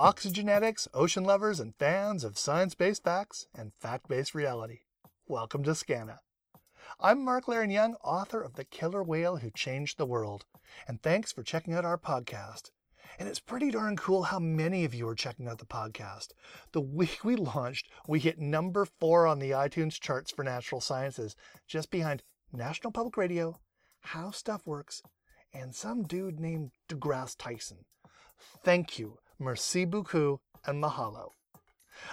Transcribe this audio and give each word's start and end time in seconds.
oxygenetics, 0.00 0.88
ocean 0.94 1.24
lovers, 1.24 1.60
and 1.60 1.74
fans 1.74 2.24
of 2.24 2.38
science 2.38 2.74
based 2.74 3.04
facts 3.04 3.48
and 3.54 3.70
fact 3.78 4.08
based 4.08 4.34
reality. 4.34 4.78
Welcome 5.28 5.62
to 5.64 5.72
Skaana. 5.72 6.20
I'm 6.98 7.22
Mark 7.22 7.44
Leiren-Young, 7.44 7.96
author 8.02 8.40
of 8.40 8.54
The 8.54 8.64
Killer 8.64 9.02
Whale 9.02 9.36
Who 9.36 9.50
Changed 9.50 9.98
the 9.98 10.06
World, 10.06 10.46
and 10.88 11.02
thanks 11.02 11.32
for 11.32 11.42
checking 11.42 11.74
out 11.74 11.84
our 11.84 11.98
podcast. 11.98 12.70
And 13.18 13.28
it's 13.28 13.40
pretty 13.40 13.70
darn 13.70 13.94
cool 13.94 14.22
how 14.22 14.38
many 14.38 14.86
of 14.86 14.94
you 14.94 15.06
are 15.06 15.14
checking 15.14 15.46
out 15.46 15.58
the 15.58 15.66
podcast. 15.66 16.28
The 16.72 16.80
week 16.80 17.22
we 17.22 17.36
launched, 17.36 17.90
we 18.08 18.20
hit 18.20 18.38
number 18.38 18.86
four 18.86 19.26
on 19.26 19.38
the 19.38 19.50
iTunes 19.50 20.00
charts 20.00 20.30
for 20.30 20.42
natural 20.42 20.80
sciences, 20.80 21.36
just 21.66 21.90
behind 21.90 22.22
National 22.54 22.90
Public 22.90 23.18
Radio, 23.18 23.60
How 24.00 24.30
Stuff 24.30 24.62
Works, 24.64 25.02
and 25.52 25.74
some 25.74 26.04
dude 26.04 26.40
named 26.40 26.70
DeGrasse 26.88 27.36
Tyson. 27.38 27.84
Thank 28.64 28.98
you, 28.98 29.18
merci 29.40 29.84
beaucoup, 29.84 30.40
and 30.66 30.82
mahalo. 30.82 31.30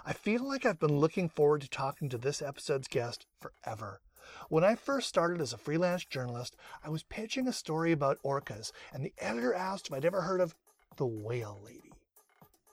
I 0.06 0.14
feel 0.14 0.44
like 0.44 0.66
I've 0.66 0.80
been 0.80 0.98
looking 0.98 1.30
forward 1.30 1.62
to 1.62 1.70
talking 1.70 2.10
to 2.10 2.18
this 2.18 2.42
episode's 2.42 2.88
guest 2.88 3.26
forever. 3.40 4.02
When 4.50 4.64
I 4.64 4.76
first 4.76 5.08
started 5.08 5.42
as 5.42 5.54
a 5.54 5.58
freelance 5.58 6.06
journalist, 6.06 6.56
I 6.84 6.90
was 6.90 7.04
pitching 7.04 7.48
a 7.48 7.54
story 7.54 7.92
about 7.92 8.22
orcas, 8.24 8.72
and 8.94 9.04
the 9.04 9.14
editor 9.18 9.54
asked 9.54 9.88
if 9.88 9.94
I'd 9.94 10.06
ever 10.06 10.22
heard 10.22 10.42
of 10.42 10.56
the 10.98 11.06
whale 11.06 11.60
lady. 11.64 11.94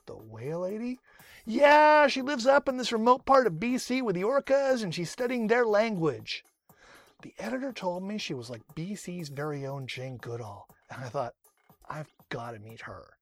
The 0.05 0.15
whale 0.15 0.61
lady? 0.61 0.99
Yeah, 1.45 2.07
she 2.07 2.21
lives 2.21 2.47
up 2.47 2.67
in 2.67 2.77
this 2.77 2.91
remote 2.91 3.25
part 3.25 3.47
of 3.47 3.53
BC 3.53 4.01
with 4.01 4.15
the 4.15 4.23
orcas 4.23 4.83
and 4.83 4.93
she's 4.93 5.11
studying 5.11 5.47
their 5.47 5.65
language. 5.65 6.43
The 7.21 7.33
editor 7.39 7.71
told 7.71 8.03
me 8.03 8.17
she 8.17 8.33
was 8.33 8.49
like 8.49 8.61
BC's 8.75 9.29
very 9.29 9.65
own 9.65 9.87
Jane 9.87 10.17
Goodall, 10.17 10.67
and 10.89 11.03
I 11.03 11.09
thought, 11.09 11.33
I've 11.87 12.13
got 12.29 12.51
to 12.51 12.59
meet 12.59 12.81
her. 12.81 13.14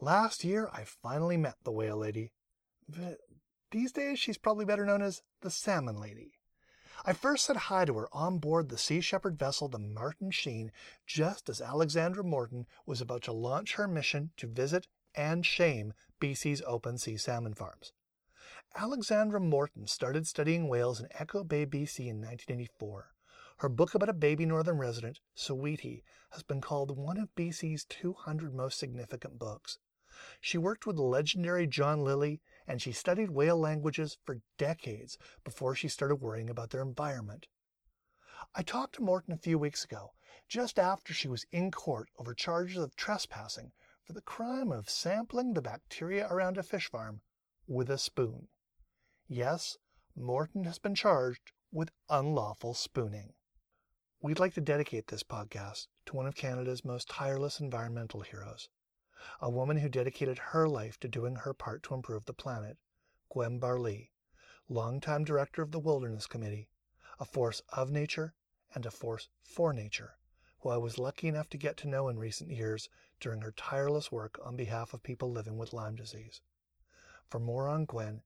Last 0.00 0.44
year, 0.44 0.68
I 0.72 0.84
finally 0.84 1.36
met 1.36 1.56
the 1.64 1.72
whale 1.72 1.96
lady. 1.96 2.32
But 2.88 3.18
these 3.70 3.92
days, 3.92 4.18
she's 4.18 4.36
probably 4.38 4.64
better 4.64 4.84
known 4.84 5.00
as 5.00 5.22
the 5.40 5.50
salmon 5.50 5.98
lady. 5.98 6.32
I 7.04 7.12
first 7.12 7.46
said 7.46 7.56
hi 7.56 7.84
to 7.86 7.94
her 7.98 8.08
on 8.12 8.38
board 8.38 8.68
the 8.68 8.78
Sea 8.78 9.00
Shepherd 9.00 9.38
vessel, 9.38 9.68
the 9.68 9.78
Martin 9.78 10.30
Sheen, 10.30 10.70
just 11.06 11.48
as 11.48 11.60
Alexandra 11.60 12.24
Morton 12.24 12.66
was 12.84 13.00
about 13.00 13.22
to 13.22 13.32
launch 13.32 13.74
her 13.74 13.88
mission 13.88 14.32
to 14.36 14.46
visit 14.46 14.86
and 15.14 15.46
shame 15.46 15.94
BC's 16.20 16.62
open 16.66 16.98
sea 16.98 17.16
salmon 17.16 17.54
farms. 17.54 17.92
Alexandra 18.74 19.40
Morton 19.40 19.86
started 19.86 20.26
studying 20.26 20.68
whales 20.68 21.00
in 21.00 21.08
Echo 21.12 21.42
Bay, 21.42 21.64
BC 21.64 22.00
in 22.00 22.20
1984. 22.20 23.14
Her 23.58 23.68
book 23.70 23.94
about 23.94 24.10
a 24.10 24.12
baby 24.12 24.44
northern 24.44 24.76
resident, 24.76 25.20
Siwiti, 25.34 26.02
has 26.30 26.42
been 26.42 26.60
called 26.60 26.96
one 26.96 27.16
of 27.16 27.34
BC's 27.34 27.84
200 27.86 28.54
most 28.54 28.78
significant 28.78 29.38
books. 29.38 29.78
She 30.40 30.58
worked 30.58 30.86
with 30.86 30.96
the 30.96 31.02
legendary 31.02 31.66
John 31.66 32.02
Lilly 32.02 32.40
and 32.66 32.82
she 32.82 32.92
studied 32.92 33.30
whale 33.30 33.58
languages 33.58 34.18
for 34.24 34.40
decades 34.58 35.18
before 35.44 35.74
she 35.74 35.88
started 35.88 36.16
worrying 36.16 36.50
about 36.50 36.70
their 36.70 36.82
environment. 36.82 37.46
I 38.54 38.62
talked 38.62 38.94
to 38.96 39.02
Morton 39.02 39.34
a 39.34 39.38
few 39.38 39.58
weeks 39.58 39.84
ago, 39.84 40.12
just 40.48 40.78
after 40.78 41.12
she 41.12 41.28
was 41.28 41.46
in 41.52 41.70
court 41.70 42.08
over 42.18 42.34
charges 42.34 42.78
of 42.78 42.96
trespassing 42.96 43.72
for 44.04 44.12
the 44.12 44.22
crime 44.22 44.70
of 44.70 44.88
sampling 44.88 45.54
the 45.54 45.62
bacteria 45.62 46.28
around 46.30 46.56
a 46.56 46.62
fish 46.62 46.88
farm 46.90 47.20
with 47.66 47.90
a 47.90 47.98
spoon. 47.98 48.48
Yes, 49.28 49.76
Morton 50.14 50.64
has 50.64 50.78
been 50.78 50.94
charged 50.94 51.52
with 51.72 51.90
unlawful 52.08 52.74
spooning. 52.74 53.34
We'd 54.22 54.38
like 54.38 54.54
to 54.54 54.60
dedicate 54.60 55.08
this 55.08 55.22
podcast 55.22 55.88
to 56.06 56.16
one 56.16 56.26
of 56.26 56.34
Canada's 56.34 56.84
most 56.84 57.08
tireless 57.08 57.60
environmental 57.60 58.20
heroes, 58.20 58.68
a 59.40 59.50
woman 59.50 59.78
who 59.78 59.88
dedicated 59.88 60.38
her 60.38 60.68
life 60.68 61.00
to 61.00 61.08
doing 61.08 61.36
her 61.36 61.54
part 61.54 61.82
to 61.82 61.94
improve 61.94 62.26
the 62.26 62.34
planet, 62.34 62.76
Gwen 63.30 63.58
Barlee, 63.58 64.10
longtime 64.68 65.24
director 65.24 65.62
of 65.62 65.70
the 65.70 65.78
Wilderness 65.78 66.26
Committee, 66.26 66.68
a 67.18 67.24
force 67.24 67.62
of 67.70 67.90
nature 67.90 68.34
and 68.74 68.84
a 68.84 68.90
force 68.90 69.28
for 69.42 69.72
nature, 69.72 70.18
who 70.58 70.68
I 70.68 70.76
was 70.76 70.98
lucky 70.98 71.28
enough 71.28 71.48
to 71.50 71.56
get 71.56 71.76
to 71.78 71.88
know 71.88 72.08
in 72.08 72.18
recent 72.18 72.50
years 72.50 72.88
during 73.20 73.40
her 73.40 73.52
tireless 73.52 74.12
work 74.12 74.38
on 74.44 74.56
behalf 74.56 74.92
of 74.92 75.02
people 75.02 75.30
living 75.30 75.56
with 75.56 75.72
Lyme 75.72 75.96
disease. 75.96 76.40
For 77.26 77.38
more 77.38 77.68
on 77.68 77.84
Gwen 77.84 78.22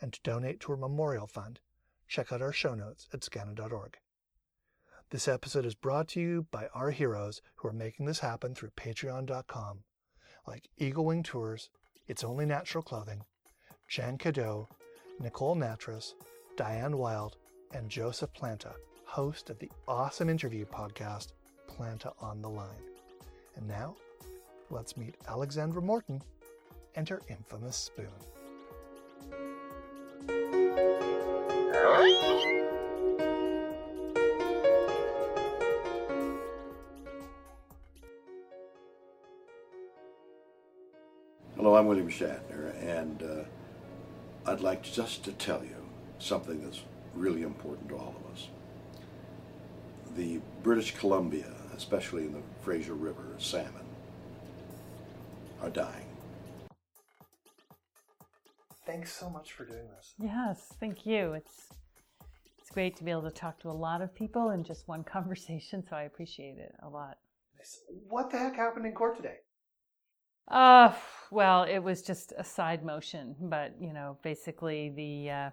and 0.00 0.12
to 0.12 0.20
donate 0.22 0.60
to 0.60 0.72
her 0.72 0.78
memorial 0.78 1.26
fund, 1.26 1.60
check 2.08 2.32
out 2.32 2.40
our 2.40 2.52
show 2.52 2.74
notes 2.74 3.08
at 3.12 3.20
skaana.org. 3.20 3.98
This 5.10 5.28
episode 5.28 5.66
is 5.66 5.74
brought 5.74 6.08
to 6.08 6.20
you 6.20 6.46
by 6.50 6.68
our 6.68 6.92
heroes 6.92 7.42
who 7.56 7.68
are 7.68 7.72
making 7.72 8.06
this 8.06 8.20
happen 8.20 8.54
through 8.54 8.70
patreon.com 8.70 9.84
like 10.46 10.68
Eagle 10.78 11.06
Wing 11.06 11.22
Tours, 11.22 11.70
It's 12.08 12.24
Only 12.24 12.46
Natural 12.46 12.82
Clothing, 12.82 13.24
Jan 13.88 14.18
Cadeau, 14.18 14.68
Nicole 15.18 15.56
Natras, 15.56 16.14
Diane 16.56 16.96
Wild, 16.96 17.36
and 17.72 17.90
Joseph 17.90 18.32
Planta, 18.32 18.74
host 19.04 19.50
of 19.50 19.58
the 19.58 19.70
awesome 19.86 20.28
interview 20.28 20.64
podcast, 20.64 21.28
Planta 21.68 22.12
on 22.20 22.42
the 22.42 22.48
Line. 22.48 22.68
And 23.56 23.68
now, 23.68 23.96
let's 24.70 24.96
meet 24.96 25.14
Alexandra 25.28 25.82
Morton 25.82 26.22
and 26.94 27.08
her 27.08 27.20
infamous 27.28 27.76
spoon. 27.76 28.08
Hello, 41.70 41.78
I'm 41.78 41.86
William 41.86 42.10
Shatner, 42.10 42.74
and 42.82 43.22
uh, 43.22 44.50
I'd 44.50 44.58
like 44.58 44.82
just 44.82 45.22
to 45.22 45.30
tell 45.30 45.62
you 45.62 45.76
something 46.18 46.60
that's 46.64 46.80
really 47.14 47.42
important 47.42 47.88
to 47.90 47.94
all 47.94 48.16
of 48.18 48.34
us. 48.34 48.48
The 50.16 50.40
British 50.64 50.96
Columbia, 50.96 51.46
especially 51.76 52.24
in 52.24 52.32
the 52.32 52.40
Fraser 52.60 52.94
River, 52.94 53.22
salmon, 53.38 53.84
are 55.62 55.70
dying. 55.70 56.06
Thanks 58.84 59.12
so 59.12 59.30
much 59.30 59.52
for 59.52 59.64
doing 59.64 59.86
this. 59.96 60.14
Yes, 60.18 60.74
thank 60.80 61.06
you. 61.06 61.34
It's 61.34 61.68
it's 62.58 62.70
great 62.70 62.96
to 62.96 63.04
be 63.04 63.12
able 63.12 63.22
to 63.22 63.30
talk 63.30 63.60
to 63.60 63.70
a 63.70 63.78
lot 63.86 64.02
of 64.02 64.12
people 64.12 64.50
in 64.50 64.64
just 64.64 64.88
one 64.88 65.04
conversation, 65.16 65.84
so 65.88 65.94
I 65.94 66.02
appreciate 66.02 66.58
it 66.58 66.74
a 66.82 66.88
lot. 66.88 67.18
What 68.08 68.32
the 68.32 68.38
heck 68.38 68.56
happened 68.56 68.86
in 68.86 68.92
court 68.92 69.18
today? 69.18 69.36
Uh, 70.48 70.92
well, 71.30 71.64
it 71.64 71.78
was 71.78 72.02
just 72.02 72.32
a 72.38 72.44
side 72.44 72.84
motion, 72.84 73.34
but 73.40 73.74
you 73.80 73.92
know, 73.92 74.18
basically 74.22 74.90
the 74.90 75.30
uh, 75.30 75.50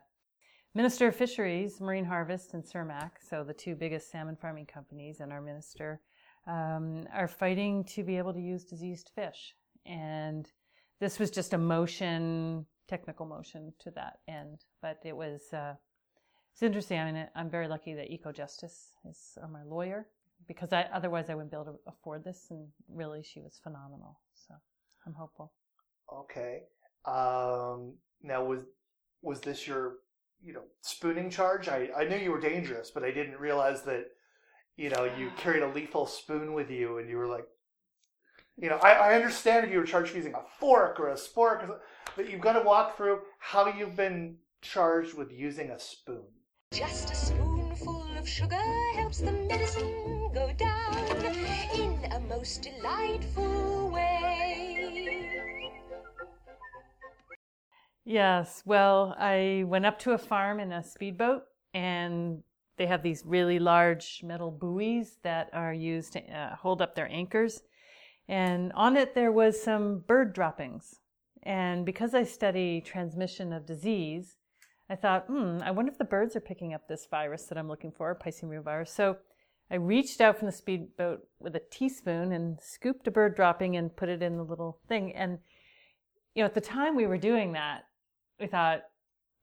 Minister 0.75 1.07
of 1.07 1.15
Fisheries, 1.15 1.79
Marine 1.79 2.05
Harvest, 2.05 2.53
and 2.53 2.63
Cermaq, 2.63 3.11
so 3.27 3.43
the 3.43 3.53
two 3.53 3.75
biggest 3.75 4.11
salmon 4.11 4.35
farming 4.35 4.65
companies, 4.65 5.19
and 5.19 5.31
our 5.31 5.41
minister 5.41 6.01
um, 6.47 7.07
are 7.13 7.27
fighting 7.27 7.83
to 7.85 8.03
be 8.03 8.17
able 8.17 8.33
to 8.33 8.41
use 8.41 8.63
diseased 8.63 9.11
fish, 9.15 9.55
and 9.85 10.51
this 10.99 11.19
was 11.19 11.31
just 11.31 11.53
a 11.53 11.57
motion, 11.57 12.65
technical 12.87 13.25
motion 13.25 13.73
to 13.79 13.91
that 13.91 14.19
end, 14.27 14.65
but 14.81 14.99
it 15.03 15.15
was. 15.15 15.41
Uh, 15.53 15.75
it's 16.53 16.63
interesting. 16.63 16.99
I 16.99 17.11
mean, 17.11 17.27
I'm 17.35 17.51
very 17.51 17.67
lucky 17.67 17.93
that 17.93 18.11
Eco 18.11 18.31
Justice 18.31 18.93
is 19.07 19.37
my 19.51 19.61
lawyer 19.61 20.07
because 20.47 20.73
I, 20.73 20.87
otherwise 20.91 21.29
I 21.29 21.35
wouldn't 21.35 21.51
be 21.51 21.55
able 21.55 21.65
to 21.65 21.79
afford 21.85 22.23
this. 22.23 22.47
And 22.49 22.67
really, 22.89 23.21
she 23.21 23.39
was 23.41 23.59
phenomenal. 23.61 24.19
So 24.33 24.55
I'm 25.05 25.13
hopeful. 25.13 25.51
Okay. 26.11 26.63
Um, 27.05 27.95
now 28.21 28.43
was 28.43 28.63
was 29.21 29.41
this 29.41 29.67
your 29.67 29.95
you 30.43 30.53
know 30.53 30.63
spooning 30.81 31.29
charge? 31.29 31.67
I 31.67 31.89
I 31.97 32.05
knew 32.05 32.17
you 32.17 32.31
were 32.31 32.39
dangerous, 32.39 32.91
but 32.91 33.03
I 33.03 33.11
didn't 33.11 33.39
realize 33.39 33.83
that 33.83 34.05
you 34.75 34.89
know 34.89 35.09
you 35.17 35.31
carried 35.37 35.63
a 35.63 35.67
lethal 35.67 36.05
spoon 36.05 36.53
with 36.53 36.69
you, 36.69 36.97
and 36.97 37.09
you 37.09 37.17
were 37.17 37.27
like. 37.27 37.45
You 38.59 38.69
know, 38.69 38.77
I, 38.77 38.93
I 38.93 39.13
understand 39.13 39.67
if 39.67 39.71
you 39.71 39.77
were 39.77 39.85
charged 39.85 40.09
for 40.09 40.17
using 40.17 40.33
a 40.33 40.41
fork 40.59 40.99
or 40.99 41.09
a 41.09 41.13
spork, 41.13 41.77
but 42.15 42.27
you've 42.27 42.41
got 42.41 42.53
to 42.53 42.61
walk 42.61 42.97
through 42.97 43.19
how 43.37 43.67
you've 43.67 43.95
been 43.95 44.37
charged 44.63 45.13
with 45.13 45.31
using 45.31 45.69
a 45.69 45.79
spoon. 45.79 46.25
Just 46.73 47.11
a 47.11 47.15
spoonful 47.15 48.03
of 48.17 48.27
sugar 48.27 48.59
helps 48.95 49.19
the 49.19 49.31
medicine 49.31 50.31
go 50.33 50.51
down 50.57 50.95
in 51.75 52.11
a 52.11 52.19
most 52.21 52.63
delightful 52.63 53.91
way. 53.91 54.76
Yes, 58.09 58.63
well, 58.65 59.17
I 59.19 59.65
went 59.67 59.85
up 59.85 59.99
to 59.99 60.13
a 60.13 60.17
farm 60.17 60.61
in 60.61 60.71
a 60.71 60.81
speedboat 60.81 61.43
and 61.73 62.41
they 62.77 62.85
have 62.85 63.03
these 63.03 63.23
really 63.25 63.59
large 63.59 64.21
metal 64.23 64.49
buoys 64.49 65.17
that 65.23 65.49
are 65.51 65.73
used 65.73 66.13
to 66.13 66.21
uh, 66.21 66.55
hold 66.55 66.81
up 66.81 66.95
their 66.95 67.11
anchors. 67.11 67.63
And 68.29 68.71
on 68.75 68.95
it 68.95 69.13
there 69.13 69.33
was 69.33 69.61
some 69.61 70.05
bird 70.07 70.31
droppings. 70.31 71.01
And 71.43 71.85
because 71.85 72.13
I 72.13 72.23
study 72.23 72.79
transmission 72.79 73.51
of 73.51 73.65
disease, 73.65 74.37
I 74.89 74.95
thought, 74.95 75.25
hmm, 75.27 75.57
I 75.61 75.71
wonder 75.71 75.91
if 75.91 75.97
the 75.97 76.05
birds 76.05 76.33
are 76.37 76.39
picking 76.39 76.73
up 76.73 76.87
this 76.87 77.07
virus 77.11 77.43
that 77.47 77.57
I'm 77.57 77.67
looking 77.67 77.91
for, 77.91 78.15
Piscine 78.15 78.63
virus. 78.63 78.93
So 78.93 79.17
I 79.69 79.75
reached 79.75 80.21
out 80.21 80.37
from 80.37 80.45
the 80.45 80.53
speedboat 80.53 81.27
with 81.41 81.57
a 81.57 81.61
teaspoon 81.71 82.31
and 82.31 82.57
scooped 82.61 83.05
a 83.05 83.11
bird 83.11 83.35
dropping 83.35 83.75
and 83.75 83.93
put 83.93 84.07
it 84.07 84.23
in 84.23 84.37
the 84.37 84.45
little 84.45 84.79
thing. 84.87 85.13
And 85.13 85.39
you 86.35 86.43
know, 86.43 86.45
at 86.45 86.53
the 86.53 86.61
time 86.61 86.95
we 86.95 87.07
were 87.07 87.17
doing 87.17 87.51
that, 87.51 87.83
we 88.39 88.47
thought, 88.47 88.81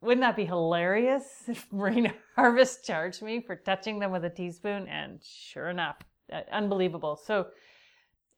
wouldn't 0.01 0.23
that 0.23 0.37
be 0.37 0.45
hilarious 0.45 1.25
if 1.49 1.67
Marine 1.73 2.13
Harvest 2.37 2.85
charged 2.85 3.23
me 3.23 3.41
for 3.41 3.57
touching 3.57 3.99
them 3.99 4.13
with 4.13 4.25
a 4.25 4.31
teaspoon? 4.31 4.87
And 4.89 5.21
sure 5.23 5.69
enough, 5.71 5.97
uh, 6.33 6.41
unbelievable. 6.53 7.17
So, 7.17 7.47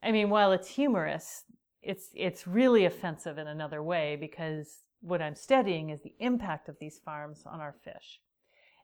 I 0.03 0.13
mean, 0.13 0.31
while 0.31 0.53
it's 0.53 0.69
humorous, 0.69 1.45
it's 1.83 2.09
it's 2.15 2.47
really 2.47 2.85
offensive 2.85 3.39
in 3.39 3.47
another 3.47 3.83
way 3.83 4.17
because 4.17 4.83
what 5.01 5.23
I'm 5.23 5.37
studying 5.37 5.91
is 5.91 6.03
the 6.03 6.15
impact 6.19 6.69
of 6.69 6.77
these 6.81 7.01
farms 7.05 7.45
on 7.47 7.61
our 7.61 7.75
fish. 7.85 8.21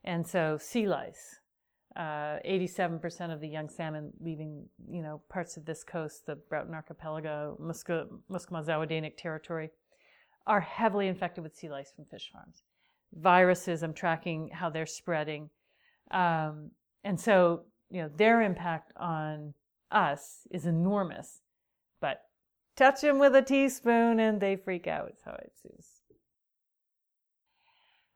And 0.03 0.25
so 0.25 0.57
sea 0.57 0.87
lice, 0.87 1.39
uh, 1.95 2.39
87% 2.45 3.33
of 3.33 3.41
the 3.41 3.47
young 3.47 3.69
salmon 3.69 4.11
leaving, 4.19 4.67
you 4.89 5.01
know, 5.01 5.21
parts 5.29 5.57
of 5.57 5.65
this 5.65 5.83
coast, 5.83 6.25
the 6.25 6.35
Broughton 6.35 6.73
Archipelago, 6.73 7.57
Musca, 7.61 8.07
Musqueam 8.29 9.11
territory, 9.17 9.69
are 10.45 10.61
heavily 10.61 11.07
infected 11.07 11.43
with 11.43 11.55
sea 11.55 11.69
lice 11.69 11.91
from 11.95 12.05
fish 12.05 12.29
farms. 12.31 12.63
Viruses, 13.13 13.83
I'm 13.83 13.93
tracking 13.93 14.49
how 14.49 14.69
they're 14.69 14.85
spreading. 14.85 15.49
Um, 16.11 16.71
and 17.03 17.19
so, 17.19 17.63
you 17.89 18.01
know, 18.01 18.09
their 18.15 18.41
impact 18.41 18.91
on 18.97 19.53
us 19.91 20.47
is 20.51 20.65
enormous. 20.65 21.41
But 22.01 22.21
touch 22.75 23.01
them 23.01 23.19
with 23.19 23.35
a 23.35 23.41
teaspoon 23.41 24.19
and 24.19 24.41
they 24.41 24.55
freak 24.55 24.87
out, 24.87 25.11
is 25.11 25.21
how 25.23 25.33
it 25.33 25.53
seems. 25.61 25.87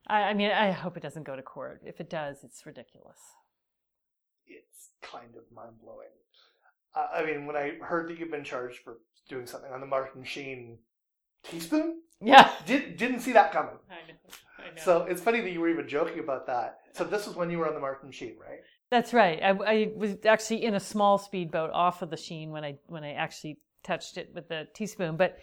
I, 0.07 0.23
I 0.23 0.33
mean, 0.33 0.51
I 0.51 0.71
hope 0.71 0.97
it 0.97 1.03
doesn't 1.03 1.23
go 1.23 1.35
to 1.35 1.41
court. 1.41 1.81
If 1.85 1.99
it 2.01 2.09
does, 2.09 2.43
it's 2.43 2.65
ridiculous. 2.65 3.19
It's 4.45 4.89
kind 5.01 5.35
of 5.35 5.43
mind 5.55 5.75
blowing. 5.81 6.07
I 6.95 7.23
mean, 7.23 7.45
when 7.45 7.55
I 7.55 7.73
heard 7.81 8.09
that 8.09 8.17
you've 8.17 8.31
been 8.31 8.43
charged 8.43 8.79
for 8.79 8.97
doing 9.29 9.45
something 9.45 9.71
on 9.71 9.81
the 9.81 9.85
Martin 9.85 10.23
Sheen 10.23 10.79
teaspoon, 11.49 12.01
Yeah. 12.21 12.51
did, 12.65 12.97
didn't 12.97 13.21
see 13.21 13.33
that 13.33 13.51
coming. 13.51 13.77
I 13.89 14.07
know. 14.11 14.17
I 14.59 14.75
know. 14.75 14.81
So 14.83 15.01
it's 15.03 15.21
funny 15.21 15.41
that 15.41 15.51
you 15.51 15.59
were 15.61 15.69
even 15.69 15.87
joking 15.87 16.19
about 16.19 16.47
that. 16.47 16.79
So 16.93 17.03
this 17.03 17.27
was 17.27 17.35
when 17.35 17.49
you 17.49 17.59
were 17.59 17.67
on 17.67 17.73
the 17.73 17.79
Martin 17.79 18.11
Sheen, 18.11 18.35
right? 18.39 18.59
That's 18.89 19.13
right. 19.13 19.39
I, 19.43 19.49
I 19.49 19.91
was 19.95 20.15
actually 20.25 20.63
in 20.63 20.75
a 20.75 20.79
small 20.79 21.17
speedboat 21.17 21.71
off 21.73 22.01
of 22.01 22.09
the 22.09 22.17
Sheen 22.17 22.51
when 22.51 22.63
I 22.63 22.77
when 22.87 23.03
I 23.03 23.13
actually 23.13 23.59
touched 23.83 24.17
it 24.17 24.31
with 24.33 24.47
the 24.47 24.67
teaspoon. 24.73 25.17
But 25.17 25.37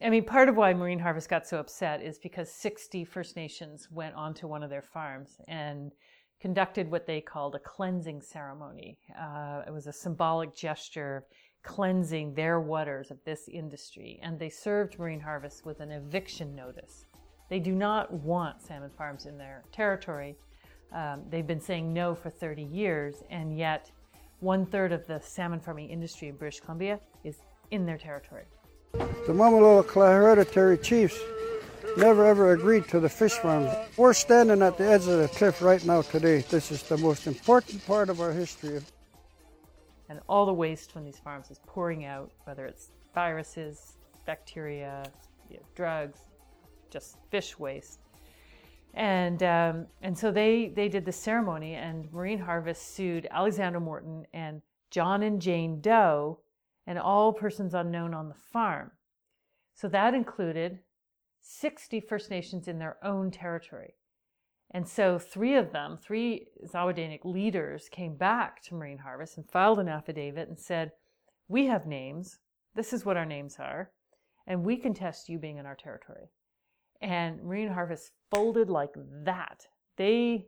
I 0.00 0.10
mean, 0.10 0.24
part 0.24 0.48
of 0.48 0.56
why 0.56 0.74
Marine 0.74 0.98
Harvest 0.98 1.28
got 1.28 1.46
so 1.46 1.58
upset 1.58 2.02
is 2.02 2.18
because 2.18 2.50
60 2.52 3.04
First 3.04 3.36
Nations 3.36 3.88
went 3.90 4.14
onto 4.16 4.48
one 4.48 4.62
of 4.64 4.70
their 4.70 4.82
farms 4.82 5.40
and 5.46 5.92
conducted 6.40 6.90
what 6.90 7.06
they 7.06 7.20
called 7.20 7.54
a 7.54 7.60
cleansing 7.60 8.20
ceremony. 8.20 8.98
Uh, 9.16 9.62
it 9.64 9.72
was 9.72 9.86
a 9.86 9.92
symbolic 9.92 10.54
gesture 10.56 11.18
of 11.18 11.24
cleansing 11.62 12.34
their 12.34 12.60
waters 12.60 13.10
of 13.10 13.18
this 13.24 13.48
industry, 13.48 14.18
and 14.22 14.38
they 14.38 14.48
served 14.48 14.98
Marine 14.98 15.20
Harvest 15.20 15.64
with 15.64 15.80
an 15.80 15.90
eviction 15.90 16.54
notice. 16.54 17.06
They 17.48 17.58
do 17.58 17.72
not 17.72 18.12
want 18.12 18.62
salmon 18.62 18.90
farms 18.96 19.26
in 19.26 19.38
their 19.38 19.62
territory. 19.72 20.36
Um, 20.92 21.22
they've 21.30 21.46
been 21.46 21.60
saying 21.60 21.92
no 21.92 22.14
for 22.14 22.30
30 22.30 22.62
years, 22.62 23.22
and 23.30 23.56
yet 23.56 23.90
one 24.40 24.66
third 24.66 24.92
of 24.92 25.06
the 25.06 25.20
salmon 25.20 25.60
farming 25.60 25.90
industry 25.90 26.28
in 26.28 26.36
British 26.36 26.60
Columbia 26.60 26.98
is 27.24 27.36
in 27.70 27.86
their 27.86 27.98
territory. 27.98 28.44
The 28.92 29.32
Mamalolo 29.32 29.86
hereditary 29.86 30.78
chiefs 30.78 31.18
never 31.96 32.26
ever 32.26 32.52
agreed 32.52 32.88
to 32.88 33.00
the 33.00 33.08
fish 33.08 33.32
farms. 33.32 33.70
We're 33.96 34.12
standing 34.12 34.62
at 34.62 34.78
the 34.78 34.84
edge 34.84 35.06
of 35.06 35.18
the 35.18 35.28
cliff 35.28 35.62
right 35.62 35.84
now 35.84 36.02
today. 36.02 36.44
This 36.48 36.70
is 36.70 36.82
the 36.82 36.98
most 36.98 37.26
important 37.26 37.86
part 37.86 38.08
of 38.08 38.20
our 38.20 38.32
history. 38.32 38.80
And 40.12 40.20
all 40.28 40.44
the 40.44 40.52
waste 40.52 40.92
from 40.92 41.04
these 41.04 41.18
farms 41.18 41.50
is 41.50 41.58
pouring 41.66 42.04
out, 42.04 42.32
whether 42.44 42.66
it's 42.66 42.90
viruses, 43.14 43.96
bacteria, 44.26 45.04
you 45.48 45.56
know, 45.56 45.62
drugs, 45.74 46.20
just 46.90 47.16
fish 47.30 47.58
waste. 47.58 48.00
And 48.92 49.42
um, 49.42 49.86
and 50.02 50.16
so 50.16 50.30
they 50.30 50.68
they 50.76 50.90
did 50.90 51.06
the 51.06 51.12
ceremony, 51.12 51.76
and 51.76 52.12
Marine 52.12 52.40
Harvest 52.40 52.94
sued 52.94 53.26
Alexandra 53.30 53.80
Morton 53.80 54.26
and 54.34 54.60
John 54.90 55.22
and 55.22 55.40
Jane 55.40 55.80
Doe, 55.80 56.40
and 56.86 56.98
all 56.98 57.32
persons 57.32 57.72
unknown 57.72 58.12
on 58.12 58.28
the 58.28 58.34
farm. 58.34 58.90
So 59.72 59.88
that 59.88 60.12
included 60.12 60.80
60 61.40 62.00
First 62.00 62.28
Nations 62.28 62.68
in 62.68 62.78
their 62.78 62.98
own 63.02 63.30
territory. 63.30 63.94
And 64.74 64.88
so 64.88 65.18
three 65.18 65.56
of 65.56 65.72
them, 65.72 65.98
three 66.02 66.46
Zawadianic 66.66 67.24
leaders, 67.24 67.88
came 67.90 68.16
back 68.16 68.62
to 68.62 68.74
Marine 68.74 68.98
Harvest 68.98 69.36
and 69.36 69.48
filed 69.50 69.78
an 69.78 69.88
affidavit 69.88 70.48
and 70.48 70.58
said, 70.58 70.92
We 71.48 71.66
have 71.66 71.86
names. 71.86 72.38
This 72.74 72.92
is 72.92 73.04
what 73.04 73.18
our 73.18 73.26
names 73.26 73.56
are. 73.58 73.90
And 74.46 74.64
we 74.64 74.76
contest 74.76 75.28
you 75.28 75.38
being 75.38 75.58
in 75.58 75.66
our 75.66 75.76
territory. 75.76 76.30
And 77.02 77.42
Marine 77.42 77.68
Harvest 77.68 78.12
folded 78.30 78.70
like 78.70 78.94
that. 79.24 79.66
They, 79.96 80.46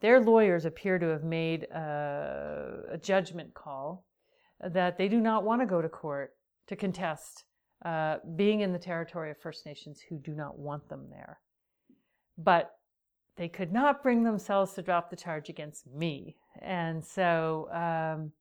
their 0.00 0.20
lawyers 0.20 0.64
appear 0.64 0.98
to 0.98 1.06
have 1.06 1.22
made 1.22 1.64
a, 1.64 2.80
a 2.92 2.98
judgment 2.98 3.54
call 3.54 4.04
that 4.60 4.98
they 4.98 5.08
do 5.08 5.20
not 5.20 5.44
want 5.44 5.62
to 5.62 5.66
go 5.66 5.80
to 5.80 5.88
court 5.88 6.34
to 6.66 6.76
contest 6.76 7.44
uh, 7.84 8.16
being 8.36 8.60
in 8.60 8.72
the 8.72 8.78
territory 8.78 9.30
of 9.30 9.38
First 9.38 9.66
Nations 9.66 10.00
who 10.08 10.18
do 10.18 10.34
not 10.34 10.58
want 10.58 10.88
them 10.88 11.06
there. 11.10 11.40
But 12.38 12.72
they 13.36 13.48
could 13.48 13.72
not 13.72 14.02
bring 14.02 14.24
themselves 14.24 14.72
to 14.74 14.82
drop 14.82 15.10
the 15.10 15.16
charge 15.16 15.48
against 15.48 15.86
me. 15.86 16.36
And 16.60 17.04
so 17.04 17.68
um, 17.72 18.32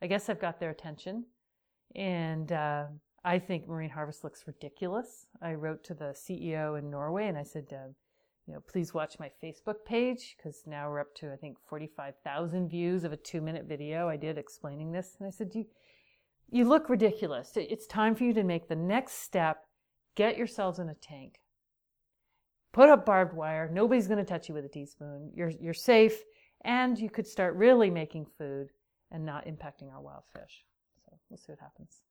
I 0.00 0.06
guess 0.06 0.28
I've 0.28 0.40
got 0.40 0.60
their 0.60 0.70
attention. 0.70 1.24
And 1.96 2.52
uh, 2.52 2.84
I 3.24 3.38
think 3.38 3.66
Marine 3.66 3.90
Harvest 3.90 4.22
looks 4.22 4.44
ridiculous. 4.46 5.26
I 5.42 5.54
wrote 5.54 5.82
to 5.84 5.94
the 5.94 6.14
CEO 6.14 6.78
in 6.78 6.90
Norway 6.90 7.26
and 7.26 7.36
I 7.36 7.42
said, 7.42 7.66
uh, 7.72 7.88
you 8.46 8.54
know, 8.54 8.60
please 8.60 8.94
watch 8.94 9.18
my 9.18 9.30
Facebook 9.42 9.84
page 9.84 10.36
because 10.36 10.62
now 10.66 10.88
we're 10.88 11.00
up 11.00 11.14
to, 11.16 11.32
I 11.32 11.36
think, 11.36 11.58
45,000 11.68 12.68
views 12.68 13.04
of 13.04 13.12
a 13.12 13.16
two 13.16 13.40
minute 13.40 13.66
video 13.66 14.08
I 14.08 14.16
did 14.16 14.38
explaining 14.38 14.92
this. 14.92 15.16
And 15.18 15.26
I 15.26 15.30
said, 15.30 15.50
you, 15.54 15.66
you 16.48 16.64
look 16.64 16.88
ridiculous. 16.88 17.52
It's 17.56 17.86
time 17.86 18.14
for 18.14 18.24
you 18.24 18.32
to 18.34 18.44
make 18.44 18.68
the 18.68 18.76
next 18.76 19.22
step. 19.22 19.64
Get 20.14 20.38
yourselves 20.38 20.78
in 20.78 20.88
a 20.88 20.94
tank 20.94 21.40
put 22.72 22.88
up 22.88 23.06
barbed 23.06 23.34
wire. 23.34 23.70
Nobody's 23.72 24.06
going 24.06 24.18
to 24.18 24.24
touch 24.24 24.48
you 24.48 24.54
with 24.54 24.64
a 24.64 24.68
teaspoon. 24.68 25.30
You're, 25.34 25.50
you're 25.50 25.74
safe, 25.74 26.22
and 26.64 26.98
you 26.98 27.10
could 27.10 27.26
start 27.26 27.54
really 27.54 27.90
making 27.90 28.26
food 28.36 28.70
and 29.10 29.24
not 29.24 29.46
impacting 29.46 29.92
our 29.92 30.00
wild 30.00 30.24
fish. 30.32 30.64
So 31.04 31.18
we'll 31.30 31.38
see 31.38 31.52
what 31.52 31.60
happens. 31.60 32.02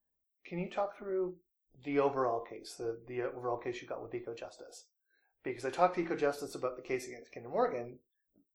Can 0.46 0.60
you 0.60 0.70
talk 0.70 0.98
through 0.98 1.36
the 1.84 2.00
overall 2.00 2.41
case, 2.41 2.75
the, 2.77 2.98
the 3.08 3.24
overall 3.24 3.58
case 3.58 3.82
you 3.82 3.88
got 3.88 4.01
with 4.01 4.15
Eco 4.15 4.34
Justice? 4.34 4.86
Because 5.43 5.65
I 5.65 5.70
talked 5.70 5.96
to 5.96 6.01
Eco 6.01 6.15
Justice 6.15 6.55
about 6.55 6.75
the 6.75 6.82
case 6.82 7.08
against 7.08 7.34
Kinder 7.34 7.50
Morgan, 7.50 8.00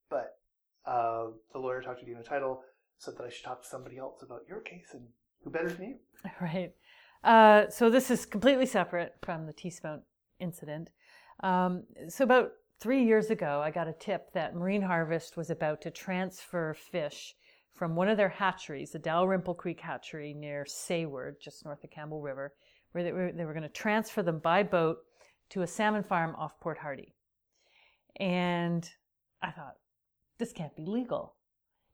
but 0.09 0.37
uh, 0.85 1.27
the 1.53 1.59
lawyer 1.59 1.81
talked 1.81 2.01
to 2.01 2.05
Dyna 2.05 2.23
Tuytel 2.23 2.59
said 2.97 3.17
that 3.17 3.25
I 3.25 3.29
should 3.29 3.43
talk 3.43 3.61
to 3.61 3.67
somebody 3.67 3.97
else 3.97 4.21
about 4.21 4.41
your 4.47 4.61
case, 4.61 4.89
and 4.93 5.07
who 5.43 5.49
better 5.49 5.69
than 5.69 5.89
you? 5.89 5.95
Right. 6.41 6.73
Uh, 7.23 7.69
so 7.69 7.89
this 7.89 8.11
is 8.11 8.25
completely 8.25 8.65
separate 8.65 9.15
from 9.23 9.45
the 9.45 9.53
teaspoon 9.53 10.01
incident. 10.39 10.89
Um, 11.41 11.83
so 12.09 12.23
about 12.23 12.51
three 12.79 13.03
years 13.03 13.29
ago, 13.29 13.61
I 13.63 13.71
got 13.71 13.87
a 13.87 13.93
tip 13.93 14.31
that 14.33 14.55
Marine 14.55 14.81
Harvest 14.81 15.37
was 15.37 15.49
about 15.49 15.81
to 15.81 15.91
transfer 15.91 16.73
fish 16.73 17.35
from 17.73 17.95
one 17.95 18.07
of 18.07 18.17
their 18.17 18.29
hatcheries, 18.29 18.91
the 18.91 18.99
Dalrymple 18.99 19.55
Creek 19.55 19.79
hatchery 19.79 20.33
near 20.33 20.65
Sayward, 20.65 21.41
just 21.41 21.65
north 21.65 21.83
of 21.83 21.89
Campbell 21.89 22.21
River, 22.21 22.53
where 22.91 23.03
they 23.03 23.11
were, 23.11 23.31
they 23.31 23.45
were 23.45 23.53
going 23.53 23.63
to 23.63 23.69
transfer 23.69 24.21
them 24.21 24.39
by 24.39 24.63
boat 24.63 24.97
to 25.49 25.61
a 25.63 25.67
salmon 25.67 26.03
farm 26.03 26.35
off 26.37 26.59
Port 26.59 26.77
Hardy. 26.77 27.13
And 28.17 28.87
I 29.41 29.51
thought, 29.51 29.75
this 30.37 30.51
can't 30.51 30.75
be 30.75 30.85
legal. 30.85 31.35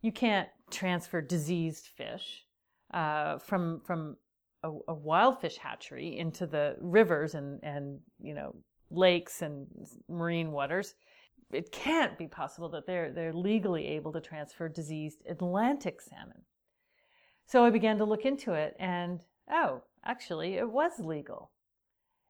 You 0.01 0.11
can't 0.11 0.49
transfer 0.71 1.21
diseased 1.21 1.87
fish 1.95 2.45
uh, 2.93 3.37
from 3.39 3.81
from 3.85 4.17
a, 4.63 4.71
a 4.87 4.93
wild 4.93 5.39
fish 5.39 5.57
hatchery 5.57 6.17
into 6.17 6.47
the 6.47 6.75
rivers 6.79 7.35
and 7.35 7.59
and 7.63 7.99
you 8.19 8.33
know 8.33 8.55
lakes 8.91 9.41
and 9.41 9.67
marine 10.07 10.51
waters. 10.51 10.95
It 11.51 11.71
can't 11.71 12.17
be 12.17 12.27
possible 12.27 12.69
that 12.69 12.85
they're, 12.85 13.11
they're 13.11 13.33
legally 13.33 13.87
able 13.87 14.11
to 14.13 14.21
transfer 14.21 14.69
diseased 14.69 15.23
Atlantic 15.27 16.01
salmon. 16.01 16.43
So 17.45 17.65
I 17.65 17.71
began 17.71 17.97
to 17.97 18.05
look 18.05 18.25
into 18.25 18.53
it, 18.53 18.75
and 18.79 19.21
oh, 19.51 19.81
actually, 20.05 20.55
it 20.55 20.69
was 20.69 20.99
legal. 20.99 21.51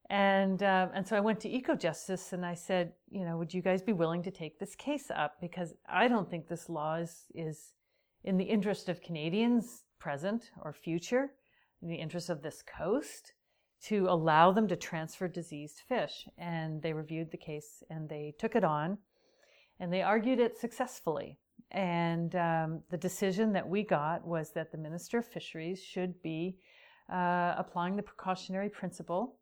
And, 0.10 0.64
uh, 0.64 0.88
and 0.94 1.08
so 1.08 1.16
I 1.16 1.20
went 1.20 1.40
to 1.42 1.50
EcoJustice 1.50 2.34
and 2.34 2.44
I 2.44 2.56
said, 2.56 2.94
you 3.12 3.24
know, 3.26 3.38
would 3.38 3.54
you 3.54 3.62
guys 3.62 3.84
be 3.84 3.94
willing 3.94 4.24
to 4.24 4.32
take 4.32 4.58
this 4.58 4.76
case 4.76 5.12
up? 5.14 5.36
Because 5.40 5.76
I 5.88 6.08
don't 6.08 6.28
think 6.28 6.48
this 6.48 6.68
law 6.68 6.96
is, 6.96 7.26
is 7.36 7.74
in 8.24 8.38
the 8.38 8.44
interest 8.44 8.90
of 8.90 9.02
Canadians 9.02 9.84
present 10.00 10.50
or 10.64 10.74
future, 10.74 11.34
in 11.84 11.90
the 11.90 11.96
interest 11.96 12.30
of 12.30 12.42
this 12.42 12.64
coast 12.64 13.34
to 13.86 14.08
allow 14.10 14.52
them 14.52 14.68
to 14.68 14.76
transfer 14.76 15.28
diseased 15.28 15.82
fish. 15.88 16.28
And 16.38 16.82
they 16.82 16.94
reviewed 16.94 17.32
the 17.32 17.38
case 17.38 17.84
and 17.90 18.10
they 18.10 18.34
took 18.38 18.56
it 18.56 18.64
on 18.64 18.98
and 19.80 19.92
they 19.92 20.02
argued 20.02 20.40
it 20.40 20.58
successfully. 20.58 21.38
And 21.72 22.36
um, 22.36 22.82
the 22.90 22.98
decision 22.98 23.54
that 23.54 23.68
we 23.68 23.84
got 23.84 24.26
was 24.26 24.52
that 24.54 24.72
the 24.72 24.78
Minister 24.78 25.20
of 25.20 25.28
Fisheries 25.28 25.82
should 25.82 26.22
be 26.22 26.58
uh, 27.12 27.54
applying 27.58 27.96
the 27.96 28.04
precautionary 28.04 28.70
principle 28.70 29.38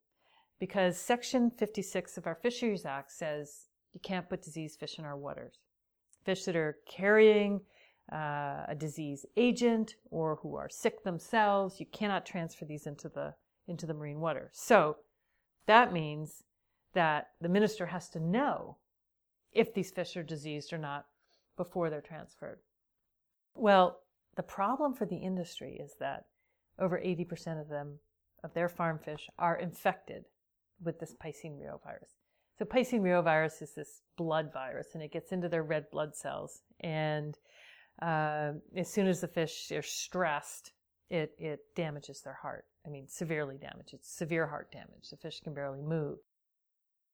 because 0.59 0.97
Section 0.97 1.51
56 1.51 2.17
of 2.17 2.27
our 2.27 2.35
Fisheries 2.35 2.85
Act 2.85 3.11
says 3.11 3.67
you 3.93 3.99
can't 4.01 4.29
put 4.29 4.41
diseased 4.41 4.79
fish 4.79 4.99
in 4.99 5.05
our 5.05 5.17
waters. 5.17 5.59
Fish 6.25 6.43
that 6.43 6.55
are 6.55 6.77
carrying 6.87 7.61
uh, 8.11 8.65
a 8.67 8.75
disease 8.77 9.25
agent 9.37 9.95
or 10.11 10.37
who 10.41 10.55
are 10.55 10.69
sick 10.69 11.03
themselves, 11.03 11.79
you 11.79 11.85
cannot 11.91 12.25
transfer 12.25 12.65
these 12.65 12.87
into 12.87 13.09
the 13.09 13.33
into 13.67 13.85
the 13.85 13.93
marine 13.93 14.19
water. 14.19 14.49
So 14.53 14.97
that 15.65 15.93
means 15.93 16.43
that 16.93 17.29
the 17.41 17.49
minister 17.49 17.85
has 17.87 18.09
to 18.09 18.19
know 18.19 18.77
if 19.51 19.73
these 19.73 19.91
fish 19.91 20.15
are 20.15 20.23
diseased 20.23 20.73
or 20.73 20.77
not 20.77 21.05
before 21.57 21.89
they're 21.89 22.01
transferred. 22.01 22.59
Well, 23.55 23.99
the 24.35 24.43
problem 24.43 24.93
for 24.93 25.05
the 25.05 25.17
industry 25.17 25.79
is 25.83 25.95
that 25.99 26.25
over 26.79 26.97
80% 26.97 27.59
of 27.59 27.69
them, 27.69 27.99
of 28.43 28.53
their 28.53 28.69
farm 28.69 28.99
fish, 28.99 29.29
are 29.39 29.57
infected 29.57 30.25
with 30.83 30.99
this 30.99 31.15
Piscine 31.15 31.57
reovirus. 31.57 32.13
So 32.57 32.65
Piscine 32.65 33.01
reovirus 33.01 33.61
is 33.61 33.73
this 33.73 34.01
blood 34.15 34.51
virus, 34.53 34.89
and 34.93 35.03
it 35.03 35.11
gets 35.11 35.31
into 35.31 35.49
their 35.49 35.63
red 35.63 35.89
blood 35.91 36.15
cells. 36.15 36.61
And 36.79 37.37
uh, 38.01 38.53
as 38.75 38.89
soon 38.89 39.07
as 39.07 39.21
the 39.21 39.27
fish 39.27 39.71
are 39.71 39.81
stressed, 39.81 40.71
it, 41.09 41.31
it 41.39 41.59
damages 41.75 42.21
their 42.21 42.37
heart. 42.41 42.65
I 42.85 42.89
mean, 42.89 43.07
severely 43.07 43.57
damaged. 43.57 43.93
It's 43.93 44.09
severe 44.09 44.47
heart 44.47 44.71
damage. 44.71 45.09
The 45.09 45.17
fish 45.17 45.39
can 45.41 45.53
barely 45.53 45.81
move. 45.81 46.19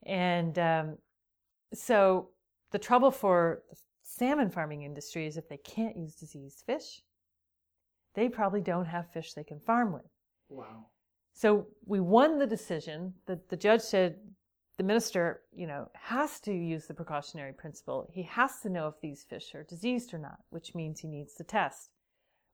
And 0.06 0.58
um, 0.60 0.98
so 1.74 2.30
the 2.72 2.80
trouble 2.80 3.12
for 3.12 3.64
the 3.70 3.78
salmon 4.04 4.50
farming 4.50 4.84
industry 4.84 5.26
is 5.26 5.38
if 5.38 5.50
they 5.50 5.58
can't 5.58 5.98
use 5.98 6.16
diseased 6.16 6.64
fish, 6.66 7.02
they 8.16 8.30
probably 8.30 8.62
don't 8.62 8.86
have 8.86 9.12
fish 9.12 9.34
they 9.34 9.44
can 9.44 9.60
farm 9.60 9.94
with. 9.94 10.04
Wow. 10.50 10.88
So 11.34 11.68
we 11.86 12.00
won 12.00 12.38
the 12.38 12.48
decision. 12.48 13.14
The, 13.26 13.40
the 13.50 13.58
judge 13.58 13.82
said 13.82 14.18
the 14.78 14.84
minister, 14.84 15.42
you 15.52 15.68
know, 15.68 15.90
has 15.94 16.40
to 16.42 16.54
use 16.54 16.86
the 16.86 16.94
precautionary 16.94 17.54
principle. 17.54 18.08
He 18.12 18.24
has 18.24 18.60
to 18.62 18.70
know 18.70 18.88
if 18.88 18.96
these 19.02 19.24
fish 19.24 19.56
are 19.56 19.64
diseased 19.64 20.14
or 20.14 20.20
not, 20.20 20.40
which 20.50 20.76
means 20.76 21.00
he 21.00 21.08
needs 21.08 21.34
to 21.36 21.44
test. 21.44 21.90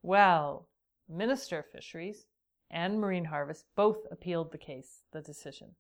Well, 0.01 0.67
Minister 1.10 1.60
of 1.60 1.66
Fisheries 1.72 2.25
and 2.70 3.00
Marine 3.00 3.25
Harvest 3.25 3.66
both 3.75 3.98
appealed 4.12 4.51
the 4.51 4.58
case, 4.58 5.01
the 5.12 5.22
decision. 5.22 5.75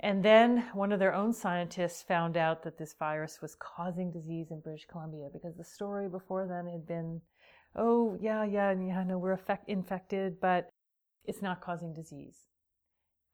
And 0.00 0.24
then 0.24 0.64
one 0.74 0.92
of 0.92 1.00
their 1.00 1.14
own 1.14 1.32
scientists 1.32 2.02
found 2.02 2.36
out 2.36 2.62
that 2.62 2.78
this 2.78 2.94
virus 2.98 3.40
was 3.42 3.56
causing 3.56 4.12
disease 4.12 4.50
in 4.50 4.60
British 4.60 4.86
Columbia 4.86 5.28
because 5.32 5.56
the 5.56 5.64
story 5.64 6.08
before 6.08 6.46
then 6.46 6.72
had 6.72 6.86
been, 6.86 7.20
oh, 7.74 8.16
yeah, 8.20 8.44
yeah, 8.44 8.72
yeah, 8.72 9.02
no, 9.02 9.18
we're 9.18 9.38
infected, 9.66 10.40
but 10.40 10.70
it's 11.24 11.42
not 11.42 11.60
causing 11.60 11.92
disease. 11.92 12.46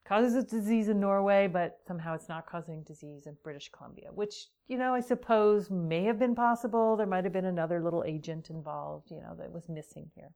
Causes 0.06 0.34
a 0.34 0.42
disease 0.42 0.88
in 0.88 1.00
Norway, 1.00 1.46
but 1.46 1.78
somehow 1.86 2.14
it's 2.14 2.28
not 2.28 2.46
causing 2.46 2.82
disease 2.82 3.26
in 3.26 3.36
British 3.42 3.70
Columbia, 3.70 4.10
which, 4.12 4.48
you 4.68 4.76
know, 4.76 4.92
I 4.92 5.00
suppose 5.00 5.70
may 5.70 6.04
have 6.04 6.18
been 6.18 6.34
possible. 6.34 6.96
There 6.96 7.06
might 7.06 7.24
have 7.24 7.32
been 7.32 7.46
another 7.46 7.82
little 7.82 8.04
agent 8.04 8.50
involved, 8.50 9.10
you 9.10 9.20
know, 9.22 9.34
that 9.38 9.50
was 9.50 9.68
missing 9.68 10.10
here. 10.14 10.30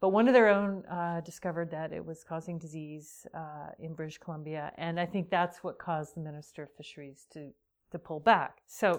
But 0.00 0.08
one 0.08 0.26
of 0.26 0.34
their 0.34 0.48
own 0.48 0.84
uh, 0.86 1.20
discovered 1.20 1.70
that 1.70 1.92
it 1.92 2.04
was 2.04 2.24
causing 2.24 2.58
disease 2.58 3.24
uh, 3.34 3.70
in 3.78 3.94
British 3.94 4.18
Columbia, 4.18 4.72
and 4.76 4.98
I 4.98 5.06
think 5.06 5.30
that's 5.30 5.62
what 5.62 5.78
caused 5.78 6.16
the 6.16 6.20
Minister 6.20 6.64
of 6.64 6.74
Fisheries 6.76 7.26
to, 7.34 7.50
to 7.92 7.98
pull 8.00 8.18
back. 8.18 8.62
So 8.66 8.98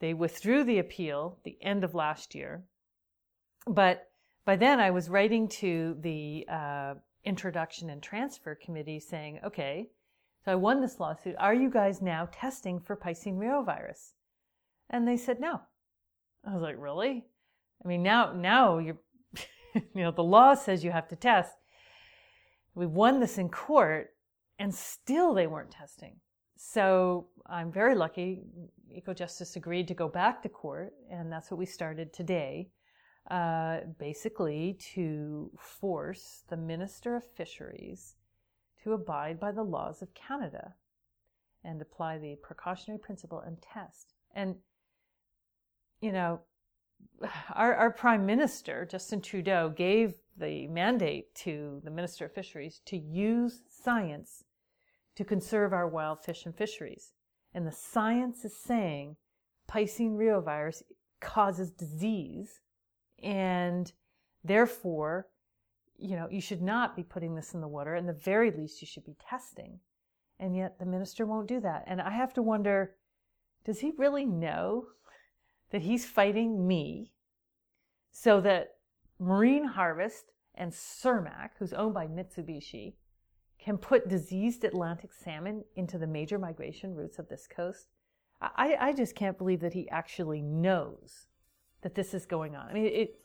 they 0.00 0.14
withdrew 0.14 0.64
the 0.64 0.78
appeal 0.78 1.38
the 1.44 1.58
end 1.60 1.84
of 1.84 1.94
last 1.94 2.34
year. 2.34 2.64
But 3.66 4.08
by 4.46 4.56
then, 4.56 4.80
I 4.80 4.90
was 4.90 5.10
writing 5.10 5.48
to 5.48 5.98
the 6.00 6.46
uh, 6.50 6.94
Introduction 7.24 7.90
and 7.90 8.02
Transfer 8.02 8.54
Committee 8.54 8.98
saying, 8.98 9.40
okay, 9.44 9.90
so 10.44 10.52
I 10.52 10.56
won 10.56 10.80
this 10.80 10.98
lawsuit. 10.98 11.36
Are 11.38 11.54
you 11.54 11.70
guys 11.70 12.02
now 12.02 12.28
testing 12.32 12.80
for 12.80 12.96
Piscine 12.96 13.38
reovirus? 13.38 14.12
And 14.90 15.06
they 15.06 15.16
said 15.16 15.40
no. 15.40 15.60
I 16.44 16.52
was 16.52 16.62
like, 16.62 16.76
really? 16.78 17.24
I 17.84 17.88
mean, 17.88 18.02
now, 18.02 18.32
now 18.32 18.78
you're 18.78 18.98
you 19.74 20.02
know, 20.02 20.10
the 20.10 20.22
law 20.22 20.54
says 20.54 20.84
you 20.84 20.90
have 20.90 21.08
to 21.08 21.16
test. 21.16 21.56
We 22.74 22.86
won 22.86 23.20
this 23.20 23.38
in 23.38 23.48
court 23.48 24.10
and 24.58 24.74
still 24.74 25.34
they 25.34 25.46
weren't 25.46 25.70
testing. 25.70 26.16
So 26.56 27.26
I'm 27.46 27.72
very 27.72 27.94
lucky. 27.94 28.42
EcoJustice 28.96 29.56
agreed 29.56 29.88
to 29.88 29.94
go 29.94 30.08
back 30.08 30.42
to 30.42 30.48
court, 30.48 30.92
and 31.10 31.32
that's 31.32 31.50
what 31.50 31.58
we 31.58 31.66
started 31.66 32.12
today. 32.12 32.70
Uh, 33.30 33.80
basically, 33.98 34.76
to 34.94 35.50
force 35.56 36.42
the 36.48 36.56
Minister 36.56 37.14
of 37.16 37.24
Fisheries 37.24 38.16
to 38.82 38.92
abide 38.92 39.38
by 39.38 39.52
the 39.52 39.62
laws 39.62 40.02
of 40.02 40.12
Canada 40.12 40.74
and 41.64 41.80
apply 41.80 42.18
the 42.18 42.36
precautionary 42.42 42.98
principle 42.98 43.40
and 43.40 43.62
test. 43.62 44.14
And, 44.34 44.56
you 46.00 46.10
know, 46.10 46.40
our, 47.54 47.74
our 47.74 47.90
prime 47.90 48.26
minister, 48.26 48.86
Justin 48.90 49.20
Trudeau, 49.20 49.68
gave 49.68 50.14
the 50.36 50.66
mandate 50.66 51.34
to 51.36 51.80
the 51.84 51.90
Minister 51.90 52.24
of 52.24 52.34
Fisheries 52.34 52.80
to 52.86 52.96
use 52.96 53.62
science 53.68 54.44
to 55.14 55.24
conserve 55.24 55.72
our 55.72 55.86
wild 55.86 56.24
fish 56.24 56.46
and 56.46 56.56
fisheries. 56.56 57.12
And 57.54 57.66
the 57.66 57.72
science 57.72 58.44
is 58.44 58.56
saying 58.56 59.16
Piscine 59.68 60.16
reovirus 60.16 60.82
causes 61.20 61.70
disease 61.70 62.60
and 63.22 63.92
therefore, 64.44 65.28
you 65.96 66.16
know, 66.16 66.28
you 66.30 66.40
should 66.40 66.62
not 66.62 66.96
be 66.96 67.02
putting 67.02 67.34
this 67.34 67.54
in 67.54 67.60
the 67.60 67.68
water. 67.68 67.94
And 67.94 68.08
the 68.08 68.12
very 68.12 68.50
least, 68.50 68.80
you 68.80 68.86
should 68.86 69.04
be 69.04 69.16
testing. 69.28 69.78
And 70.40 70.56
yet 70.56 70.78
the 70.78 70.86
minister 70.86 71.24
won't 71.24 71.46
do 71.46 71.60
that. 71.60 71.84
And 71.86 72.00
I 72.00 72.10
have 72.10 72.34
to 72.34 72.42
wonder, 72.42 72.96
does 73.64 73.80
he 73.80 73.92
really 73.96 74.24
know 74.24 74.86
that 75.70 75.82
he's 75.82 76.04
fighting 76.04 76.66
me 76.66 77.12
so 78.10 78.40
that 78.40 78.74
Marine 79.18 79.64
Harvest 79.64 80.32
and 80.54 80.72
Cermaq, 80.72 81.50
who's 81.58 81.72
owned 81.72 81.94
by 81.94 82.06
Mitsubishi, 82.06 82.94
can 83.58 83.78
put 83.78 84.08
diseased 84.08 84.64
Atlantic 84.64 85.12
salmon 85.12 85.62
into 85.76 85.96
the 85.96 86.06
major 86.06 86.38
migration 86.38 86.94
routes 86.94 87.20
of 87.20 87.28
this 87.28 87.46
coast. 87.46 87.86
I, 88.40 88.76
I 88.80 88.92
just 88.92 89.14
can't 89.14 89.38
believe 89.38 89.60
that 89.60 89.72
he 89.72 89.88
actually 89.88 90.42
knows 90.42 91.28
that 91.82 91.94
this 91.94 92.14
is 92.14 92.24
going 92.24 92.56
on. 92.56 92.68
I 92.68 92.72
mean, 92.72 92.86
it 92.86 93.18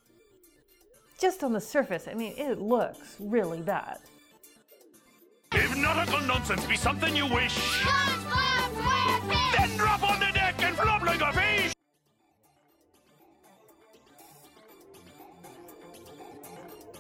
just 1.20 1.44
on 1.44 1.54
the 1.54 1.62
surface, 1.62 2.08
I 2.08 2.14
mean, 2.14 2.34
it 2.38 2.60
looks 2.60 3.16
really 3.20 3.62
bad. 3.62 4.00
If 5.54 5.76
nautical 5.78 6.22
nonsense 6.22 6.66
be 6.66 6.76
something 6.76 7.16
you 7.16 7.26
wish, 7.26 7.84
then 9.58 9.78
drop 9.78 10.04
on 10.04 10.20
the 10.20 10.32
deck 10.34 10.56
and 10.60 10.76
flop 10.76 11.02
like 11.04 11.22
a 11.22 11.34
fish! 11.34 11.74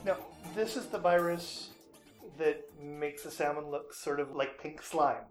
Now, 0.06 0.18
this 0.56 0.78
is 0.78 0.86
the 0.88 0.98
virus 0.98 1.72
that 2.38 2.64
makes 2.82 3.24
the 3.24 3.32
salmon 3.32 3.70
look 3.70 3.94
sort 3.94 4.20
of 4.20 4.36
like 4.36 4.62
pink 4.62 4.82
slime. 4.82 5.24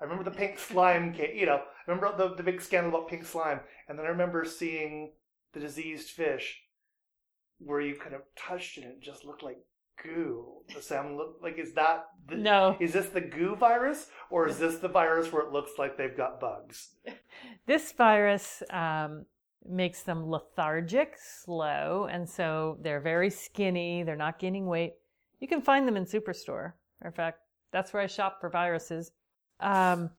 I 0.00 0.04
remember 0.04 0.24
the 0.24 0.30
pink 0.30 0.58
slime, 0.58 1.14
you 1.14 1.46
know, 1.46 1.56
I 1.56 1.90
remember 1.90 2.16
the, 2.16 2.36
the 2.36 2.42
big 2.42 2.62
scandal 2.62 2.94
about 2.94 3.08
pink 3.08 3.24
slime, 3.24 3.60
and 3.88 3.98
then 3.98 4.06
I 4.06 4.10
remember 4.10 4.44
seeing 4.44 5.10
the 5.52 5.60
diseased 5.60 6.10
fish 6.10 6.62
where 7.58 7.80
you 7.80 7.94
kind 7.94 8.14
of 8.14 8.22
touched 8.36 8.78
it 8.78 8.84
and 8.84 8.92
it 8.94 9.00
just 9.02 9.24
looked 9.24 9.42
like 9.42 9.58
goo. 10.02 10.62
The 10.74 10.80
salmon 10.80 11.16
looked 11.16 11.42
like, 11.42 11.58
is 11.58 11.74
that, 11.74 12.06
the, 12.26 12.36
No. 12.36 12.76
is 12.80 12.92
this 12.94 13.08
the 13.10 13.20
goo 13.20 13.54
virus, 13.54 14.06
or 14.30 14.48
is 14.48 14.58
this 14.64 14.76
the 14.78 14.88
virus 14.88 15.30
where 15.32 15.42
it 15.42 15.52
looks 15.52 15.72
like 15.78 15.96
they've 15.98 16.16
got 16.16 16.40
bugs? 16.40 16.90
This 17.66 17.92
virus 17.92 18.62
um, 18.70 19.26
makes 19.68 20.02
them 20.02 20.26
lethargic, 20.30 21.16
slow, 21.18 22.08
and 22.10 22.26
so 22.28 22.78
they're 22.80 23.00
very 23.00 23.28
skinny. 23.30 24.02
They're 24.02 24.16
not 24.16 24.38
gaining 24.38 24.66
weight. 24.66 24.94
You 25.38 25.48
can 25.48 25.60
find 25.60 25.86
them 25.86 25.96
in 25.96 26.04
Superstore. 26.06 26.72
In 27.04 27.12
fact, 27.12 27.40
that's 27.72 27.92
where 27.92 28.02
I 28.02 28.06
shop 28.06 28.40
for 28.40 28.48
viruses. 28.50 29.12
Um, 29.60 30.10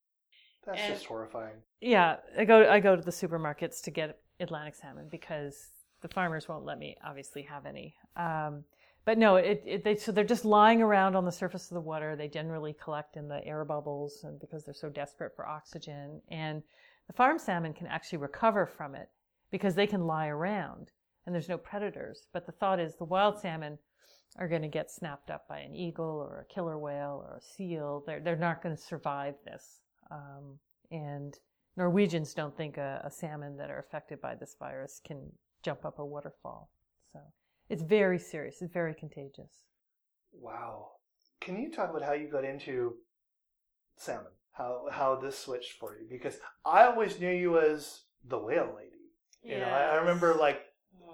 That's 0.66 0.80
And- 0.80 0.94
just 0.94 1.06
horrifying. 1.06 1.56
yeah, 1.80 2.18
I 2.38 2.46
go 2.46 2.70
I 2.70 2.80
go 2.80 2.96
to 2.96 3.02
the 3.02 3.10
supermarkets 3.12 3.82
to 3.84 3.92
get 3.92 4.20
Atlantic 4.42 4.76
salmon 4.76 5.08
because 5.10 5.70
the 6.02 6.08
farmers 6.08 6.48
won't 6.48 6.66
let 6.66 6.80
me 6.80 6.98
obviously 7.06 7.44
have 7.44 7.66
any. 7.66 7.96
Um, 8.16 8.64
but 9.06 9.18
no, 9.18 9.38
it, 9.38 9.64
it 9.66 9.84
they 9.84 9.96
so 9.96 10.12
they're 10.12 10.24
just 10.24 10.46
lying 10.46 10.82
around 10.82 11.16
on 11.16 11.26
the 11.26 11.32
surface 11.32 11.72
of 11.72 11.76
the 11.76 11.82
water. 11.82 12.16
They 12.16 12.28
generally 12.28 12.76
collect 12.82 13.18
in 13.18 13.28
the 13.28 13.44
air 13.46 13.66
bubbles, 13.66 14.24
and 14.24 14.40
because 14.40 14.64
they're 14.64 14.74
so 14.74 14.90
desperate 14.90 15.36
for 15.36 15.48
oxygen, 15.48 16.22
and 16.30 16.62
the 17.08 17.14
farm 17.14 17.40
salmon 17.40 17.74
can 17.74 17.88
actually 17.88 18.20
recover 18.20 18.66
from 18.66 18.94
it 18.96 19.10
because 19.50 19.76
they 19.76 19.88
can 19.88 20.06
lie 20.06 20.28
around 20.28 20.92
and 21.26 21.34
there's 21.34 21.50
no 21.50 21.58
predators. 21.58 22.28
But 22.34 22.46
the 22.46 22.52
thought 22.52 22.80
is 22.80 22.96
the 22.96 23.06
wild 23.06 23.40
salmon 23.40 23.78
are 24.38 24.48
going 24.48 24.62
to 24.62 24.68
get 24.68 24.90
snapped 24.90 25.30
up 25.30 25.48
by 25.48 25.60
an 25.60 25.76
eagle 25.76 26.06
or 26.06 26.40
a 26.40 26.54
killer 26.54 26.78
whale 26.78 27.26
or 27.28 27.38
a 27.38 27.42
seal. 27.42 28.04
They're 28.06 28.20
they're 28.20 28.36
not 28.36 28.64
going 28.64 28.76
to 28.76 28.82
survive 28.82 29.36
this. 29.46 29.82
Um, 30.10 30.60
and 30.90 31.38
Norwegians 31.78 32.34
don't 32.34 32.56
think 32.56 32.78
a, 32.78 33.02
a 33.04 33.12
salmon 33.12 33.58
that 33.58 33.70
are 33.70 33.80
affected 33.80 34.20
by 34.22 34.36
this 34.36 34.56
virus 34.60 35.00
can 35.04 35.32
jump 35.64 35.86
up 35.86 36.00
a 36.00 36.06
waterfall. 36.06 36.70
So 37.14 37.20
it's 37.70 37.82
very 37.84 38.20
serious. 38.20 38.62
It's 38.62 38.74
very 38.74 38.94
contagious. 38.94 39.52
Wow. 40.34 40.92
can 41.40 41.60
you 41.62 41.72
talk 41.72 41.90
about 41.90 42.04
how 42.04 42.14
you 42.14 42.28
got 42.28 42.46
into 42.46 42.96
salmon? 43.98 44.32
How 44.54 44.86
how 44.92 45.16
this 45.16 45.38
switched 45.38 45.74
for 45.80 45.98
you? 45.98 46.08
Because 46.10 46.38
I 46.66 46.84
always 46.86 47.20
knew 47.20 47.30
you 47.30 47.60
as 47.60 48.02
the 48.26 48.38
whale 48.38 48.74
lady. 48.76 48.92
You 49.44 49.60
know, 49.60 49.66
I, 49.68 49.94
I 49.94 49.96
remember 49.96 50.36
like 50.36 50.62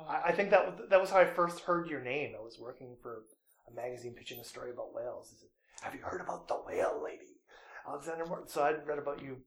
I, 0.07 0.29
I 0.29 0.31
think 0.31 0.49
that 0.49 0.65
was 0.65 0.89
that 0.89 0.99
was 0.99 1.09
how 1.11 1.19
I 1.19 1.25
first 1.25 1.61
heard 1.61 1.89
your 1.89 2.01
name. 2.01 2.33
I 2.37 2.43
was 2.43 2.59
working 2.59 2.95
for 3.01 3.23
a 3.69 3.73
magazine 3.73 4.13
pitching 4.13 4.39
a 4.39 4.43
story 4.43 4.71
about 4.71 4.93
whales. 4.93 5.33
I 5.33 5.39
said, 5.39 5.49
"Have 5.81 5.93
you 5.95 6.01
heard 6.01 6.21
about 6.21 6.47
the 6.47 6.55
whale 6.55 7.01
lady, 7.03 7.41
Alexandra 7.87 8.27
Morton?" 8.27 8.47
So 8.47 8.63
I'd 8.63 8.85
read 8.85 8.99
about 8.99 9.21
you 9.21 9.37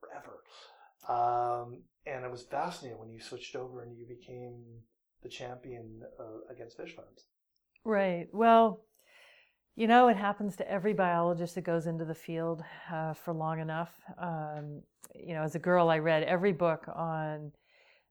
forever, 0.00 0.42
um, 1.08 1.82
and 2.06 2.24
I 2.24 2.28
was 2.28 2.42
fascinated 2.42 2.98
when 2.98 3.10
you 3.10 3.20
switched 3.20 3.54
over 3.54 3.82
and 3.82 3.96
you 3.96 4.06
became 4.06 4.64
the 5.22 5.28
champion 5.28 6.02
uh, 6.18 6.52
against 6.52 6.76
fish 6.76 6.94
farms. 6.94 7.26
Right. 7.84 8.26
Well, 8.32 8.84
you 9.76 9.86
know, 9.86 10.08
it 10.08 10.16
happens 10.16 10.56
to 10.56 10.70
every 10.70 10.92
biologist 10.92 11.54
that 11.54 11.62
goes 11.62 11.86
into 11.86 12.04
the 12.04 12.14
field 12.14 12.62
uh, 12.92 13.14
for 13.14 13.32
long 13.32 13.60
enough. 13.60 13.92
Um, 14.18 14.82
you 15.14 15.34
know, 15.34 15.42
as 15.42 15.54
a 15.54 15.58
girl, 15.58 15.88
I 15.88 15.98
read 15.98 16.22
every 16.24 16.52
book 16.52 16.86
on 16.94 17.52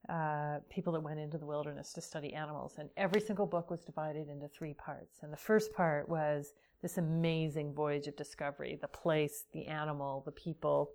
uh, 0.08 0.60
people 0.70 0.94
that 0.94 1.02
went 1.02 1.20
into 1.20 1.38
the 1.38 1.46
wilderness 1.46 1.94
to 1.94 2.02
study 2.02 2.34
animals, 2.34 2.76
and 2.80 2.90
every 2.98 3.22
single 3.22 3.46
book 3.46 3.70
was 3.70 3.82
divided 3.82 4.30
into 4.30 4.48
three 4.48 4.74
parts. 4.74 5.20
And 5.22 5.32
the 5.32 5.38
first 5.38 5.74
part 5.74 6.10
was 6.10 6.54
this 6.82 6.98
amazing 6.98 7.74
voyage 7.74 8.08
of 8.08 8.16
discovery 8.16 8.80
the 8.82 8.88
place, 8.88 9.44
the 9.54 9.68
animal, 9.68 10.24
the 10.26 10.32
people. 10.32 10.92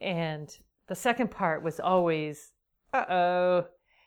And 0.00 0.48
the 0.88 0.94
second 0.94 1.30
part 1.30 1.62
was 1.62 1.80
always, 1.80 2.52
uh 2.92 3.04
oh, 3.08 3.66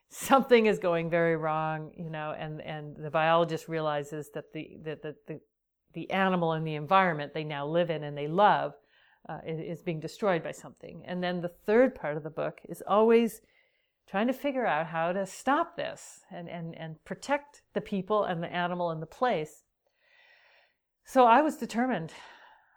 something 0.10 0.68
is 0.68 0.80
going 0.80 1.10
very 1.10 1.36
wrong, 1.36 1.92
you 1.98 2.10
know, 2.10 2.36
and, 2.38 2.62
and 2.62 2.96
the 2.96 3.10
biologist 3.10 3.68
realizes 3.68 4.30
that 4.34 4.54
the, 4.54 4.78
that 4.84 5.02
the, 5.02 5.16
the, 5.28 5.40
the 5.94 6.10
animal 6.12 6.54
and 6.54 6.66
the 6.66 6.76
environment 6.76 7.34
they 7.34 7.44
now 7.44 7.66
live 7.66 7.90
in 7.90 8.04
and 8.04 8.18
they 8.18 8.28
love 8.28 8.74
uh, 9.30 9.40
is 9.46 9.82
being 9.82 10.00
destroyed 10.00 10.44
by 10.44 10.52
something. 10.52 11.04
And 11.06 11.24
then 11.24 11.42
the 11.42 11.52
third 11.66 11.96
part 11.96 12.18
of 12.18 12.24
the 12.24 12.30
book 12.30 12.60
is 12.68 12.84
always 12.88 13.42
trying 14.08 14.28
to 14.28 14.34
figure 14.34 14.66
out 14.66 14.88
how 14.88 15.14
to 15.14 15.26
stop 15.26 15.78
this 15.78 16.20
and, 16.30 16.50
and, 16.50 16.78
and 16.78 17.04
protect 17.06 17.62
the 17.74 17.82
people 17.82 18.26
and 18.26 18.44
the 18.44 18.54
animal 18.54 18.92
and 18.92 19.02
the 19.02 19.08
place. 19.08 19.64
So 21.06 21.26
I 21.26 21.42
was 21.42 21.58
determined. 21.58 22.14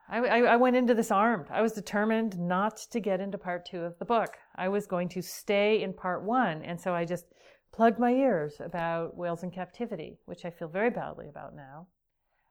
I, 0.09 0.19
I, 0.19 0.39
I 0.39 0.57
went 0.57 0.77
into 0.77 0.95
this 0.95 1.11
armed. 1.11 1.47
I 1.51 1.63
was 1.63 1.73
determined 1.73 2.39
not 2.39 2.77
to 2.91 3.01
get 3.01 3.21
into 3.21 3.39
part 3.39 3.67
two 3.67 3.81
of 3.81 3.99
the 3.99 4.05
book. 4.05 4.37
I 4.55 4.69
was 4.69 4.87
going 4.87 5.09
to 5.11 5.23
stay 5.23 5.83
in 5.83 5.93
part 5.93 6.23
one. 6.23 6.63
And 6.63 6.81
so 6.81 6.95
I 6.95 7.05
just 7.05 7.27
plugged 7.73 7.99
my 7.99 8.13
ears 8.13 8.55
about 8.61 9.17
whales 9.17 9.43
in 9.43 9.51
captivity, 9.51 10.19
which 10.27 10.45
I 10.45 10.51
feel 10.51 10.69
very 10.69 10.91
badly 10.91 11.29
about 11.29 11.55
now. 11.55 11.89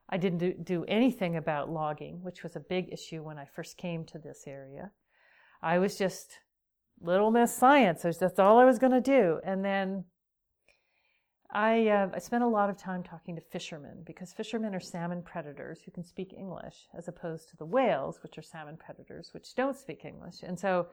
I 0.10 0.18
didn't 0.18 0.40
do, 0.40 0.54
do 0.54 0.86
anything 0.88 1.36
about 1.36 1.70
logging, 1.70 2.22
which 2.22 2.44
was 2.44 2.56
a 2.56 2.60
big 2.60 2.92
issue 2.92 3.24
when 3.24 3.40
I 3.40 3.46
first 3.46 3.78
came 3.78 4.06
to 4.06 4.20
this 4.20 4.44
area. 4.46 4.92
I 5.64 5.80
was 5.80 5.98
just 5.98 6.40
little 7.02 7.32
miss 7.32 7.56
science. 7.56 8.04
That's 8.04 8.40
all 8.40 8.60
I 8.60 8.66
was 8.66 8.80
going 8.80 8.94
to 8.94 9.02
do. 9.02 9.40
And 9.44 9.66
then 9.66 10.06
I, 11.56 11.88
uh, 11.88 12.10
I 12.14 12.20
spent 12.20 12.44
a 12.44 12.48
lot 12.48 12.70
of 12.70 12.78
time 12.78 13.02
talking 13.02 13.36
to 13.36 13.42
fishermen 13.42 14.04
because 14.06 14.34
fishermen 14.34 14.76
are 14.76 14.80
salmon 14.80 15.24
predators 15.24 15.80
who 15.84 15.92
can 15.92 16.04
speak 16.04 16.34
English 16.34 16.88
as 16.98 17.08
opposed 17.08 17.50
to 17.50 17.58
the 17.58 17.66
whales, 17.66 18.20
which 18.22 18.38
are 18.38 18.42
salmon 18.44 18.78
predators, 18.78 19.30
which 19.34 19.56
don't 19.56 19.78
speak 19.78 20.04
English. 20.04 20.44
And 20.44 20.60
so 20.60 20.88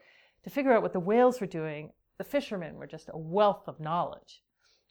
to 0.44 0.50
figure 0.50 0.72
out 0.72 0.82
what 0.82 0.92
the 0.92 1.00
whales 1.00 1.40
were 1.40 1.46
doing, 1.46 1.90
the 2.16 2.24
fishermen 2.24 2.76
were 2.76 2.86
just 2.86 3.10
a 3.12 3.18
wealth 3.18 3.64
of 3.66 3.80
knowledge 3.80 4.42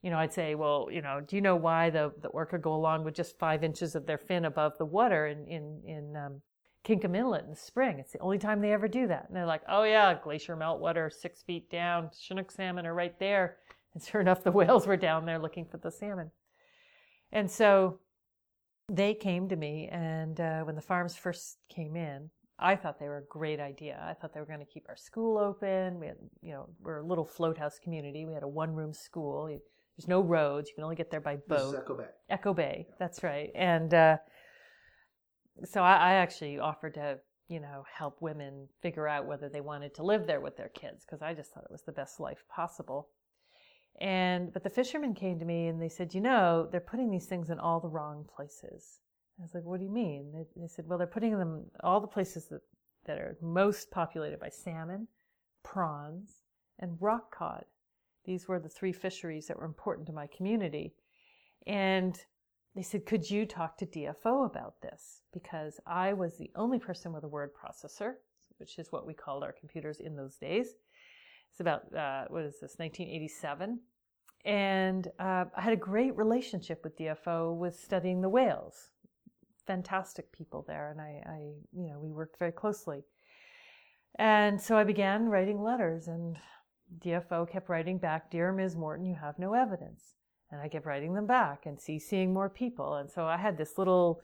you 0.01 0.09
know, 0.09 0.17
I'd 0.17 0.33
say, 0.33 0.55
well, 0.55 0.87
you 0.91 1.01
know, 1.01 1.21
do 1.21 1.35
you 1.35 1.41
know 1.41 1.55
why 1.55 1.89
the, 1.91 2.11
the 2.21 2.29
orca 2.29 2.57
go 2.57 2.73
along 2.73 3.03
with 3.03 3.13
just 3.13 3.37
five 3.37 3.63
inches 3.63 3.95
of 3.95 4.05
their 4.05 4.17
fin 4.17 4.45
above 4.45 4.77
the 4.77 4.85
water 4.85 5.27
in, 5.27 5.47
in, 5.47 5.81
in 5.85 6.15
um, 6.15 6.41
Inlet 6.89 7.43
in 7.43 7.51
the 7.51 7.55
spring? 7.55 7.99
It's 7.99 8.11
the 8.11 8.19
only 8.19 8.39
time 8.39 8.61
they 8.61 8.73
ever 8.73 8.87
do 8.87 9.07
that. 9.07 9.25
And 9.27 9.35
they're 9.35 9.45
like, 9.45 9.61
oh 9.69 9.83
yeah, 9.83 10.15
glacier 10.21 10.57
meltwater, 10.57 11.11
six 11.11 11.43
feet 11.43 11.69
down, 11.69 12.09
Chinook 12.19 12.51
salmon 12.51 12.87
are 12.87 12.95
right 12.95 13.17
there. 13.19 13.57
And 13.93 14.03
sure 14.03 14.21
enough, 14.21 14.43
the 14.43 14.51
whales 14.51 14.87
were 14.87 14.97
down 14.97 15.25
there 15.25 15.39
looking 15.39 15.65
for 15.65 15.77
the 15.77 15.91
salmon. 15.91 16.31
And 17.31 17.49
so 17.49 17.99
they 18.89 19.13
came 19.13 19.47
to 19.49 19.55
me, 19.55 19.89
and 19.91 20.39
uh, 20.39 20.61
when 20.61 20.75
the 20.75 20.81
farms 20.81 21.15
first 21.15 21.57
came 21.69 21.95
in, 21.95 22.29
I 22.59 22.75
thought 22.75 22.99
they 22.99 23.07
were 23.07 23.17
a 23.17 23.25
great 23.25 23.59
idea. 23.59 23.99
I 24.07 24.13
thought 24.13 24.33
they 24.33 24.39
were 24.39 24.45
going 24.45 24.59
to 24.59 24.65
keep 24.65 24.85
our 24.87 24.95
school 24.95 25.37
open. 25.37 25.99
We 25.99 26.07
had, 26.07 26.17
you 26.41 26.51
know, 26.51 26.69
we're 26.79 26.99
a 26.99 27.05
little 27.05 27.25
float 27.25 27.57
house 27.57 27.79
community. 27.83 28.25
We 28.25 28.33
had 28.33 28.43
a 28.43 28.47
one 28.47 28.75
room 28.75 28.93
school. 28.93 29.47
There's 29.47 30.07
no 30.07 30.21
roads. 30.21 30.69
You 30.69 30.75
can 30.75 30.83
only 30.83 30.95
get 30.95 31.09
there 31.09 31.21
by 31.21 31.37
boat. 31.37 31.57
This 31.57 31.61
is 31.63 31.73
Echo 31.75 31.97
Bay. 31.97 32.05
Echo 32.29 32.53
Bay. 32.53 32.87
That's 32.99 33.23
right. 33.23 33.49
And 33.55 33.93
uh, 33.93 34.17
so 35.65 35.81
I, 35.81 35.95
I, 35.95 36.13
actually 36.13 36.59
offered 36.59 36.93
to, 36.95 37.17
you 37.47 37.59
know, 37.59 37.83
help 37.91 38.21
women 38.21 38.67
figure 38.81 39.07
out 39.07 39.25
whether 39.25 39.49
they 39.49 39.61
wanted 39.61 39.95
to 39.95 40.03
live 40.03 40.27
there 40.27 40.39
with 40.39 40.55
their 40.55 40.69
kids 40.69 41.03
because 41.03 41.21
I 41.21 41.33
just 41.33 41.51
thought 41.51 41.63
it 41.63 41.71
was 41.71 41.83
the 41.83 41.91
best 41.91 42.19
life 42.19 42.43
possible. 42.47 43.09
And 43.99 44.51
but 44.51 44.63
the 44.63 44.69
fishermen 44.69 45.13
came 45.13 45.37
to 45.39 45.45
me 45.45 45.67
and 45.67 45.81
they 45.81 45.89
said, 45.89 46.13
you 46.13 46.21
know, 46.21 46.67
they're 46.71 46.79
putting 46.79 47.11
these 47.11 47.25
things 47.25 47.49
in 47.49 47.59
all 47.59 47.79
the 47.79 47.89
wrong 47.89 48.25
places. 48.35 48.99
I 49.39 49.43
was 49.43 49.53
like, 49.53 49.63
what 49.63 49.79
do 49.79 49.85
you 49.85 49.91
mean? 49.91 50.31
They, 50.33 50.61
they 50.61 50.67
said, 50.67 50.87
well, 50.87 50.97
they're 50.97 51.07
putting 51.07 51.37
them 51.37 51.65
all 51.83 51.99
the 51.99 52.07
places 52.07 52.45
that 52.47 52.61
that 53.05 53.17
are 53.17 53.37
most 53.41 53.89
populated 53.91 54.39
by 54.39 54.49
salmon, 54.49 55.07
prawns, 55.63 56.43
and 56.79 56.97
rock 56.99 57.35
cod. 57.35 57.65
These 58.25 58.47
were 58.47 58.59
the 58.59 58.69
three 58.69 58.91
fisheries 58.91 59.47
that 59.47 59.57
were 59.57 59.65
important 59.65 60.07
to 60.07 60.13
my 60.13 60.27
community. 60.27 60.93
And 61.65 62.19
they 62.75 62.83
said, 62.83 63.05
Could 63.05 63.29
you 63.29 63.45
talk 63.45 63.77
to 63.77 63.85
DFO 63.85 64.45
about 64.45 64.81
this? 64.81 65.21
Because 65.33 65.79
I 65.85 66.13
was 66.13 66.37
the 66.37 66.51
only 66.55 66.79
person 66.79 67.11
with 67.11 67.23
a 67.23 67.27
word 67.27 67.51
processor, 67.53 68.13
which 68.57 68.77
is 68.77 68.91
what 68.91 69.07
we 69.07 69.13
called 69.13 69.43
our 69.43 69.51
computers 69.51 69.99
in 69.99 70.15
those 70.15 70.37
days. 70.37 70.75
It's 71.51 71.59
about, 71.59 71.93
uh, 71.93 72.25
what 72.29 72.43
is 72.43 72.55
this, 72.55 72.75
1987. 72.77 73.79
And 74.45 75.07
uh, 75.19 75.45
I 75.55 75.61
had 75.61 75.73
a 75.73 75.77
great 75.77 76.15
relationship 76.17 76.83
with 76.83 76.97
DFO 76.97 77.55
with 77.55 77.79
studying 77.79 78.21
the 78.21 78.29
whales. 78.29 78.89
Fantastic 79.67 80.31
people 80.31 80.65
there, 80.67 80.89
and 80.89 80.99
I, 80.99 81.21
I, 81.25 81.37
you 81.71 81.89
know, 81.89 81.99
we 81.99 82.09
worked 82.09 82.39
very 82.39 82.51
closely. 82.51 83.03
And 84.17 84.59
so 84.59 84.75
I 84.77 84.83
began 84.83 85.29
writing 85.29 85.61
letters, 85.61 86.07
and 86.07 86.37
DFO 86.99 87.49
kept 87.49 87.69
writing 87.69 87.97
back, 87.97 88.31
Dear 88.31 88.51
Ms. 88.51 88.75
Morton, 88.75 89.05
you 89.05 89.15
have 89.15 89.37
no 89.37 89.53
evidence. 89.53 90.15
And 90.51 90.59
I 90.59 90.67
kept 90.67 90.85
writing 90.85 91.13
them 91.13 91.27
back 91.27 91.65
and 91.65 91.79
see, 91.79 91.99
seeing 91.99 92.33
more 92.33 92.49
people. 92.49 92.95
And 92.95 93.09
so 93.09 93.25
I 93.25 93.37
had 93.37 93.57
this 93.57 93.77
little, 93.77 94.21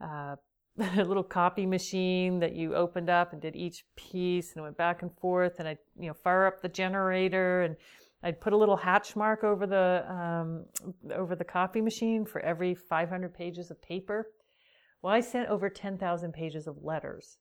uh, 0.00 0.36
little 0.96 1.22
copy 1.22 1.66
machine 1.66 2.38
that 2.40 2.54
you 2.54 2.74
opened 2.74 3.08
up 3.10 3.32
and 3.32 3.40
did 3.40 3.56
each 3.56 3.84
piece 3.96 4.54
and 4.54 4.62
went 4.62 4.76
back 4.76 5.02
and 5.02 5.10
forth. 5.18 5.58
And 5.58 5.68
I, 5.68 5.78
you 5.98 6.08
know, 6.08 6.14
fire 6.14 6.46
up 6.46 6.60
the 6.60 6.68
generator 6.68 7.62
and 7.62 7.76
I'd 8.22 8.40
put 8.40 8.52
a 8.52 8.56
little 8.56 8.76
hatch 8.76 9.16
mark 9.16 9.44
over 9.44 9.66
the, 9.66 10.04
um, 10.10 10.64
over 11.14 11.36
the 11.36 11.44
copy 11.44 11.80
machine 11.80 12.24
for 12.24 12.40
every 12.40 12.74
500 12.74 13.32
pages 13.34 13.70
of 13.70 13.80
paper. 13.80 14.28
Well, 15.02 15.12
I 15.12 15.20
sent 15.20 15.48
over 15.48 15.68
10,000 15.68 16.32
pages 16.32 16.66
of 16.66 16.82
letters 16.82 17.38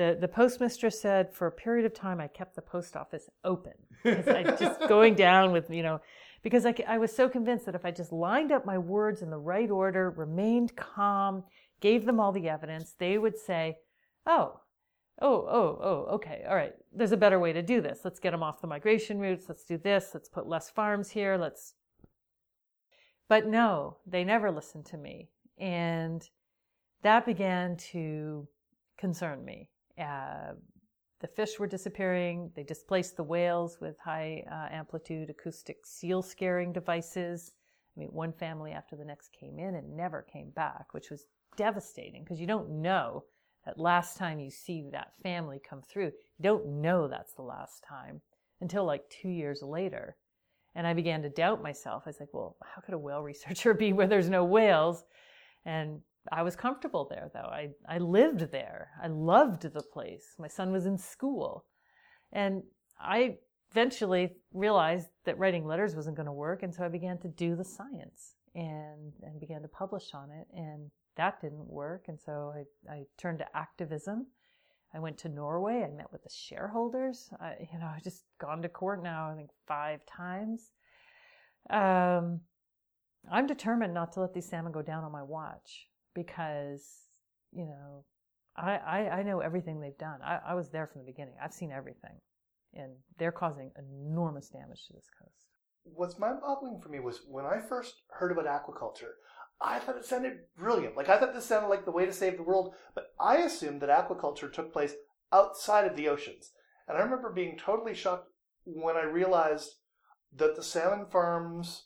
the, 0.00 0.16
the 0.18 0.28
postmistress 0.28 0.94
said 0.94 1.32
for 1.32 1.46
a 1.46 1.52
period 1.52 1.84
of 1.84 1.92
time 1.92 2.20
I 2.20 2.28
kept 2.28 2.54
the 2.54 2.62
post 2.62 2.96
office 2.96 3.28
open. 3.44 3.72
I 4.04 4.56
just 4.58 4.80
going 4.88 5.14
down 5.14 5.52
with, 5.52 5.68
you 5.70 5.82
know, 5.82 6.00
because 6.42 6.64
I, 6.64 6.74
I 6.88 6.96
was 6.96 7.14
so 7.14 7.28
convinced 7.28 7.66
that 7.66 7.74
if 7.74 7.84
I 7.84 7.90
just 7.90 8.10
lined 8.10 8.50
up 8.50 8.64
my 8.64 8.78
words 8.78 9.20
in 9.20 9.30
the 9.30 9.38
right 9.38 9.70
order, 9.70 10.10
remained 10.10 10.74
calm, 10.74 11.44
gave 11.80 12.06
them 12.06 12.20
all 12.20 12.32
the 12.32 12.48
evidence, 12.48 12.94
they 12.98 13.18
would 13.18 13.38
say, 13.38 13.78
oh, 14.26 14.60
oh, 15.20 15.46
oh, 15.48 15.78
oh, 15.82 16.14
okay, 16.14 16.44
all 16.48 16.54
right, 16.54 16.74
there's 16.92 17.12
a 17.12 17.16
better 17.16 17.38
way 17.38 17.52
to 17.52 17.62
do 17.62 17.80
this. 17.80 18.00
Let's 18.04 18.20
get 18.20 18.30
them 18.30 18.42
off 18.42 18.60
the 18.60 18.66
migration 18.66 19.18
routes. 19.18 19.46
Let's 19.48 19.64
do 19.64 19.78
this. 19.78 20.10
Let's 20.14 20.28
put 20.28 20.46
less 20.46 20.70
farms 20.70 21.10
here. 21.10 21.36
Let's. 21.36 21.74
But 23.28 23.46
no, 23.46 23.98
they 24.06 24.24
never 24.24 24.50
listened 24.50 24.86
to 24.86 24.96
me. 24.96 25.28
And 25.58 26.28
that 27.02 27.26
began 27.26 27.76
to 27.92 28.48
concern 28.98 29.44
me. 29.44 29.68
Uh, 29.98 30.54
the 31.20 31.28
fish 31.28 31.58
were 31.58 31.66
disappearing. 31.66 32.50
They 32.56 32.62
displaced 32.62 33.16
the 33.16 33.22
whales 33.22 33.78
with 33.80 33.98
high 34.00 34.42
uh, 34.50 34.74
amplitude 34.74 35.30
acoustic 35.30 35.84
seal 35.84 36.22
scaring 36.22 36.72
devices. 36.72 37.52
I 37.94 38.00
mean, 38.00 38.08
one 38.08 38.32
family 38.32 38.72
after 38.72 38.96
the 38.96 39.04
next 39.04 39.30
came 39.38 39.58
in 39.58 39.74
and 39.74 39.96
never 39.96 40.22
came 40.22 40.50
back, 40.50 40.92
which 40.92 41.10
was 41.10 41.26
devastating 41.56 42.24
because 42.24 42.40
you 42.40 42.46
don't 42.46 42.70
know 42.70 43.24
that 43.66 43.78
last 43.78 44.16
time 44.16 44.40
you 44.40 44.50
see 44.50 44.88
that 44.92 45.12
family 45.22 45.60
come 45.68 45.82
through, 45.82 46.06
you 46.06 46.42
don't 46.42 46.66
know 46.66 47.08
that's 47.08 47.34
the 47.34 47.42
last 47.42 47.84
time 47.86 48.20
until 48.60 48.84
like 48.84 49.08
two 49.08 49.28
years 49.28 49.62
later. 49.62 50.16
And 50.74 50.86
I 50.86 50.94
began 50.94 51.22
to 51.22 51.28
doubt 51.28 51.62
myself. 51.62 52.04
I 52.06 52.10
was 52.10 52.20
like, 52.20 52.32
well, 52.32 52.56
how 52.64 52.80
could 52.80 52.94
a 52.94 52.98
whale 52.98 53.22
researcher 53.22 53.74
be 53.74 53.92
where 53.92 54.06
there's 54.06 54.30
no 54.30 54.44
whales? 54.44 55.04
And 55.64 56.00
I 56.32 56.42
was 56.42 56.56
comfortable 56.56 57.06
there 57.08 57.30
though. 57.32 57.40
I, 57.40 57.70
I 57.88 57.98
lived 57.98 58.50
there. 58.52 58.90
I 59.02 59.08
loved 59.08 59.62
the 59.62 59.82
place. 59.82 60.34
My 60.38 60.48
son 60.48 60.72
was 60.72 60.86
in 60.86 60.96
school. 60.96 61.64
And 62.32 62.62
I 63.00 63.36
eventually 63.70 64.36
realized 64.52 65.08
that 65.24 65.38
writing 65.38 65.66
letters 65.66 65.94
wasn't 65.94 66.16
going 66.16 66.26
to 66.26 66.32
work. 66.32 66.62
And 66.62 66.74
so 66.74 66.84
I 66.84 66.88
began 66.88 67.18
to 67.18 67.28
do 67.28 67.56
the 67.56 67.64
science 67.64 68.34
and, 68.54 69.12
and 69.22 69.40
began 69.40 69.62
to 69.62 69.68
publish 69.68 70.10
on 70.14 70.30
it. 70.30 70.46
And 70.54 70.90
that 71.20 71.40
didn't 71.40 71.68
work. 71.68 72.04
And 72.08 72.18
so 72.18 72.52
I, 72.56 72.92
I 72.92 73.02
turned 73.16 73.38
to 73.38 73.56
activism. 73.56 74.26
I 74.92 74.98
went 74.98 75.18
to 75.18 75.28
Norway. 75.28 75.84
I 75.84 75.94
met 75.94 76.10
with 76.12 76.22
the 76.24 76.30
shareholders. 76.30 77.30
I, 77.40 77.52
you 77.72 77.78
know, 77.78 77.88
I've 77.94 78.02
just 78.02 78.24
gone 78.40 78.62
to 78.62 78.68
court 78.68 79.02
now, 79.02 79.30
I 79.30 79.36
think 79.36 79.50
five 79.68 80.00
times. 80.06 80.72
Um, 81.68 82.40
I'm 83.30 83.46
determined 83.46 83.94
not 83.94 84.12
to 84.12 84.20
let 84.20 84.34
these 84.34 84.48
salmon 84.48 84.72
go 84.72 84.82
down 84.82 85.04
on 85.04 85.12
my 85.12 85.22
watch 85.22 85.86
because, 86.14 86.84
you 87.52 87.66
know, 87.66 88.04
I, 88.56 88.72
I, 88.76 88.98
I 89.18 89.22
know 89.22 89.40
everything 89.40 89.80
they've 89.80 89.96
done. 89.98 90.20
I, 90.24 90.38
I 90.48 90.54
was 90.54 90.70
there 90.70 90.86
from 90.86 91.02
the 91.02 91.06
beginning. 91.12 91.34
I've 91.42 91.52
seen 91.52 91.70
everything. 91.70 92.18
And 92.74 92.92
they're 93.18 93.32
causing 93.32 93.70
enormous 93.78 94.48
damage 94.48 94.86
to 94.86 94.92
this 94.94 95.08
coast. 95.20 95.46
What's 95.84 96.18
mind-boggling 96.18 96.80
for 96.82 96.88
me 96.88 97.00
was 97.00 97.20
when 97.28 97.44
I 97.44 97.58
first 97.68 97.94
heard 98.10 98.32
about 98.32 98.46
aquaculture, 98.46 99.14
I 99.60 99.78
thought 99.78 99.96
it 99.96 100.06
sounded 100.06 100.38
brilliant. 100.56 100.96
Like 100.96 101.08
I 101.08 101.18
thought 101.18 101.34
this 101.34 101.44
sounded 101.46 101.68
like 101.68 101.84
the 101.84 101.90
way 101.90 102.06
to 102.06 102.12
save 102.12 102.36
the 102.36 102.42
world, 102.42 102.74
but 102.94 103.08
I 103.20 103.38
assumed 103.38 103.82
that 103.82 103.90
aquaculture 103.90 104.52
took 104.52 104.72
place 104.72 104.94
outside 105.32 105.86
of 105.86 105.96
the 105.96 106.08
oceans. 106.08 106.52
And 106.88 106.96
I 106.96 107.02
remember 107.02 107.30
being 107.30 107.58
totally 107.58 107.94
shocked 107.94 108.28
when 108.64 108.96
I 108.96 109.02
realized 109.02 109.74
that 110.36 110.56
the 110.56 110.62
salmon 110.62 111.06
farms 111.10 111.84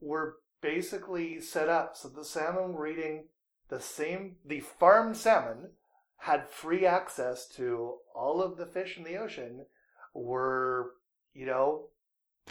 were 0.00 0.36
basically 0.60 1.40
set 1.40 1.68
up 1.68 1.94
so 1.94 2.08
the 2.08 2.24
salmon 2.24 2.72
were 2.72 2.86
eating 2.86 3.26
the 3.68 3.80
same 3.80 4.36
the 4.44 4.60
farmed 4.60 5.16
salmon 5.16 5.70
had 6.18 6.48
free 6.48 6.86
access 6.86 7.46
to 7.46 7.96
all 8.14 8.40
of 8.40 8.56
the 8.56 8.64
fish 8.64 8.96
in 8.96 9.04
the 9.04 9.16
ocean 9.16 9.66
were 10.14 10.92
you 11.34 11.44
know 11.44 11.88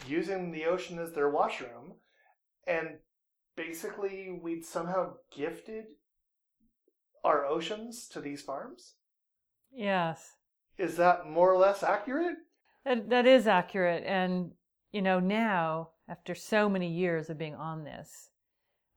using 0.06 0.52
the 0.52 0.64
ocean 0.64 0.98
as 0.98 1.12
their 1.12 1.28
washroom 1.28 1.94
and 2.68 2.98
basically 3.56 4.38
we'd 4.42 4.64
somehow 4.64 5.14
gifted 5.34 5.84
our 7.22 7.44
oceans 7.46 8.08
to 8.08 8.20
these 8.20 8.42
farms 8.42 8.94
Yes. 9.72 10.32
is 10.78 10.96
that 10.96 11.26
more 11.28 11.52
or 11.52 11.58
less 11.58 11.82
accurate 11.82 12.36
That, 12.84 13.08
that 13.10 13.26
is 13.26 13.46
accurate. 13.46 14.04
And, 14.04 14.52
you 14.92 15.00
know, 15.02 15.18
now, 15.20 15.90
after 16.08 16.34
so 16.34 16.68
many 16.68 16.88
years 16.92 17.30
of 17.30 17.38
being 17.38 17.54
on 17.54 17.82
this, 17.84 18.28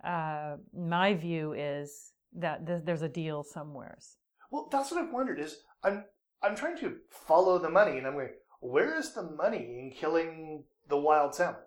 uh, 0.04 0.58
my 0.76 1.14
view 1.14 1.54
is 1.54 2.12
that 2.36 2.68
th- 2.68 2.84
there's 2.84 3.02
a 3.02 3.10
deal 3.10 3.44
somewheres. 3.44 4.18
Well, 4.52 4.68
that's 4.72 4.92
what 4.92 5.02
I've 5.04 5.14
wondered. 5.14 5.40
Is 5.40 5.64
I'm 5.84 6.04
I'm 6.44 6.56
trying 6.56 6.78
to 6.80 6.98
follow 7.10 7.58
the 7.60 7.70
money, 7.70 7.98
and 7.98 8.06
I'm 8.06 8.14
going, 8.14 8.34
where 8.60 8.98
is 9.00 9.14
the 9.14 9.24
money 9.24 9.80
in 9.80 9.92
killing 9.96 10.66
the 10.88 10.98
wild 10.98 11.34
salmon? 11.34 11.62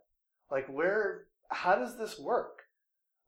Like, 0.50 0.66
where? 0.68 1.24
How 1.50 1.74
does 1.74 1.96
this 1.98 2.18
work? 2.20 2.59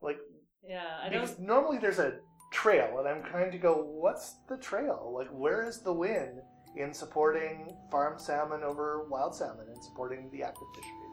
Like, 0.03 0.19
Yeah, 0.67 0.99
I 1.03 1.09
because 1.09 1.39
normally 1.39 1.79
there's 1.79 1.99
a 1.99 2.19
trail, 2.53 2.99
and 2.99 3.09
I'm 3.09 3.23
trying 3.25 3.51
to 3.51 3.59
go, 3.59 3.75
what's 3.75 4.37
the 4.49 4.57
trail? 4.57 5.13
Like, 5.17 5.29
where 5.29 5.67
is 5.67 5.81
the 5.81 5.93
win 5.93 6.43
in 6.77 6.93
supporting 6.93 7.77
farm 7.91 8.19
salmon 8.19 8.63
over 8.63 9.07
wild 9.11 9.35
salmon 9.35 9.67
and 9.69 9.83
supporting 9.83 10.31
the 10.31 10.43
active 10.43 10.69
fisheries? 10.75 11.13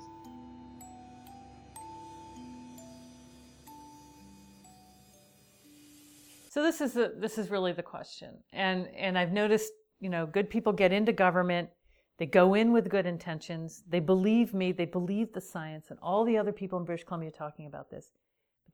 So 6.49 6.63
this 6.63 6.82
is 6.82 6.93
the, 6.93 7.13
this 7.17 7.38
is 7.38 7.49
really 7.52 7.73
the 7.73 7.84
question, 7.84 8.34
and 8.54 8.88
and 8.97 9.17
I've 9.17 9.32
noticed, 9.32 9.71
you 9.99 10.10
know, 10.10 10.25
good 10.25 10.49
people 10.49 10.73
get 10.73 10.91
into 10.91 11.13
government, 11.13 11.69
they 12.17 12.25
go 12.25 12.56
in 12.56 12.73
with 12.73 12.89
good 12.89 13.06
intentions, 13.06 13.84
they 13.88 13.99
believe 13.99 14.54
me, 14.54 14.71
they 14.71 14.86
believe 14.86 15.32
the 15.32 15.41
science, 15.41 15.91
and 15.91 15.99
all 16.02 16.25
the 16.25 16.38
other 16.38 16.52
people 16.52 16.80
in 16.80 16.86
British 16.86 17.06
Columbia 17.06 17.32
talking 17.32 17.67
about 17.67 17.91
this, 17.91 18.12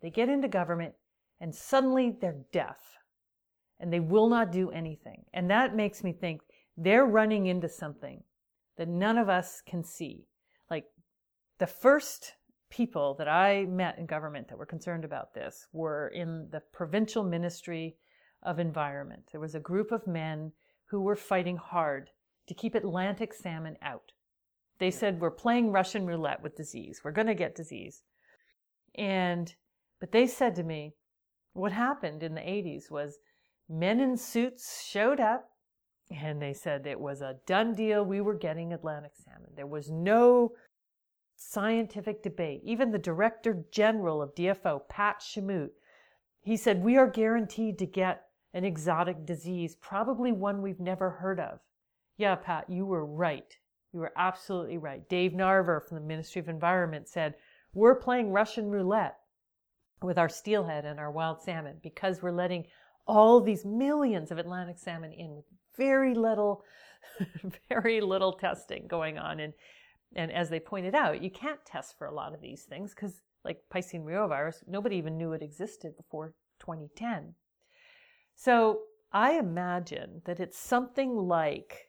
they 0.05 0.11
get 0.11 0.29
into 0.29 0.47
government, 0.47 0.93
and 1.41 1.55
suddenly 1.55 2.15
they're 2.21 2.45
deaf, 2.51 2.77
and 3.79 3.91
they 3.91 3.99
will 3.99 4.29
not 4.29 4.51
do 4.51 4.69
anything, 4.69 5.25
and 5.33 5.49
that 5.49 5.75
makes 5.75 6.03
me 6.03 6.13
think 6.13 6.41
they're 6.77 7.07
running 7.07 7.47
into 7.47 7.67
something 7.67 8.21
that 8.77 8.87
none 8.87 9.17
of 9.17 9.29
us 9.29 9.63
can 9.65 9.83
see, 9.83 10.27
like 10.69 10.85
the 11.57 11.65
first 11.65 12.33
people 12.69 13.15
that 13.15 13.27
I 13.27 13.65
met 13.65 13.97
in 13.97 14.05
government 14.05 14.47
that 14.49 14.59
were 14.59 14.67
concerned 14.67 15.05
about 15.05 15.33
this 15.33 15.65
were 15.73 16.09
in 16.09 16.49
the 16.51 16.61
provincial 16.71 17.23
ministry 17.23 17.95
of 18.43 18.59
environment. 18.59 19.23
There 19.31 19.41
was 19.41 19.55
a 19.55 19.59
group 19.59 19.91
of 19.91 20.05
men 20.05 20.51
who 20.85 21.01
were 21.01 21.15
fighting 21.15 21.57
hard 21.57 22.11
to 22.45 22.53
keep 22.53 22.75
Atlantic 22.75 23.33
salmon 23.33 23.75
out. 23.81 24.11
They 24.77 24.91
said, 24.91 25.19
We're 25.19 25.31
playing 25.31 25.71
Russian 25.71 26.05
roulette 26.05 26.43
with 26.43 26.55
disease. 26.55 27.01
We're 27.03 27.09
going 27.09 27.25
to 27.25 27.33
get 27.33 27.55
disease. 27.55 28.03
And, 28.93 29.55
but 29.99 30.11
they 30.11 30.27
said 30.27 30.55
to 30.55 30.63
me, 30.63 30.93
what 31.53 31.71
happened 31.71 32.21
in 32.21 32.35
the 32.35 32.41
80s 32.41 32.91
was 32.91 33.17
men 33.69 33.99
in 33.99 34.17
suits 34.17 34.83
showed 34.83 35.19
up 35.19 35.49
and 36.11 36.41
they 36.41 36.53
said 36.53 36.85
it 36.85 36.99
was 36.99 37.21
a 37.21 37.37
done 37.47 37.73
deal. 37.73 38.03
We 38.03 38.21
were 38.21 38.35
getting 38.35 38.73
Atlantic 38.73 39.13
salmon. 39.15 39.51
There 39.55 39.65
was 39.65 39.89
no 39.89 40.51
scientific 41.35 42.21
debate. 42.21 42.61
Even 42.63 42.91
the 42.91 42.99
director 42.99 43.65
general 43.71 44.21
of 44.21 44.35
DFO, 44.35 44.81
Pat 44.87 45.21
Chamut, 45.21 45.69
he 46.41 46.57
said, 46.57 46.83
We 46.83 46.97
are 46.97 47.07
guaranteed 47.07 47.79
to 47.79 47.85
get 47.85 48.25
an 48.53 48.63
exotic 48.63 49.25
disease, 49.25 49.75
probably 49.75 50.31
one 50.31 50.61
we've 50.61 50.79
never 50.79 51.09
heard 51.09 51.39
of. 51.39 51.59
Yeah, 52.17 52.35
Pat, 52.35 52.69
you 52.69 52.85
were 52.85 53.05
right. 53.05 53.57
You 53.91 53.99
were 53.99 54.13
absolutely 54.15 54.77
right. 54.77 55.07
Dave 55.09 55.31
Narver 55.31 55.81
from 55.83 55.95
the 55.95 56.05
Ministry 56.05 56.39
of 56.39 56.49
Environment 56.49 57.09
said, 57.09 57.35
We're 57.73 57.95
playing 57.95 58.31
Russian 58.31 58.69
roulette 58.69 59.17
with 60.01 60.17
our 60.17 60.29
steelhead 60.29 60.85
and 60.85 60.99
our 60.99 61.11
wild 61.11 61.41
salmon 61.41 61.77
because 61.81 62.21
we're 62.21 62.31
letting 62.31 62.65
all 63.07 63.39
these 63.39 63.65
millions 63.65 64.31
of 64.31 64.37
Atlantic 64.37 64.77
salmon 64.77 65.13
in 65.13 65.35
with 65.35 65.45
very 65.77 66.13
little, 66.13 66.63
very 67.69 68.01
little 68.01 68.33
testing 68.33 68.87
going 68.87 69.17
on. 69.17 69.39
And 69.39 69.53
and 70.15 70.31
as 70.31 70.49
they 70.49 70.59
pointed 70.59 70.95
out, 70.95 71.21
you 71.21 71.29
can't 71.29 71.63
test 71.65 71.97
for 71.97 72.07
a 72.07 72.13
lot 72.13 72.33
of 72.33 72.41
these 72.41 72.63
things 72.63 72.93
because, 72.95 73.21
like 73.43 73.59
Piscine 73.73 74.05
reovirus, 74.05 74.63
nobody 74.65 74.95
even 74.95 75.17
knew 75.17 75.33
it 75.33 75.41
existed 75.41 75.97
before 75.97 76.33
2010. 76.59 77.35
So 78.35 78.79
I 79.11 79.33
imagine 79.33 80.21
that 80.25 80.39
it's 80.39 80.57
something 80.57 81.15
like 81.15 81.84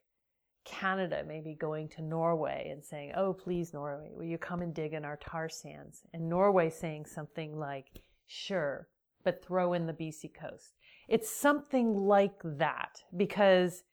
Canada 0.67 1.23
maybe 1.27 1.55
going 1.55 1.89
to 1.89 2.03
Norway 2.03 2.69
and 2.71 2.85
saying, 2.85 3.13
Oh, 3.17 3.33
please, 3.33 3.73
Norway, 3.73 4.11
will 4.13 4.25
you 4.25 4.37
come 4.37 4.61
and 4.61 4.75
dig 4.75 4.93
in 4.93 5.05
our 5.05 5.17
tar 5.17 5.49
sands? 5.49 6.03
And 6.13 6.29
Norway 6.29 6.69
saying 6.69 7.07
something 7.07 7.57
like, 7.57 7.87
Sure, 8.27 8.89
but 9.25 9.43
throw 9.43 9.73
in 9.73 9.87
the 9.87 9.93
BC 9.93 10.35
coast. 10.35 10.75
It's 11.09 11.31
something 11.31 11.95
like 11.95 12.41
that 12.45 13.03
because 13.17 13.85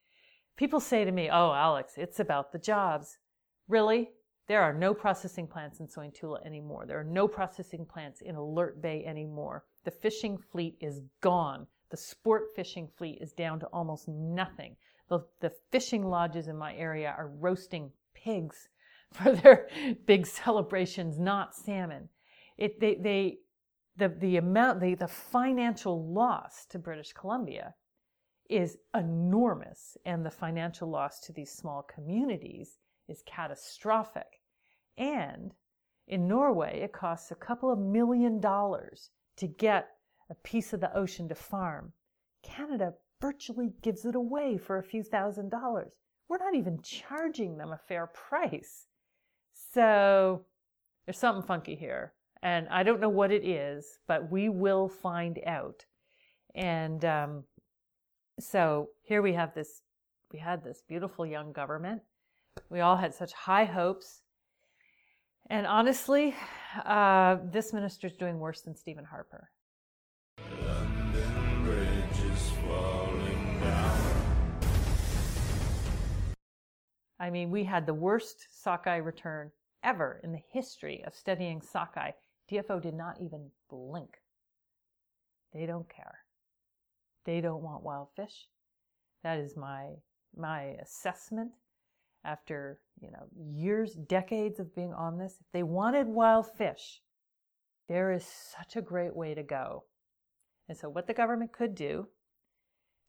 people 0.58 0.80
say 0.80 1.06
to 1.06 1.12
me, 1.12 1.30
Oh, 1.32 1.54
Alex, 1.54 1.94
it's 1.96 2.20
about 2.20 2.52
the 2.52 2.60
jobs. 2.60 3.18
Really? 3.68 4.10
There 4.48 4.62
are 4.62 4.74
no 4.74 4.94
processing 4.94 5.48
plants 5.48 5.80
in 5.80 5.88
Sointula 5.88 6.46
anymore. 6.46 6.86
There 6.86 7.00
are 7.00 7.06
no 7.06 7.28
processing 7.28 7.86
plants 7.86 8.22
in 8.22 8.36
Alert 8.36 8.82
Bay 8.82 9.06
anymore. 9.06 9.64
The 9.86 9.92
fishing 9.92 10.38
fleet 10.38 10.76
is 10.82 11.02
gone. 11.22 11.68
The 11.92 11.98
sport 11.98 12.48
fishing 12.56 12.90
fleet 12.98 13.20
is 13.22 13.32
down 13.32 13.60
to 13.62 13.68
almost 13.68 14.08
nothing. 14.08 14.76
The, 15.10 15.26
the 15.42 15.52
fishing 15.72 16.06
lodges 16.06 16.48
in 16.48 16.58
my 16.58 16.74
area 16.76 17.14
are 17.18 17.28
roasting 17.28 17.92
pigs 18.14 18.70
for 19.14 19.32
their 19.32 19.68
big 20.06 20.26
celebrations, 20.26 21.20
not 21.20 21.56
salmon. 21.56 22.10
It, 22.58 22.80
they, 22.80 22.96
they, 22.96 23.38
the, 23.98 24.10
the 24.10 24.38
amount, 24.38 24.80
the, 24.80 24.96
the 24.96 25.08
financial 25.08 26.12
loss 26.12 26.66
to 26.68 26.80
British 26.80 27.14
Columbia 27.14 27.76
is 28.50 28.78
enormous, 28.94 29.98
and 30.06 30.26
the 30.26 30.32
financial 30.32 30.90
loss 30.90 31.20
to 31.22 31.32
these 31.32 31.52
small 31.52 31.84
communities 31.84 32.78
is 33.08 33.24
catastrophic. 33.26 34.42
And 34.98 35.54
in 36.08 36.28
Norway, 36.28 36.82
it 36.82 36.92
costs 36.92 37.32
a 37.32 37.36
couple 37.36 37.72
of 37.72 37.80
million 37.80 38.40
dollars 38.40 39.10
to 39.38 39.48
get 39.48 39.90
a 40.30 40.36
piece 40.36 40.74
of 40.74 40.82
the 40.82 40.96
ocean 40.96 41.28
to 41.30 41.36
farm. 41.36 41.94
Canada 42.44 42.94
virtually 43.24 43.72
gives 43.82 44.06
it 44.06 44.16
away 44.16 44.58
for 44.58 44.78
a 44.78 44.84
few 44.84 45.02
thousand 45.02 45.50
dollars. 45.50 45.94
We're 46.28 46.38
not 46.38 46.56
even 46.56 46.80
charging 46.82 47.58
them 47.58 47.72
a 47.72 47.80
fair 47.88 48.08
price. 48.08 48.88
So 49.74 50.46
there's 51.06 51.18
something 51.18 51.48
funky 51.48 51.76
here. 51.76 52.14
And 52.42 52.68
I 52.70 52.84
don't 52.84 53.00
know 53.00 53.10
what 53.10 53.32
it 53.32 53.48
is, 53.48 54.00
but 54.08 54.30
we 54.30 54.50
will 54.50 54.90
find 54.90 55.40
out. 55.46 55.86
And 56.56 57.04
um, 57.06 57.44
so 58.40 58.90
here 59.02 59.22
we 59.22 59.34
have 59.34 59.54
this, 59.56 59.82
we 60.32 60.40
had 60.40 60.64
this 60.64 60.84
beautiful 60.88 61.26
young 61.26 61.54
government 61.54 62.02
we 62.70 62.80
all 62.80 62.98
had 62.98 63.14
such 63.14 63.34
high 63.34 63.66
hopes. 63.66 64.22
And 65.50 65.68
honestly, 65.68 66.36
uh, 66.86 67.38
this 67.52 67.74
minister 67.74 68.08
is 68.08 68.14
doing 68.14 68.40
worse 68.40 68.62
than 68.62 68.76
Stephen 68.76 69.06
Harper. 69.06 69.50
I 77.24 77.30
mean, 77.30 77.52
we 77.52 77.64
had 77.64 77.86
the 77.86 77.94
worst 77.94 78.48
sockeye 78.52 78.98
return 78.98 79.52
ever 79.82 80.20
in 80.26 80.34
the 80.34 80.42
history 80.52 81.02
of 81.08 81.16
studying 81.16 81.62
sockeye. 81.62 82.12
DFO 82.52 82.82
did 82.82 82.96
not 82.96 83.22
even 83.22 83.50
blink. 83.70 84.18
They 85.54 85.66
don't 85.66 85.88
care. 85.88 86.18
They 87.24 87.40
don't 87.40 87.64
want 87.64 87.82
wild 87.82 88.10
fish. 88.14 88.50
That 89.24 89.40
is 89.40 89.56
my 89.56 89.92
my 90.36 90.76
assessment 90.82 91.52
after, 92.26 92.80
you 93.00 93.10
know, 93.10 93.28
years, 93.56 93.94
decades 93.94 94.60
of 94.60 94.76
being 94.76 94.92
on 94.92 95.18
this. 95.18 95.38
If 95.40 95.48
they 95.54 95.64
wanted 95.64 96.08
wild 96.08 96.48
fish, 96.58 97.00
there 97.88 98.12
is 98.12 98.26
such 98.26 98.76
a 98.76 98.82
great 98.82 99.16
way 99.16 99.34
to 99.34 99.44
go. 99.44 99.86
And 100.68 100.78
so 100.78 100.90
what 100.90 101.08
the 101.08 101.14
government 101.14 101.54
could 101.54 101.74
do, 101.74 102.10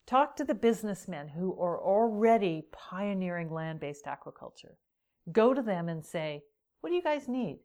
talk 0.07 0.37
to 0.37 0.45
the 0.45 0.55
businessmen 0.55 1.29
who 1.29 1.59
are 1.61 1.83
already 1.83 2.67
pioneering 2.73 3.51
land-based 3.51 4.05
aquaculture. 4.05 4.75
Go 5.33 5.55
to 5.55 5.63
them 5.63 5.89
and 5.89 6.05
say, 6.05 6.43
what 6.81 6.91
do 6.91 6.97
you 6.97 7.03
guys 7.03 7.29
need 7.29 7.59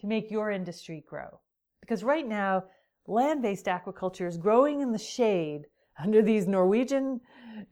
to 0.00 0.06
make 0.06 0.30
your 0.30 0.50
industry 0.50 1.04
grow? 1.08 1.40
Because 1.80 2.02
right 2.02 2.26
now, 2.26 2.64
land-based 3.06 3.66
aquaculture 3.66 4.26
is 4.26 4.38
growing 4.38 4.80
in 4.80 4.92
the 4.92 4.98
shade 4.98 5.62
under 6.02 6.22
these 6.22 6.46
Norwegian 6.46 7.20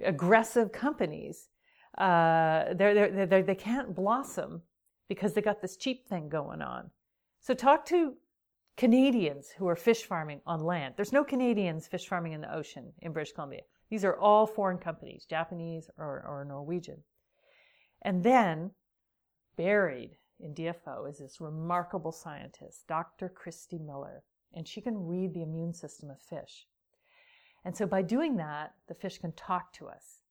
aggressive 0.05 0.73
companies. 0.73 1.49
Uh, 1.97 2.75
they're, 2.75 2.95
they're, 2.95 3.27
they're, 3.27 3.43
they 3.43 3.55
can't 3.55 3.95
blossom 3.95 4.61
because 5.09 5.33
they 5.33 5.41
got 5.41 5.63
this 5.63 5.77
cheap 5.77 6.07
thing 6.09 6.29
going 6.29 6.61
on. 6.61 6.91
So 7.41 7.55
talk 7.55 7.87
to 7.87 8.15
Canadians 8.77 9.49
who 9.57 9.67
are 9.69 9.77
fish 9.77 10.03
farming 10.03 10.41
on 10.47 10.61
land. 10.61 10.95
There's 10.97 11.13
no 11.13 11.25
Canadians 11.25 11.87
fish 11.87 12.07
farming 12.07 12.33
in 12.33 12.41
the 12.43 12.55
ocean 12.55 12.93
in 13.01 13.13
British 13.13 13.33
Columbia. 13.33 13.63
These 13.91 14.05
are 14.05 14.17
all 14.17 14.47
foreign 14.47 14.79
companies, 14.79 15.27
Japanese 15.29 15.91
or, 15.97 16.25
or 16.27 16.45
Norwegian. 16.45 17.03
And 18.03 18.23
then 18.23 18.73
buried 19.57 20.17
in 20.41 20.55
DFO 20.55 21.09
is 21.09 21.19
this 21.19 21.41
remarkable 21.41 22.13
scientist, 22.13 22.87
Dr. 22.89 23.29
Kristi 23.31 23.81
Miller, 23.81 24.23
and 24.53 24.67
she 24.67 24.81
can 24.81 25.07
read 25.07 25.33
the 25.33 25.43
immune 25.43 25.73
system 25.73 26.11
of 26.11 26.21
fish. 26.21 26.67
And 27.65 27.77
so 27.77 27.87
by 27.87 28.03
doing 28.03 28.37
that, 28.37 28.75
the 28.87 28.95
fish 28.95 29.19
can 29.19 29.33
talk 29.33 29.73
to 29.75 29.89
us. 29.89 30.23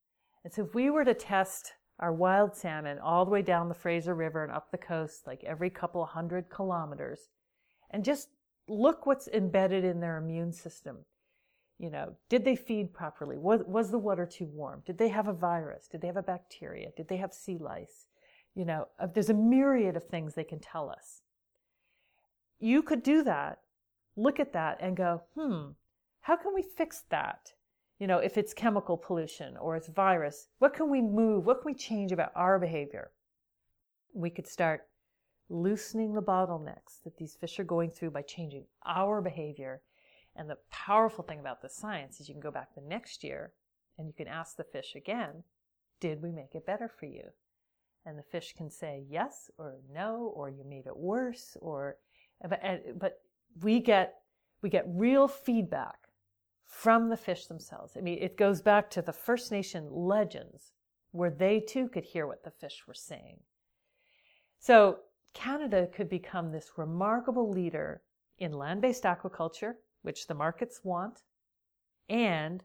And 0.43 0.53
so 0.53 0.63
if 0.63 0.75
we 0.75 0.89
were 0.89 1.05
to 1.05 1.13
test 1.13 1.73
our 1.99 2.13
wild 2.13 2.55
salmon 2.55 2.99
all 2.99 3.25
the 3.25 3.31
way 3.31 3.41
down 3.41 3.67
the 3.67 3.73
Fraser 3.73 4.13
River 4.13 4.43
and 4.43 4.51
up 4.51 4.69
the 4.71 4.77
coast, 4.77 5.25
like 5.25 5.43
every 5.43 5.69
couple 5.69 6.05
hundred 6.05 6.49
kilometers, 6.49 7.29
and 7.91 8.05
just 8.05 8.29
look 8.67 9.05
what's 9.05 9.27
embedded 9.27 9.83
in 9.83 9.99
their 9.99 10.17
immune 10.17 10.51
system. 10.51 11.05
You 11.77 11.89
know, 11.89 12.15
did 12.29 12.45
they 12.45 12.55
feed 12.55 12.93
properly? 12.93 13.37
Was, 13.37 13.61
was 13.67 13.91
the 13.91 13.97
water 13.97 14.25
too 14.25 14.45
warm? 14.45 14.81
Did 14.85 14.97
they 14.97 15.09
have 15.09 15.27
a 15.27 15.33
virus? 15.33 15.87
Did 15.87 16.01
they 16.01 16.07
have 16.07 16.17
a 16.17 16.23
bacteria? 16.23 16.91
Did 16.95 17.09
they 17.09 17.17
have 17.17 17.33
sea 17.33 17.57
lice? 17.59 18.05
You 18.55 18.63
know, 18.63 18.87
uh, 18.97 19.07
there's 19.07 19.29
a 19.29 19.33
myriad 19.33 19.97
of 19.97 20.05
things 20.05 20.33
they 20.33 20.45
can 20.45 20.59
tell 20.59 20.89
us. 20.89 21.21
You 22.59 22.81
could 22.81 23.03
do 23.03 23.23
that, 23.23 23.59
look 24.15 24.39
at 24.39 24.53
that 24.53 24.77
and 24.79 24.95
go, 24.95 25.23
hmm, 25.35 25.71
how 26.21 26.37
can 26.37 26.53
we 26.55 26.63
fix 26.63 27.03
that? 27.09 27.51
You 27.99 28.07
know, 28.07 28.19
if 28.19 28.37
it's 28.37 28.53
chemical 28.53 28.97
pollution 28.97 29.57
or 29.57 29.75
it's 29.75 29.87
virus, 29.87 30.47
what 30.59 30.73
can 30.73 30.89
we 30.89 31.01
move? 31.01 31.45
What 31.45 31.61
can 31.61 31.71
we 31.71 31.77
change 31.77 32.11
about 32.11 32.31
our 32.35 32.57
behavior? 32.57 33.11
We 34.13 34.29
could 34.29 34.47
start 34.47 34.87
loosening 35.49 36.13
the 36.13 36.21
bottlenecks 36.21 37.03
that 37.03 37.17
these 37.17 37.35
fish 37.35 37.59
are 37.59 37.65
going 37.65 37.91
through 37.91 38.11
by 38.11 38.21
changing 38.21 38.65
our 38.85 39.21
behavior. 39.21 39.81
And 40.35 40.49
the 40.49 40.57
powerful 40.69 41.23
thing 41.23 41.39
about 41.39 41.61
the 41.61 41.69
science 41.69 42.19
is 42.19 42.27
you 42.27 42.35
can 42.35 42.41
go 42.41 42.51
back 42.51 42.75
the 42.75 42.81
next 42.81 43.23
year 43.23 43.53
and 43.97 44.07
you 44.07 44.13
can 44.13 44.27
ask 44.27 44.57
the 44.57 44.63
fish 44.63 44.95
again, 44.95 45.43
did 46.01 46.21
we 46.21 46.31
make 46.31 46.55
it 46.55 46.65
better 46.65 46.89
for 46.89 47.05
you? 47.05 47.23
And 48.05 48.17
the 48.17 48.23
fish 48.23 48.53
can 48.55 48.69
say 48.69 49.03
yes 49.09 49.49
or 49.57 49.77
no, 49.91 50.33
or 50.35 50.49
you 50.49 50.63
made 50.63 50.85
it 50.85 50.95
worse, 50.95 51.57
or, 51.61 51.97
but, 52.47 52.61
but 52.99 53.21
we 53.61 53.79
get, 53.79 54.15
we 54.61 54.69
get 54.69 54.85
real 54.87 55.27
feedback 55.27 55.97
from 56.65 57.09
the 57.09 57.17
fish 57.17 57.47
themselves. 57.47 57.93
I 57.97 58.01
mean, 58.01 58.19
it 58.21 58.37
goes 58.37 58.61
back 58.61 58.89
to 58.91 59.01
the 59.01 59.13
First 59.13 59.51
Nation 59.51 59.87
legends 59.89 60.73
where 61.11 61.31
they 61.31 61.61
too 61.61 61.87
could 61.87 62.03
hear 62.03 62.27
what 62.27 62.43
the 62.43 62.51
fish 62.51 62.83
were 62.85 62.93
saying. 62.93 63.39
So 64.59 64.99
Canada 65.33 65.87
could 65.87 66.09
become 66.09 66.51
this 66.51 66.71
remarkable 66.75 67.49
leader 67.49 68.01
in 68.37 68.51
land-based 68.51 69.03
aquaculture, 69.03 69.75
which 70.05 70.27
the 70.27 70.35
markets 70.35 70.81
want, 70.83 71.23
and 72.09 72.63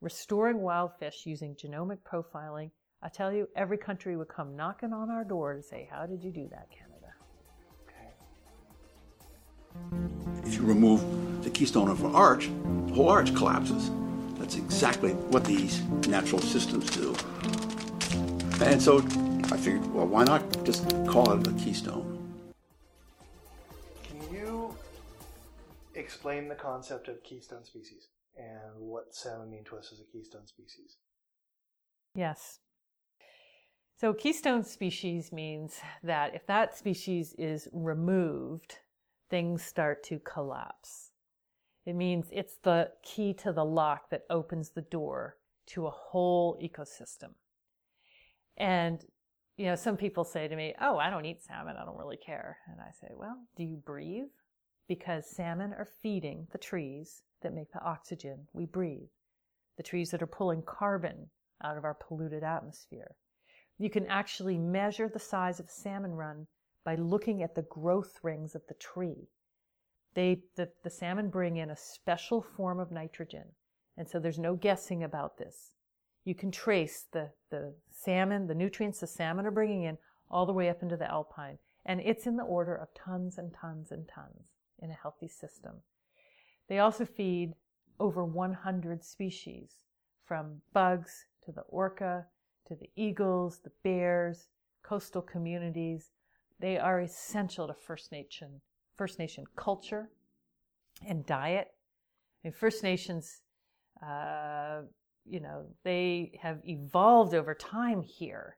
restoring 0.00 0.60
wild 0.62 0.92
fish 0.98 1.26
using 1.26 1.54
genomic 1.54 1.98
profiling. 2.10 2.70
I 3.02 3.08
tell 3.08 3.32
you, 3.32 3.46
every 3.54 3.76
country 3.76 4.16
would 4.16 4.28
come 4.28 4.56
knocking 4.56 4.92
on 4.92 5.10
our 5.10 5.22
door 5.22 5.54
to 5.54 5.62
say, 5.62 5.88
how 5.92 6.06
did 6.06 6.24
you 6.24 6.32
do 6.32 6.48
that, 6.50 6.68
Canada? 6.70 7.12
If 10.44 10.54
you 10.54 10.62
remove 10.62 11.44
the 11.44 11.50
keystone 11.50 11.88
of 11.88 12.02
an 12.02 12.14
arch, 12.14 12.48
the 12.86 12.94
whole 12.94 13.10
arch 13.10 13.34
collapses. 13.34 13.90
That's 14.38 14.56
exactly 14.56 15.12
what 15.12 15.44
these 15.44 15.82
natural 16.08 16.40
systems 16.40 16.88
do. 16.90 17.14
And 18.62 18.80
so 18.82 18.98
I 19.52 19.56
figured, 19.56 19.86
well, 19.92 20.06
why 20.06 20.24
not 20.24 20.64
just 20.64 20.88
call 21.06 21.32
it 21.32 21.46
a 21.46 21.52
keystone? 21.52 22.17
Explain 26.08 26.48
the 26.48 26.54
concept 26.54 27.06
of 27.08 27.22
keystone 27.22 27.62
species 27.66 28.08
and 28.34 28.72
what 28.78 29.14
salmon 29.14 29.50
mean 29.50 29.62
to 29.62 29.76
us 29.76 29.90
as 29.92 30.00
a 30.00 30.10
keystone 30.10 30.46
species? 30.46 30.96
Yes. 32.14 32.60
So, 34.00 34.14
keystone 34.14 34.64
species 34.64 35.32
means 35.32 35.80
that 36.02 36.34
if 36.34 36.46
that 36.46 36.78
species 36.78 37.34
is 37.36 37.68
removed, 37.74 38.78
things 39.28 39.62
start 39.62 40.02
to 40.04 40.18
collapse. 40.20 41.10
It 41.84 41.94
means 41.94 42.28
it's 42.32 42.56
the 42.62 42.90
key 43.02 43.34
to 43.42 43.52
the 43.52 43.64
lock 43.64 44.08
that 44.08 44.22
opens 44.30 44.70
the 44.70 44.82
door 44.82 45.36
to 45.74 45.86
a 45.86 45.90
whole 45.90 46.58
ecosystem. 46.62 47.34
And, 48.56 49.04
you 49.58 49.66
know, 49.66 49.74
some 49.74 49.98
people 49.98 50.24
say 50.24 50.48
to 50.48 50.56
me, 50.56 50.74
Oh, 50.80 50.96
I 50.96 51.10
don't 51.10 51.26
eat 51.26 51.42
salmon. 51.42 51.76
I 51.78 51.84
don't 51.84 51.98
really 51.98 52.16
care. 52.16 52.56
And 52.70 52.80
I 52.80 52.92
say, 52.98 53.12
Well, 53.14 53.36
do 53.56 53.62
you 53.62 53.76
breathe? 53.76 54.30
Because 54.88 55.28
salmon 55.28 55.74
are 55.74 55.88
feeding 56.02 56.48
the 56.50 56.58
trees 56.58 57.22
that 57.42 57.54
make 57.54 57.70
the 57.72 57.82
oxygen 57.82 58.48
we 58.52 58.64
breathe, 58.64 59.10
the 59.76 59.82
trees 59.82 60.10
that 60.10 60.22
are 60.22 60.26
pulling 60.26 60.62
carbon 60.62 61.28
out 61.62 61.76
of 61.76 61.84
our 61.84 61.94
polluted 61.94 62.42
atmosphere. 62.42 63.14
You 63.78 63.90
can 63.90 64.06
actually 64.06 64.58
measure 64.58 65.08
the 65.08 65.18
size 65.18 65.60
of 65.60 65.66
a 65.66 65.70
salmon 65.70 66.12
run 66.12 66.46
by 66.84 66.94
looking 66.96 67.42
at 67.42 67.54
the 67.54 67.62
growth 67.62 68.18
rings 68.22 68.54
of 68.54 68.62
the 68.66 68.74
tree. 68.74 69.28
They, 70.14 70.42
the, 70.56 70.70
the 70.82 70.90
salmon 70.90 71.28
bring 71.28 71.58
in 71.58 71.70
a 71.70 71.76
special 71.76 72.40
form 72.40 72.80
of 72.80 72.90
nitrogen. 72.90 73.44
And 73.96 74.08
so 74.08 74.18
there's 74.18 74.38
no 74.38 74.56
guessing 74.56 75.04
about 75.04 75.38
this. 75.38 75.74
You 76.24 76.34
can 76.34 76.50
trace 76.50 77.06
the, 77.12 77.30
the 77.50 77.74
salmon, 77.90 78.46
the 78.46 78.54
nutrients 78.54 79.00
the 79.00 79.06
salmon 79.06 79.46
are 79.46 79.50
bringing 79.50 79.84
in 79.84 79.98
all 80.30 80.46
the 80.46 80.52
way 80.52 80.68
up 80.68 80.82
into 80.82 80.96
the 80.96 81.10
alpine. 81.10 81.58
And 81.84 82.00
it's 82.00 82.26
in 82.26 82.36
the 82.36 82.44
order 82.44 82.74
of 82.74 82.88
tons 82.94 83.38
and 83.38 83.52
tons 83.54 83.92
and 83.92 84.08
tons 84.08 84.57
in 84.80 84.90
a 84.90 84.98
healthy 85.02 85.28
system. 85.28 85.76
They 86.68 86.78
also 86.78 87.04
feed 87.04 87.54
over 87.98 88.24
100 88.24 89.04
species, 89.04 89.78
from 90.24 90.60
bugs 90.72 91.24
to 91.44 91.52
the 91.52 91.62
orca 91.62 92.26
to 92.66 92.74
the 92.74 92.90
eagles, 92.96 93.60
the 93.64 93.72
bears, 93.82 94.48
coastal 94.82 95.22
communities, 95.22 96.10
they 96.60 96.78
are 96.78 97.00
essential 97.00 97.66
to 97.66 97.74
First 97.74 98.12
Nation, 98.12 98.60
First 98.96 99.18
Nation 99.18 99.44
culture 99.56 100.10
and 101.06 101.24
diet. 101.24 101.68
And 102.44 102.54
First 102.54 102.82
Nations, 102.82 103.42
uh, 104.04 104.82
you 105.24 105.40
know, 105.40 105.66
they 105.84 106.38
have 106.42 106.58
evolved 106.64 107.34
over 107.34 107.54
time 107.54 108.02
here. 108.02 108.56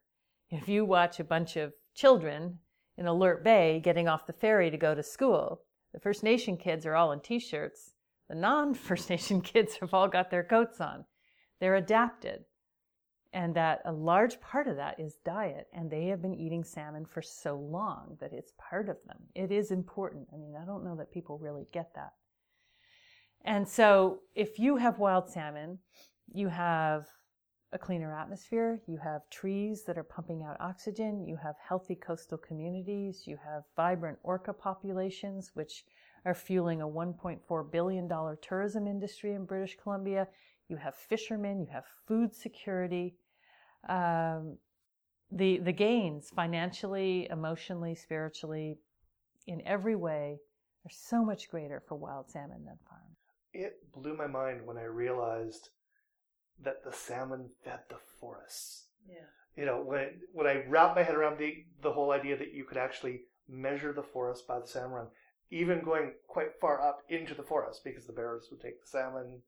If 0.51 0.69
you 0.69 0.85
watch 0.85 1.21
a 1.21 1.25
bunch 1.25 1.57
of 1.57 1.73
children 1.95 2.59
in 2.97 3.07
Alert 3.07 3.45
Bay 3.45 3.81
getting 3.81 4.09
off 4.09 4.27
the 4.27 4.33
ferry 4.33 4.71
to 4.71 4.77
go 4.77 4.95
to 4.95 5.03
school, 5.03 5.63
the 5.93 6.01
First 6.01 6.23
Nation 6.23 6.57
kids 6.57 6.87
are 6.87 6.95
all 6.95 7.13
in 7.13 7.21
t-shirts. 7.21 7.93
The 8.29 8.35
non-First 8.35 9.11
Nation 9.11 9.41
kids 9.41 9.77
have 9.77 9.95
all 9.95 10.09
got 10.09 10.31
their 10.31 10.45
coats 10.45 10.81
on. 10.81 11.05
They're 11.61 11.77
adapted. 11.77 12.45
And 13.33 13.55
that 13.55 13.83
a 13.85 13.93
large 13.93 14.41
part 14.41 14.67
of 14.67 14.77
that 14.77 14.99
is 14.99 15.19
diet. 15.25 15.69
And 15.73 15.89
they 15.89 16.07
have 16.07 16.21
been 16.21 16.35
eating 16.35 16.65
salmon 16.65 17.05
for 17.07 17.23
so 17.23 17.57
long 17.57 18.17
that 18.21 18.33
it's 18.33 18.53
part 18.59 18.89
of 18.89 18.97
them. 19.07 19.19
It 19.37 19.53
is 19.53 19.71
important. 19.71 20.27
I 20.33 20.37
mean 20.37 20.57
i 20.61 20.65
don't 20.65 20.85
know 20.85 20.97
that 20.97 21.13
people 21.13 21.39
really 21.39 21.67
get 21.73 21.95
that. 21.95 22.13
And 23.45 23.69
so 23.69 24.21
if 24.35 24.59
you 24.59 24.77
have 24.77 24.99
wild 24.99 25.31
salmon 25.31 25.79
you 26.33 26.49
have 26.49 27.07
a 27.73 27.79
cleaner 27.79 28.13
atmosphere. 28.13 28.81
You 28.87 28.99
have 28.99 29.29
trees 29.31 29.85
that 29.85 29.97
are 29.97 30.05
pumping 30.05 30.43
out 30.43 30.57
oxygen. 30.61 31.25
You 31.25 31.37
have 31.37 31.55
healthy 31.67 31.95
coastal 31.95 32.39
communities. 32.39 33.25
You 33.27 33.39
have 33.45 33.65
vibrant 33.77 34.19
orca 34.23 34.53
populations 34.53 35.53
which 35.55 35.85
are 36.25 36.35
fueling 36.35 36.83
a 36.83 36.87
1.4 36.87 37.73
billion 37.73 38.07
dollar 38.07 38.37
tourism 38.37 38.87
industry 38.87 39.33
in 39.33 39.45
british 39.45 39.77
columbia. 39.83 40.29
You 40.69 40.77
have 40.77 40.95
fishermen, 40.95 41.61
you 41.61 41.67
have 41.73 41.85
food 42.07 42.35
security. 42.35 43.17
Um, 43.89 44.59
the, 45.33 45.59
the 45.59 45.73
gains 45.73 46.31
financially, 46.31 47.29
emotionally, 47.31 47.95
spiritually, 47.95 48.79
in 49.47 49.63
every 49.67 49.97
way 49.97 50.39
are 50.85 50.91
so 50.91 51.25
much 51.25 51.49
greater 51.51 51.83
for 51.89 51.95
wild 51.97 52.31
salmon 52.31 52.65
than 52.65 52.79
farm. 52.89 53.01
It 53.53 53.79
blew 53.93 54.17
my 54.17 54.27
mind 54.27 54.65
when 54.65 54.77
I 54.77 54.85
realized 54.85 55.71
that 56.63 56.85
the 56.85 56.93
salmon 56.93 57.51
fed 57.65 57.81
the 57.89 57.97
forests. 58.21 58.87
Yeah. 59.09 59.17
You 59.57 59.67
know, 59.67 59.83
when 59.83 60.21
when 60.33 60.47
I 60.47 60.65
wrap 60.69 60.95
my 60.95 61.03
head 61.03 61.15
around 61.15 61.39
the 61.39 61.65
the 61.83 61.93
whole 61.93 62.13
idea 62.13 62.37
that 62.37 62.53
you 62.53 62.65
could 62.65 62.79
actually 62.79 63.23
measure 63.49 63.93
the 63.93 64.03
forest 64.03 64.47
by 64.47 64.61
the 64.61 64.67
salmon 64.67 64.93
run, 64.93 65.07
even 65.51 65.83
going 65.83 66.13
quite 66.29 66.55
far 66.61 66.81
up 66.81 67.03
into 67.09 67.35
the 67.35 67.43
forest 67.43 67.83
because 67.85 68.07
the 68.07 68.13
bears 68.13 68.47
would 68.51 68.61
take 68.61 68.81
the 68.81 68.87
salmon, 68.87 69.41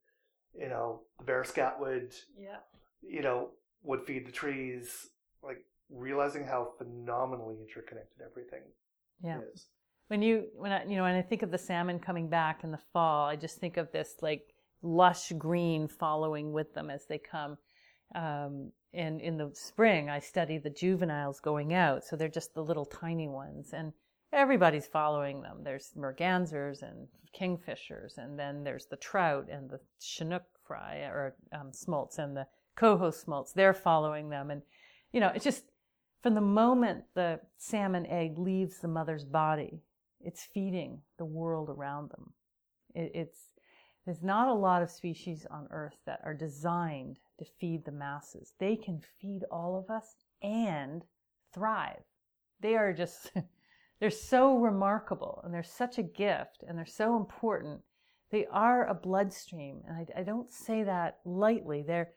you 0.57 0.67
know, 0.67 1.01
the 1.19 1.23
bear 1.25 1.43
scat 1.43 1.79
would, 1.79 2.13
Yeah. 2.37 2.59
you 3.01 3.21
know, 3.21 3.51
would 3.83 4.03
feed 4.05 4.25
the 4.27 4.31
trees, 4.31 5.09
like 5.41 5.65
realizing 5.89 6.45
how 6.45 6.73
phenomenally 6.77 7.55
interconnected 7.61 8.21
everything 8.21 8.63
Yeah. 9.23 9.39
is. 9.53 9.67
When 10.07 10.21
you 10.21 10.49
when 10.55 10.71
I 10.73 10.83
you 10.83 10.97
know 10.97 11.03
when 11.03 11.15
I 11.15 11.21
think 11.21 11.43
of 11.43 11.51
the 11.51 11.57
salmon 11.57 11.99
coming 11.99 12.27
back 12.29 12.63
in 12.63 12.71
the 12.71 12.77
fall, 12.91 13.25
I 13.27 13.35
just 13.37 13.57
think 13.59 13.77
of 13.77 13.91
this 13.91 14.15
like 14.21 14.52
lush 14.83 15.31
green 15.37 15.87
following 15.87 16.51
with 16.51 16.73
them 16.73 16.89
as 16.89 17.05
they 17.07 17.17
come. 17.17 17.57
Um, 18.13 18.71
and 18.93 19.21
in 19.21 19.37
the 19.37 19.49
spring, 19.53 20.09
I 20.09 20.19
study 20.19 20.59
the 20.59 20.69
juveniles 20.69 21.39
going 21.39 21.73
out, 21.73 22.03
so 22.03 22.15
they're 22.15 22.27
just 22.27 22.53
the 22.53 22.63
little 22.63 22.85
tiny 22.85 23.27
ones, 23.27 23.71
and 23.73 23.91
everybody's 24.31 24.85
following 24.85 25.41
them. 25.41 25.61
There's 25.63 25.93
mergansers 25.97 26.83
and 26.83 27.07
kingfishers, 27.35 28.17
and 28.17 28.37
then 28.37 28.63
there's 28.63 28.85
the 28.85 28.97
trout 28.97 29.47
and 29.49 29.69
the 29.69 29.79
chinook 29.99 30.43
fry 30.67 30.97
or 30.97 31.35
um, 31.51 31.71
smolts 31.73 32.19
and 32.19 32.37
the 32.37 32.45
coho 32.75 33.09
smolts. 33.09 33.53
They're 33.53 33.73
following 33.73 34.29
them, 34.29 34.51
and 34.51 34.61
you 35.11 35.19
know 35.19 35.31
it's 35.33 35.43
just 35.43 35.63
from 36.21 36.35
the 36.35 36.41
moment 36.41 37.03
the 37.15 37.39
salmon 37.57 38.05
egg 38.05 38.37
leaves 38.37 38.79
the 38.79 38.87
mother's 38.87 39.25
body, 39.25 39.81
it's 40.21 40.47
feeding 40.53 41.01
the 41.17 41.25
world 41.25 41.69
around 41.69 42.11
them. 42.11 42.33
It, 42.93 43.11
it's 43.15 43.39
there's 44.05 44.23
not 44.23 44.47
a 44.47 44.53
lot 44.53 44.81
of 44.81 44.91
species 44.91 45.45
on 45.49 45.67
Earth 45.71 45.97
that 46.05 46.19
are 46.23 46.33
designed 46.33 47.19
to 47.39 47.45
feed 47.45 47.85
the 47.85 47.91
masses. 47.91 48.53
They 48.59 48.75
can 48.75 49.01
feed 49.19 49.43
all 49.49 49.77
of 49.77 49.89
us 49.89 50.15
and 50.41 51.03
thrive. 51.53 52.03
They 52.59 52.75
are 52.75 52.93
just 52.93 53.31
they're 53.99 54.09
so 54.09 54.57
remarkable 54.57 55.41
and 55.43 55.53
they're 55.53 55.63
such 55.63 55.97
a 55.97 56.03
gift 56.03 56.63
and 56.67 56.77
they're 56.77 56.85
so 56.85 57.15
important. 57.15 57.81
They 58.29 58.45
are 58.47 58.87
a 58.87 58.95
bloodstream, 58.95 59.83
and 59.87 59.95
I, 59.95 60.21
I 60.21 60.23
don't 60.23 60.51
say 60.51 60.83
that 60.83 61.19
lightly. 61.23 61.83
They're 61.83 62.09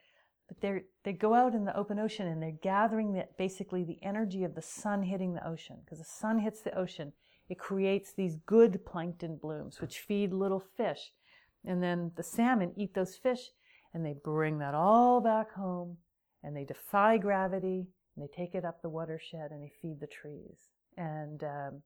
but 0.47 0.61
they 0.61 0.81
they 1.03 1.13
go 1.13 1.33
out 1.33 1.53
in 1.53 1.65
the 1.65 1.75
open 1.75 1.99
ocean 1.99 2.27
and 2.27 2.41
they're 2.41 2.51
gathering 2.51 3.13
the, 3.13 3.27
basically 3.37 3.83
the 3.83 3.99
energy 4.01 4.43
of 4.43 4.55
the 4.55 4.61
sun 4.61 5.03
hitting 5.03 5.33
the 5.33 5.47
ocean 5.47 5.77
because 5.83 5.99
the 5.99 6.05
sun 6.05 6.39
hits 6.39 6.61
the 6.61 6.77
ocean 6.77 7.11
it 7.49 7.59
creates 7.59 8.13
these 8.13 8.37
good 8.45 8.85
plankton 8.85 9.37
blooms 9.37 9.81
which 9.81 9.99
feed 9.99 10.31
little 10.33 10.59
fish 10.59 11.11
and 11.67 11.83
then 11.83 12.11
the 12.15 12.23
salmon 12.23 12.71
eat 12.75 12.93
those 12.93 13.15
fish 13.15 13.51
and 13.93 14.05
they 14.05 14.15
bring 14.23 14.59
that 14.59 14.73
all 14.73 15.21
back 15.21 15.53
home 15.53 15.97
and 16.43 16.55
they 16.55 16.63
defy 16.63 17.17
gravity 17.17 17.87
and 18.15 18.23
they 18.23 18.29
take 18.35 18.55
it 18.55 18.65
up 18.65 18.81
the 18.81 18.89
watershed 18.89 19.51
and 19.51 19.61
they 19.61 19.71
feed 19.81 19.99
the 19.99 20.07
trees 20.07 20.69
and 20.97 21.43
um, 21.43 21.81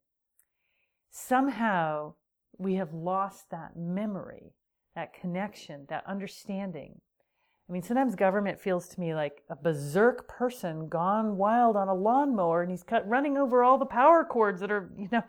somehow 1.10 2.14
we 2.58 2.76
have 2.76 2.94
lost 2.94 3.50
that 3.50 3.76
memory 3.76 4.54
that 4.96 5.14
connection 5.14 5.86
that 5.90 6.04
understanding 6.08 7.02
I 7.72 7.74
mean, 7.74 7.84
sometimes 7.84 8.16
government 8.16 8.60
feels 8.60 8.90
to 8.90 9.00
me 9.00 9.16
like 9.16 9.44
a 9.50 9.56
berserk 9.56 10.28
person 10.28 10.90
gone 10.90 11.38
wild 11.38 11.78
on 11.78 11.88
a 11.88 11.94
lawnmower 11.94 12.64
and 12.64 12.70
he's 12.70 12.84
cut 12.84 13.08
running 13.08 13.38
over 13.38 13.64
all 13.64 13.78
the 13.78 13.86
power 13.86 14.26
cords 14.26 14.60
that 14.60 14.70
are, 14.70 14.92
you 14.98 15.08
know, 15.10 15.24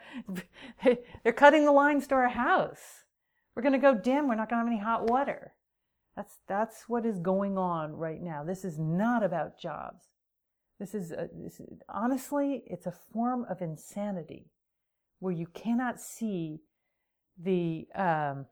they're 1.23 1.33
cutting 1.33 1.65
the 1.65 1.71
lines 1.71 2.09
to 2.09 2.17
our 2.17 2.31
house. 2.31 3.05
We're 3.55 3.63
going 3.63 3.73
to 3.73 3.79
go 3.79 3.95
dim. 3.95 4.29
We're 4.29 4.35
not 4.35 4.49
going 4.49 4.65
to 4.65 4.65
have 4.65 4.73
any 4.73 4.83
hot 4.83 5.09
water. 5.09 5.53
That's, 6.17 6.39
that's 6.49 6.85
what 6.89 7.07
is 7.07 7.19
going 7.19 7.57
on 7.57 7.93
right 7.93 8.21
now. 8.21 8.45
This 8.45 8.65
is 8.65 8.79
not 8.79 9.23
about 9.23 9.59
jobs. 9.59 10.05
This 10.79 10.95
is, 10.95 11.13
a, 11.13 11.29
this 11.33 11.61
is 11.61 11.81
honestly, 11.89 12.65
it's 12.67 12.87
a 12.87 12.95
form 13.13 13.47
of 13.49 13.63
insanity 13.63 14.51
where 15.21 15.33
you 15.33 15.47
cannot 15.47 16.01
see 16.01 16.61
the, 17.39 17.87
um, 17.95 18.47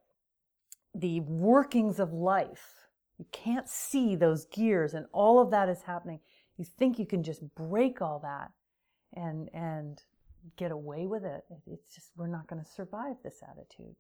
the 0.94 1.20
workings 1.20 1.98
of 1.98 2.12
life 2.12 2.80
you 3.20 3.26
can't 3.32 3.68
see 3.68 4.16
those 4.16 4.46
gears 4.46 4.94
and 4.94 5.04
all 5.12 5.40
of 5.40 5.50
that 5.50 5.68
is 5.68 5.82
happening. 5.82 6.20
You 6.56 6.64
think 6.64 6.98
you 6.98 7.04
can 7.04 7.22
just 7.22 7.42
break 7.54 8.00
all 8.00 8.18
that 8.20 8.50
and 9.12 9.50
and 9.52 10.00
get 10.56 10.70
away 10.70 11.06
with 11.06 11.26
it. 11.26 11.44
It's 11.66 11.94
just 11.94 12.12
we're 12.16 12.28
not 12.28 12.46
going 12.46 12.64
to 12.64 12.70
survive 12.70 13.16
this 13.22 13.42
attitude. 13.46 13.94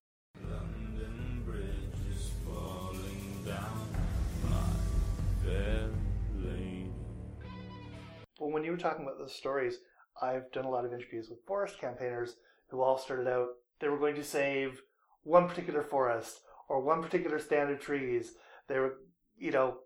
Well, 8.40 8.50
when 8.50 8.64
you 8.64 8.70
were 8.70 8.78
talking 8.78 9.04
about 9.04 9.18
those 9.18 9.34
stories, 9.34 9.78
I've 10.20 10.50
done 10.52 10.64
a 10.64 10.70
lot 10.70 10.84
of 10.84 10.92
interviews 10.92 11.28
with 11.28 11.44
forest 11.46 11.78
campaigners 11.78 12.36
who 12.68 12.80
all 12.80 12.96
started 12.96 13.28
out, 13.28 13.48
they 13.80 13.88
were 13.88 13.98
going 13.98 14.14
to 14.14 14.24
save 14.24 14.80
one 15.22 15.48
particular 15.48 15.82
forest 15.82 16.40
or 16.68 16.80
one 16.80 17.02
particular 17.02 17.38
stand 17.38 17.70
of 17.70 17.80
trees. 17.80 18.32
They 18.68 18.78
were, 18.78 18.94
you 19.36 19.50
know, 19.50 19.78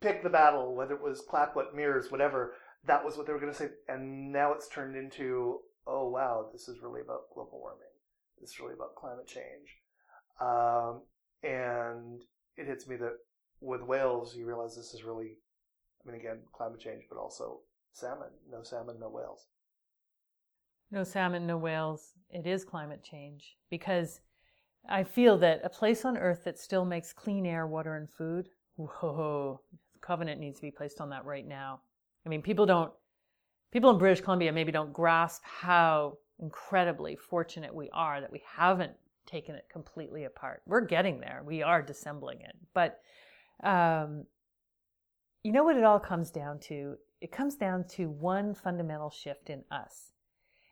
pick 0.00 0.22
the 0.22 0.30
battle, 0.30 0.74
whether 0.74 0.94
it 0.94 1.02
was 1.02 1.22
Clayoquot, 1.30 1.74
Meares, 1.74 2.10
whatever. 2.10 2.54
That 2.84 3.04
was 3.04 3.16
what 3.16 3.26
they 3.26 3.32
were 3.32 3.40
going 3.40 3.52
to 3.52 3.58
say. 3.58 3.68
And 3.88 4.32
now 4.32 4.52
it's 4.52 4.68
turned 4.68 4.96
into, 4.96 5.60
oh, 5.86 6.08
wow, 6.08 6.48
this 6.52 6.68
is 6.68 6.82
really 6.82 7.00
about 7.00 7.30
global 7.32 7.60
warming. 7.60 7.86
This 8.40 8.50
is 8.50 8.60
really 8.60 8.74
about 8.74 8.96
climate 8.96 9.28
change. 9.28 9.78
Um, 10.40 11.02
and 11.42 12.22
it 12.56 12.66
hits 12.66 12.86
me 12.86 12.96
that 12.96 13.16
with 13.60 13.82
whales, 13.82 14.36
you 14.36 14.46
realize 14.46 14.76
this 14.76 14.94
is 14.94 15.04
really, 15.04 15.38
I 16.04 16.10
mean, 16.10 16.20
again, 16.20 16.38
climate 16.52 16.80
change, 16.80 17.04
but 17.08 17.18
also 17.18 17.60
salmon. 17.92 18.28
No 18.50 18.62
salmon, 18.62 18.96
no 19.00 19.08
whales. 19.08 19.46
No 20.90 21.04
salmon, 21.04 21.46
no 21.46 21.56
whales. 21.56 22.12
It 22.30 22.46
is 22.46 22.64
climate 22.64 23.02
change 23.02 23.56
because 23.70 24.20
I 24.88 25.04
feel 25.04 25.38
that 25.38 25.60
a 25.64 25.68
place 25.68 26.04
on 26.04 26.16
earth 26.16 26.44
that 26.44 26.58
still 26.58 26.84
makes 26.84 27.12
clean 27.12 27.46
air, 27.46 27.66
water, 27.66 27.96
and 27.96 28.10
food, 28.10 28.48
whoa, 28.76 29.60
covenant 30.00 30.40
needs 30.40 30.58
to 30.58 30.66
be 30.66 30.70
placed 30.70 31.00
on 31.00 31.10
that 31.10 31.24
right 31.24 31.46
now. 31.46 31.80
I 32.26 32.28
mean, 32.28 32.42
people 32.42 32.66
don't, 32.66 32.92
people 33.70 33.90
in 33.90 33.98
British 33.98 34.22
Columbia 34.22 34.52
maybe 34.52 34.72
don't 34.72 34.92
grasp 34.92 35.42
how 35.44 36.18
incredibly 36.40 37.16
fortunate 37.16 37.74
we 37.74 37.88
are 37.92 38.20
that 38.20 38.32
we 38.32 38.42
haven't 38.46 38.92
taken 39.32 39.54
it 39.54 39.66
completely 39.72 40.24
apart. 40.24 40.62
We're 40.66 40.82
getting 40.82 41.20
there. 41.20 41.42
We 41.44 41.62
are 41.62 41.80
dissembling 41.80 42.40
it. 42.42 42.54
But, 42.74 43.00
um, 43.64 44.26
you 45.42 45.52
know 45.52 45.64
what 45.64 45.76
it 45.76 45.84
all 45.84 45.98
comes 45.98 46.30
down 46.30 46.60
to? 46.68 46.96
It 47.20 47.32
comes 47.32 47.56
down 47.56 47.84
to 47.96 48.10
one 48.10 48.54
fundamental 48.54 49.10
shift 49.10 49.48
in 49.48 49.64
us. 49.70 50.12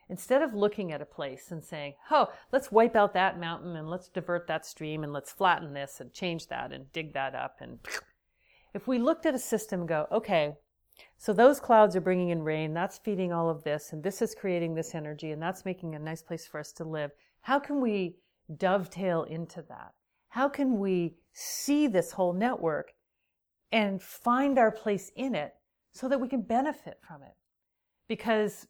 Instead 0.09 0.41
of 0.41 0.53
looking 0.53 0.91
at 0.91 1.01
a 1.01 1.05
place 1.05 1.51
and 1.51 1.63
saying, 1.63 1.93
oh, 2.11 2.27
let's 2.51 2.71
wipe 2.71 2.95
out 2.95 3.13
that 3.13 3.39
mountain 3.39 3.75
and 3.77 3.89
let's 3.89 4.09
divert 4.09 4.45
that 4.47 4.65
stream 4.65 5.03
and 5.03 5.13
let's 5.13 5.31
flatten 5.31 5.73
this 5.73 5.99
and 5.99 6.13
change 6.13 6.47
that 6.47 6.71
and 6.71 6.91
dig 6.93 7.13
that 7.13 7.33
up. 7.33 7.55
And 7.61 7.79
if 8.73 8.87
we 8.87 8.99
looked 8.99 9.25
at 9.25 9.35
a 9.35 9.39
system 9.39 9.81
and 9.81 9.89
go, 9.89 10.07
okay, 10.11 10.53
so 11.17 11.33
those 11.33 11.59
clouds 11.59 11.95
are 11.95 12.01
bringing 12.01 12.29
in 12.29 12.43
rain, 12.43 12.73
that's 12.73 12.97
feeding 12.97 13.31
all 13.31 13.49
of 13.49 13.63
this, 13.63 13.93
and 13.93 14.03
this 14.03 14.21
is 14.21 14.35
creating 14.35 14.75
this 14.75 14.93
energy, 14.93 15.31
and 15.31 15.41
that's 15.41 15.65
making 15.65 15.95
a 15.95 15.99
nice 15.99 16.21
place 16.21 16.45
for 16.45 16.59
us 16.59 16.71
to 16.73 16.83
live. 16.83 17.11
How 17.41 17.59
can 17.59 17.81
we 17.81 18.17
dovetail 18.57 19.23
into 19.23 19.61
that? 19.69 19.93
How 20.29 20.47
can 20.47 20.79
we 20.79 21.15
see 21.33 21.87
this 21.87 22.11
whole 22.11 22.33
network 22.33 22.93
and 23.71 24.01
find 24.01 24.57
our 24.57 24.71
place 24.71 25.11
in 25.15 25.35
it 25.35 25.53
so 25.93 26.07
that 26.07 26.19
we 26.19 26.27
can 26.27 26.41
benefit 26.41 26.99
from 27.05 27.23
it? 27.23 27.35
Because 28.07 28.67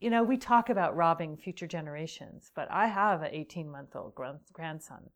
you 0.00 0.08
know, 0.08 0.22
we 0.22 0.38
talk 0.38 0.70
about 0.70 0.96
robbing 0.96 1.36
future 1.36 1.66
generations, 1.66 2.50
but 2.54 2.68
I 2.70 2.86
have 2.86 3.22
an 3.22 3.30
18 3.32 3.70
month 3.70 3.94
old 3.94 4.14
grandson. 4.14 5.10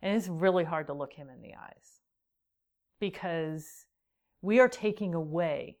And 0.00 0.16
it's 0.16 0.28
really 0.28 0.64
hard 0.64 0.86
to 0.86 0.92
look 0.92 1.12
him 1.12 1.28
in 1.28 1.40
the 1.42 1.54
eyes 1.54 2.00
because 3.00 3.86
we 4.42 4.60
are 4.60 4.68
taking 4.68 5.14
away 5.14 5.78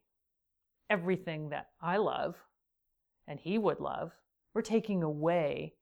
everything 0.90 1.50
that 1.50 1.68
I 1.80 1.98
love 1.98 2.36
and 3.28 3.38
he 3.38 3.58
would 3.58 3.80
love. 3.80 4.12
We're 4.54 4.62
taking 4.62 5.02
away 5.02 5.74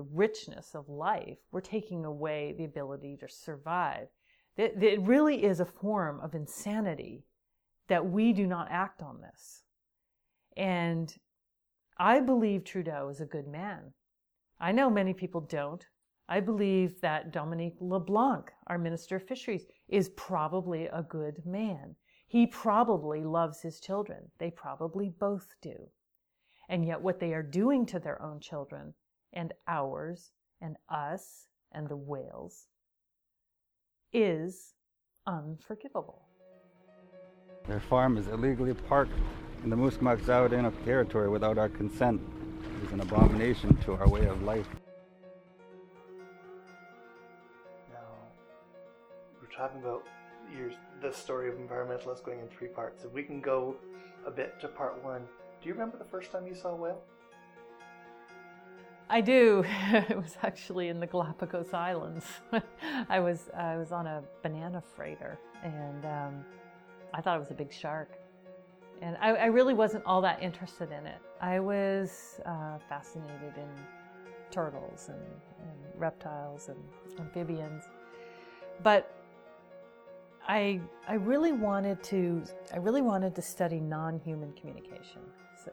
the 0.00 0.06
richness 0.14 0.74
of 0.74 0.88
life. 0.88 1.36
We're 1.52 1.60
taking 1.60 2.06
away 2.06 2.54
the 2.56 2.64
ability 2.64 3.18
to 3.20 3.28
survive. 3.28 4.06
It 4.56 5.02
really 5.02 5.44
is 5.44 5.60
a 5.60 5.66
form 5.66 6.20
of 6.20 6.34
insanity 6.34 7.24
that 7.88 8.06
we 8.06 8.32
do 8.32 8.46
not 8.46 8.68
act 8.70 9.02
on 9.02 9.20
this. 9.20 9.62
And 10.56 11.14
I 11.98 12.20
believe 12.20 12.64
Trudeau 12.64 13.10
is 13.10 13.20
a 13.20 13.26
good 13.26 13.46
man. 13.46 13.92
I 14.58 14.72
know 14.72 14.88
many 14.88 15.12
people 15.12 15.42
don't. 15.42 15.84
I 16.30 16.40
believe 16.40 16.98
that 17.02 17.30
Dominic 17.30 17.74
LeBlanc, 17.78 18.50
our 18.68 18.78
Minister 18.78 19.16
of 19.16 19.28
Fisheries, 19.28 19.66
is 19.88 20.08
probably 20.16 20.86
a 20.86 21.02
good 21.02 21.42
man. 21.44 21.94
He 22.26 22.46
probably 22.46 23.22
loves 23.22 23.60
his 23.60 23.80
children. 23.80 24.30
They 24.38 24.50
probably 24.50 25.10
both 25.10 25.48
do. 25.60 25.90
And 26.70 26.86
yet, 26.86 27.02
what 27.02 27.20
they 27.20 27.34
are 27.34 27.42
doing 27.42 27.84
to 27.86 27.98
their 27.98 28.22
own 28.22 28.40
children 28.40 28.94
and 29.32 29.52
ours 29.68 30.30
and 30.60 30.76
us 30.88 31.46
and 31.72 31.88
the 31.88 31.96
whales 31.96 32.66
is 34.12 34.74
unforgivable. 35.26 36.22
Their 37.66 37.80
farm 37.80 38.16
is 38.16 38.26
illegally 38.28 38.74
parked 38.74 39.12
in 39.62 39.70
the 39.70 39.76
Musqueam 39.76 40.18
Tsawwassen 40.20 40.84
territory 40.84 41.28
without 41.28 41.58
our 41.58 41.68
consent. 41.68 42.20
It 42.82 42.86
is 42.86 42.92
an 42.92 43.00
abomination 43.00 43.76
to 43.84 43.92
our 43.92 44.08
way 44.08 44.26
of 44.26 44.42
life. 44.42 44.66
Now, 47.92 47.98
we're 49.40 49.56
talking 49.56 49.80
about 49.80 50.04
your, 50.56 50.70
the 51.00 51.12
story 51.12 51.48
of 51.48 51.56
environmentalists 51.56 52.24
going 52.24 52.40
in 52.40 52.48
three 52.48 52.68
parts. 52.68 53.04
If 53.04 53.12
we 53.12 53.22
can 53.22 53.40
go 53.40 53.76
a 54.26 54.30
bit 54.30 54.58
to 54.60 54.68
part 54.68 55.02
one, 55.04 55.22
do 55.62 55.68
you 55.68 55.74
remember 55.74 55.98
the 55.98 56.04
first 56.04 56.32
time 56.32 56.46
you 56.46 56.54
saw 56.54 56.70
a 56.70 56.76
whale? 56.76 57.02
I 59.10 59.20
do. 59.20 59.64
it 59.92 60.16
was 60.16 60.36
actually 60.44 60.88
in 60.88 61.00
the 61.00 61.06
Galapagos 61.06 61.74
Islands. 61.74 62.24
I 63.08 63.18
was 63.18 63.50
I 63.56 63.76
was 63.76 63.90
on 63.90 64.06
a 64.06 64.22
banana 64.42 64.80
freighter, 64.94 65.36
and 65.64 66.04
um, 66.06 66.44
I 67.12 67.20
thought 67.20 67.36
it 67.36 67.40
was 67.40 67.50
a 67.50 67.54
big 67.54 67.72
shark. 67.72 68.12
And 69.02 69.16
I, 69.20 69.30
I 69.30 69.46
really 69.46 69.74
wasn't 69.74 70.04
all 70.06 70.20
that 70.22 70.40
interested 70.42 70.92
in 70.92 71.06
it. 71.06 71.18
I 71.40 71.58
was 71.58 72.40
uh, 72.46 72.78
fascinated 72.88 73.54
in 73.56 73.68
turtles 74.50 75.08
and, 75.08 75.18
and 75.18 76.00
reptiles 76.00 76.68
and 76.68 76.78
amphibians, 77.18 77.84
but 78.84 79.12
I 80.46 80.80
I 81.08 81.14
really 81.14 81.52
wanted 81.52 82.00
to 82.04 82.44
I 82.72 82.76
really 82.76 83.02
wanted 83.02 83.34
to 83.34 83.42
study 83.42 83.80
non-human 83.80 84.52
communication 84.52 85.22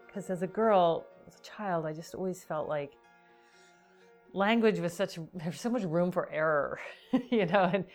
because 0.08 0.32
as 0.32 0.42
a 0.42 0.48
girl, 0.48 1.06
as 1.28 1.36
a 1.36 1.44
child, 1.44 1.86
I 1.86 1.94
just 1.94 2.16
always 2.16 2.44
felt 2.44 2.68
like 2.68 2.94
language 4.34 4.80
was 4.80 4.94
such 4.94 5.18
there's 5.34 5.60
so 5.60 5.70
much 5.70 5.84
room 5.84 6.12
for 6.12 6.32
error, 6.32 6.80
you 7.32 7.46
know, 7.46 7.70
and 7.74 7.86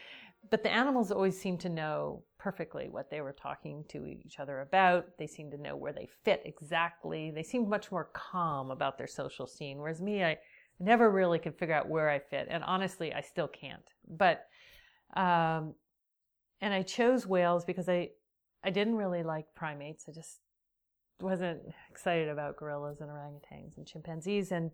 but 0.51 0.63
the 0.63 0.73
animals 0.73 1.11
always 1.11 1.41
seemed 1.41 1.61
to 1.61 1.69
know 1.69 2.25
perfectly 2.39 2.89
what 2.91 3.11
they 3.11 3.21
were 3.21 3.33
talking 3.33 3.85
to 3.89 4.07
each 4.07 4.39
other 4.39 4.61
about. 4.61 5.07
They 5.19 5.27
seemed 5.27 5.53
to 5.53 5.59
know 5.59 5.77
where 5.77 5.93
they 5.93 6.09
fit 6.25 6.43
exactly. 6.45 7.31
They 7.31 7.43
seemed 7.43 7.69
much 7.69 7.91
more 7.91 8.11
calm 8.13 8.71
about 8.71 8.99
their 8.99 9.07
social 9.07 9.47
scene, 9.47 9.79
whereas 9.79 10.03
me, 10.03 10.23
I 10.25 10.39
never 10.79 11.11
really 11.11 11.39
could 11.39 11.57
figure 11.57 11.75
out 11.75 11.89
where 11.89 12.11
I 12.11 12.19
fit, 12.19 12.49
and 12.51 12.65
honestly, 12.65 13.15
I 13.15 13.21
still 13.21 13.49
can't. 13.49 13.89
But 14.09 14.47
um, 15.17 15.75
and 16.61 16.73
I 16.73 16.83
chose 16.83 17.27
whales 17.27 17.65
because 17.65 17.89
I 17.89 18.11
I 18.65 18.71
didn't 18.71 18.97
really 18.97 19.23
like 19.23 19.47
primates. 19.55 20.05
I 20.09 20.13
just 20.13 20.39
wasn't 21.21 21.61
excited 21.91 22.29
about 22.29 22.57
gorillas 22.57 23.01
and 23.01 23.11
orangutans 23.11 23.77
and 23.77 23.87
chimpanzees 23.87 24.53
and 24.53 24.71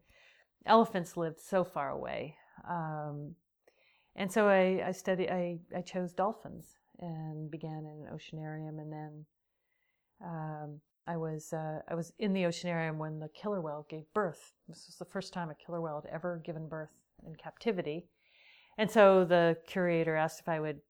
elephants 0.67 1.17
lived 1.17 1.41
so 1.41 1.65
far 1.65 1.91
away. 1.91 2.37
Um, 2.69 3.35
and 4.17 4.31
so 4.31 4.49
I, 4.49 4.83
I 4.89 4.93
studied, 4.93 5.31
I, 5.31 5.59
I 5.77 5.81
chose 5.81 6.13
dolphins 6.13 6.67
and 6.99 7.51
began 7.51 7.87
in 7.87 8.07
an 8.07 8.09
oceanarium. 8.13 8.81
And 8.81 8.93
then 8.93 9.27
um, 10.25 10.81
I 11.09 11.17
was 11.17 11.55
uh, 11.55 11.81
I 11.89 11.95
was 11.95 12.13
in 12.19 12.35
the 12.35 12.43
oceanarium 12.43 12.99
when 12.99 13.19
the 13.19 13.31
killer 13.31 13.63
whale 13.63 13.87
gave 13.89 14.13
birth. 14.13 14.53
This 14.69 14.85
was 14.87 14.97
the 14.97 15.07
first 15.07 15.33
time 15.33 15.49
a 15.49 15.55
killer 15.55 15.81
whale 15.81 16.03
had 16.05 16.13
ever 16.13 16.43
given 16.45 16.69
birth 16.69 16.91
in 17.27 17.35
captivity. 17.35 18.07
And 18.77 18.91
so 18.91 19.25
the 19.25 19.57
curator 19.67 20.17
asked 20.17 20.41
if 20.41 20.49
I 20.49 20.61
would 20.61 20.81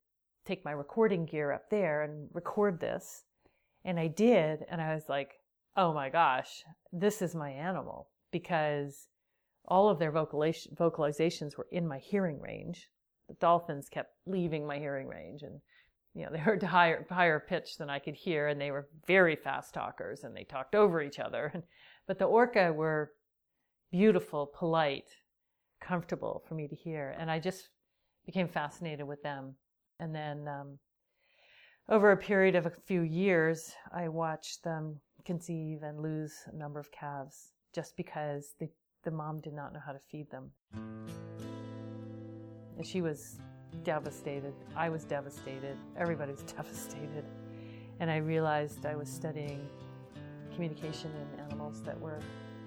take 0.45 0.65
my 0.65 0.73
recording 0.73 1.25
gear 1.25 1.53
up 1.53 1.71
there 1.71 2.03
and 2.03 2.29
record 2.33 2.81
this. 2.81 3.23
And 3.85 3.99
I 4.01 4.09
did. 4.09 4.65
And 4.69 4.81
I 4.81 4.95
was 4.95 5.09
like, 5.09 5.35
oh 5.77 5.95
my 5.95 6.09
gosh, 6.09 6.65
this 6.93 7.23
is 7.23 7.35
my 7.35 7.51
animal 7.51 8.09
because 8.33 9.07
all 9.69 9.89
of 9.89 9.99
their 9.99 10.13
vocalizations 10.13 11.57
were 11.57 11.69
in 11.71 11.87
my 11.87 11.99
hearing 11.99 12.41
range. 12.41 12.89
The 13.29 13.35
dolphins 13.35 13.89
kept 13.89 14.15
leaving 14.27 14.67
my 14.67 14.79
hearing 14.79 15.07
range 15.07 15.43
and 15.43 15.61
you 16.15 16.25
know, 16.25 16.31
they 16.33 16.39
heard 16.39 16.63
higher, 16.63 17.07
higher 17.09 17.39
pitch 17.39 17.77
than 17.77 17.91
I 17.91 17.99
could 17.99 18.17
hear 18.17 18.49
and 18.49 18.61
they 18.61 18.71
were 18.71 18.89
very 19.07 19.37
fast 19.37 19.75
talkers 19.75 20.25
and 20.25 20.37
they 20.37 20.45
talked 20.45 20.75
over 20.75 21.01
each 21.01 21.19
other. 21.19 21.53
But 22.07 22.19
the 22.19 22.25
orca 22.25 22.73
were 22.73 23.13
beautiful, 23.93 24.47
polite, 24.47 25.11
comfortable 25.79 26.43
for 26.49 26.55
me 26.55 26.67
to 26.67 26.75
hear. 26.75 27.15
And 27.19 27.31
I 27.31 27.39
just 27.39 27.69
became 28.25 28.49
fascinated 28.49 29.07
with 29.07 29.23
them. 29.23 29.57
And 30.01 30.15
then, 30.15 30.49
um, 30.49 30.79
over 31.91 32.13
a 32.13 32.17
period 32.17 32.55
of 32.55 32.67
a 32.67 32.73
few 32.87 33.03
years, 33.03 33.75
I 33.93 34.09
watched 34.09 34.63
them 34.63 35.01
conceive 35.25 35.83
and 35.83 36.01
lose 36.01 36.35
a 36.47 36.57
number 36.57 36.79
of 36.81 36.93
calves 36.93 37.53
just 37.75 37.97
because 37.97 38.55
the, 38.59 38.69
the 39.09 39.17
mom 39.17 39.41
did 39.41 39.55
not 39.55 39.73
know 39.73 39.81
how 39.85 39.93
to 39.93 39.99
feed 39.99 40.31
them. 40.31 40.51
And 42.77 42.87
she 42.87 43.01
was 43.01 43.39
devastated. 43.85 44.53
I 44.77 44.91
was 44.91 45.05
devastated. 45.05 45.79
Everybody 45.97 46.33
was 46.33 46.43
devastated. 46.57 47.25
And 48.01 48.11
I 48.11 48.19
realized 48.19 48.85
I 48.85 48.97
was 48.97 49.09
studying 49.09 49.67
communication 50.53 51.11
in 51.23 51.41
animals 51.41 51.81
that 51.85 51.99
were 51.99 52.21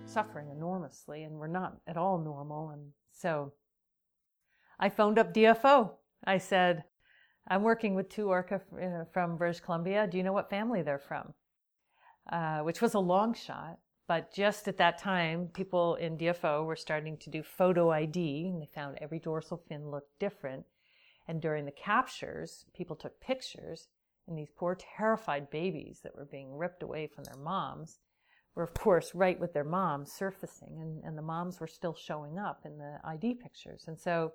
suffering 0.06 0.50
enormously 0.50 1.26
and 1.26 1.36
were 1.38 1.48
not 1.48 1.78
at 1.86 1.96
all 1.96 2.18
normal. 2.18 2.72
And 2.72 2.88
so 3.12 3.54
I 4.80 4.90
phoned 4.90 5.20
up 5.20 5.36
DFO. 5.36 5.92
I 6.26 6.40
said, 6.40 6.86
I'm 7.48 7.62
working 7.62 7.94
with 7.94 8.10
two 8.10 8.30
orca 8.30 8.62
uh, 8.82 9.06
from 9.14 9.38
British 9.38 9.60
Columbia. 9.60 10.08
Do 10.08 10.18
you 10.18 10.24
know 10.24 10.34
what 10.34 10.50
family 10.50 10.82
they're 10.82 10.98
from? 10.98 11.36
Uh, 12.32 12.62
which 12.62 12.82
was 12.82 12.96
a 12.96 13.00
long 13.00 13.36
shot. 13.36 13.78
But 14.12 14.34
just 14.34 14.68
at 14.68 14.76
that 14.76 14.98
time, 14.98 15.48
people 15.54 15.96
in 15.96 16.18
DFO 16.18 16.66
were 16.66 16.76
starting 16.76 17.16
to 17.16 17.30
do 17.30 17.42
photo 17.42 17.92
ID, 17.92 18.50
and 18.50 18.62
they 18.62 18.66
found 18.66 18.98
every 19.00 19.20
dorsal 19.20 19.64
fin 19.70 19.90
looked 19.90 20.20
different. 20.20 20.66
And 21.30 21.42
during 21.42 21.64
the 21.64 21.72
captures, 21.72 22.66
people 22.74 22.98
took 22.98 23.22
pictures, 23.22 23.88
and 24.28 24.38
these 24.38 24.50
poor, 24.54 24.76
terrified 24.98 25.50
babies 25.50 26.02
that 26.04 26.14
were 26.14 26.26
being 26.26 26.58
ripped 26.58 26.84
away 26.84 27.08
from 27.08 27.24
their 27.24 27.42
moms 27.42 28.00
were, 28.54 28.64
of 28.64 28.74
course, 28.74 29.16
right 29.16 29.40
with 29.40 29.54
their 29.54 29.64
moms 29.64 30.12
surfacing, 30.12 30.82
and, 30.82 31.02
and 31.06 31.18
the 31.18 31.22
moms 31.22 31.62
were 31.62 31.66
still 31.66 31.96
showing 31.96 32.38
up 32.38 32.64
in 32.66 32.78
the 32.78 33.00
ID 33.06 33.36
pictures. 33.36 33.86
And 33.88 33.98
so 33.98 34.34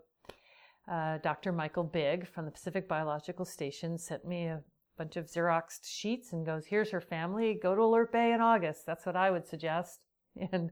uh, 0.91 1.19
Dr. 1.19 1.53
Michael 1.53 1.85
Bigg 1.85 2.27
from 2.27 2.47
the 2.47 2.51
Pacific 2.51 2.89
Biological 2.89 3.45
Station 3.45 3.99
sent 3.99 4.25
me 4.25 4.47
a 4.47 4.63
bunch 4.97 5.17
of 5.17 5.27
Xeroxed 5.27 5.85
sheets 5.85 6.33
and 6.33 6.47
goes, 6.47 6.67
Here's 6.67 6.91
her 6.91 7.01
family. 7.01 7.59
Go 7.61 7.75
to 7.75 7.83
Alert 7.83 8.13
Bay 8.13 8.33
in 8.33 8.41
August. 8.41 8.87
That's 8.87 9.07
what 9.07 9.17
I 9.17 9.31
would 9.31 9.47
suggest. 9.47 10.01
And 10.53 10.71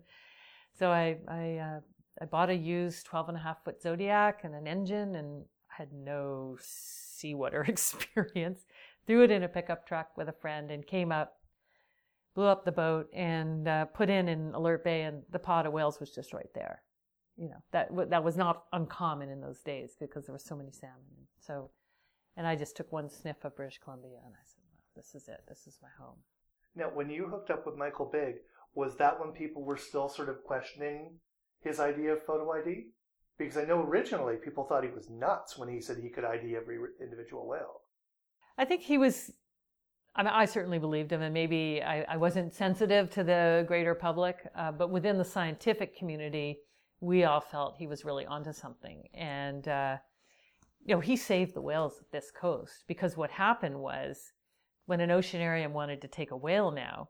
so 0.79 0.91
I, 0.91 1.17
I, 1.27 1.57
uh, 1.57 1.81
I 2.21 2.27
bought 2.27 2.51
a 2.51 2.55
used 2.55 3.07
12 3.07 3.31
and 3.31 3.39
a 3.39 3.41
half 3.41 3.65
foot 3.65 3.81
Zodiac 3.81 4.41
and 4.45 4.55
an 4.55 4.67
engine 4.67 5.15
and 5.15 5.47
had 5.69 5.91
no 5.91 6.59
seawater 6.61 7.63
experience. 7.69 8.67
Threw 9.07 9.23
it 9.25 9.31
in 9.31 9.43
a 9.43 9.49
pickup 9.49 9.87
truck 9.87 10.11
with 10.19 10.29
a 10.29 10.35
friend 10.35 10.71
and 10.71 10.87
came 10.87 11.11
up, 11.11 11.39
blew 12.35 12.45
up 12.45 12.67
the 12.67 12.73
boat 12.73 13.09
and 13.15 13.67
uh, 13.67 13.87
put 13.87 14.11
in 14.11 14.29
in 14.29 14.53
Alert 14.53 14.85
Bay 14.85 15.05
and 15.05 15.23
the 15.31 15.39
pod 15.39 15.65
of 15.65 15.73
whales 15.73 15.99
was 15.99 16.11
just 16.11 16.35
right 16.35 16.53
there 16.55 16.83
you 17.37 17.49
know 17.49 17.63
that 17.73 17.89
that 18.11 18.23
was 18.23 18.37
not 18.37 18.65
uncommon 18.73 19.29
in 19.29 19.41
those 19.41 19.61
days 19.61 19.97
because 19.99 20.27
there 20.27 20.33
were 20.33 20.39
so 20.39 20.57
many 20.57 20.71
salmon. 20.71 21.27
So, 21.41 21.71
and 22.37 22.47
I 22.47 22.57
just 22.57 22.77
took 22.77 22.93
one 22.93 23.09
sniff 23.09 23.45
of 23.45 23.57
British 23.57 23.79
Columbia 23.79 24.19
and 24.25 24.35
I 24.35 24.45
said, 24.45 24.63
well, 24.71 24.83
"This 24.97 25.15
is 25.15 25.29
it. 25.29 25.43
This 25.49 25.67
is 25.67 25.79
my 25.83 25.89
home." 25.99 26.19
Now, 26.75 26.91
when 26.93 27.09
you 27.11 27.29
hooked 27.29 27.51
up 27.51 27.67
with 27.67 27.77
Michael 27.77 28.07
Bigg, 28.07 28.37
was 28.75 28.97
that 28.97 29.21
when 29.21 29.31
people 29.31 29.63
were 29.63 29.77
still 29.77 30.09
sort 30.09 30.29
of 30.29 30.43
questioning 30.45 31.19
his 31.61 31.79
idea 31.79 32.13
of 32.13 32.25
photo 32.25 32.51
ID? 32.53 32.89
Because 33.39 33.57
I 33.57 33.65
know 33.65 33.81
originally 33.81 34.37
people 34.37 34.65
thought 34.65 34.85
he 34.85 34.91
was 34.91 35.09
nuts 35.11 35.57
when 35.57 35.69
he 35.69 35.81
said 35.81 35.99
he 35.99 36.09
could 36.09 36.25
ID 36.25 36.57
every 36.57 36.79
individual 37.01 37.47
whale. 37.47 37.83
I 38.59 38.65
think 38.65 38.83
he 38.83 38.99
was. 38.99 39.33
I 40.17 40.23
mean, 40.23 40.33
I 40.33 40.45
certainly 40.45 40.79
believed 40.79 41.11
him, 41.11 41.23
and 41.23 41.35
maybe 41.35 41.83
I, 41.83 42.03
I 42.03 42.17
wasn't 42.17 42.55
sensitive 42.55 43.11
to 43.11 43.25
the 43.25 43.65
greater 43.67 43.97
public, 43.97 44.37
uh, 44.55 44.71
but 44.71 44.91
within 44.91 45.19
the 45.19 45.25
scientific 45.25 45.99
community, 45.99 46.61
we 47.01 47.25
all 47.25 47.41
felt 47.41 47.77
he 47.77 47.89
was 47.89 48.05
really 48.05 48.25
onto 48.25 48.53
something. 48.53 49.09
And, 49.13 49.67
uh, 49.67 49.97
you 50.85 50.95
know, 50.95 51.01
he 51.01 51.17
saved 51.17 51.55
the 51.55 51.61
whales 51.61 51.95
at 52.01 52.11
this 52.13 52.31
coast 52.31 52.85
because 52.87 53.17
what 53.17 53.31
happened 53.31 53.79
was 53.79 54.33
when 54.87 55.01
an 55.01 55.11
oceanarium 55.11 55.73
wanted 55.73 56.03
to 56.03 56.09
take 56.09 56.31
a 56.31 56.37
whale 56.37 56.71
now, 56.71 57.09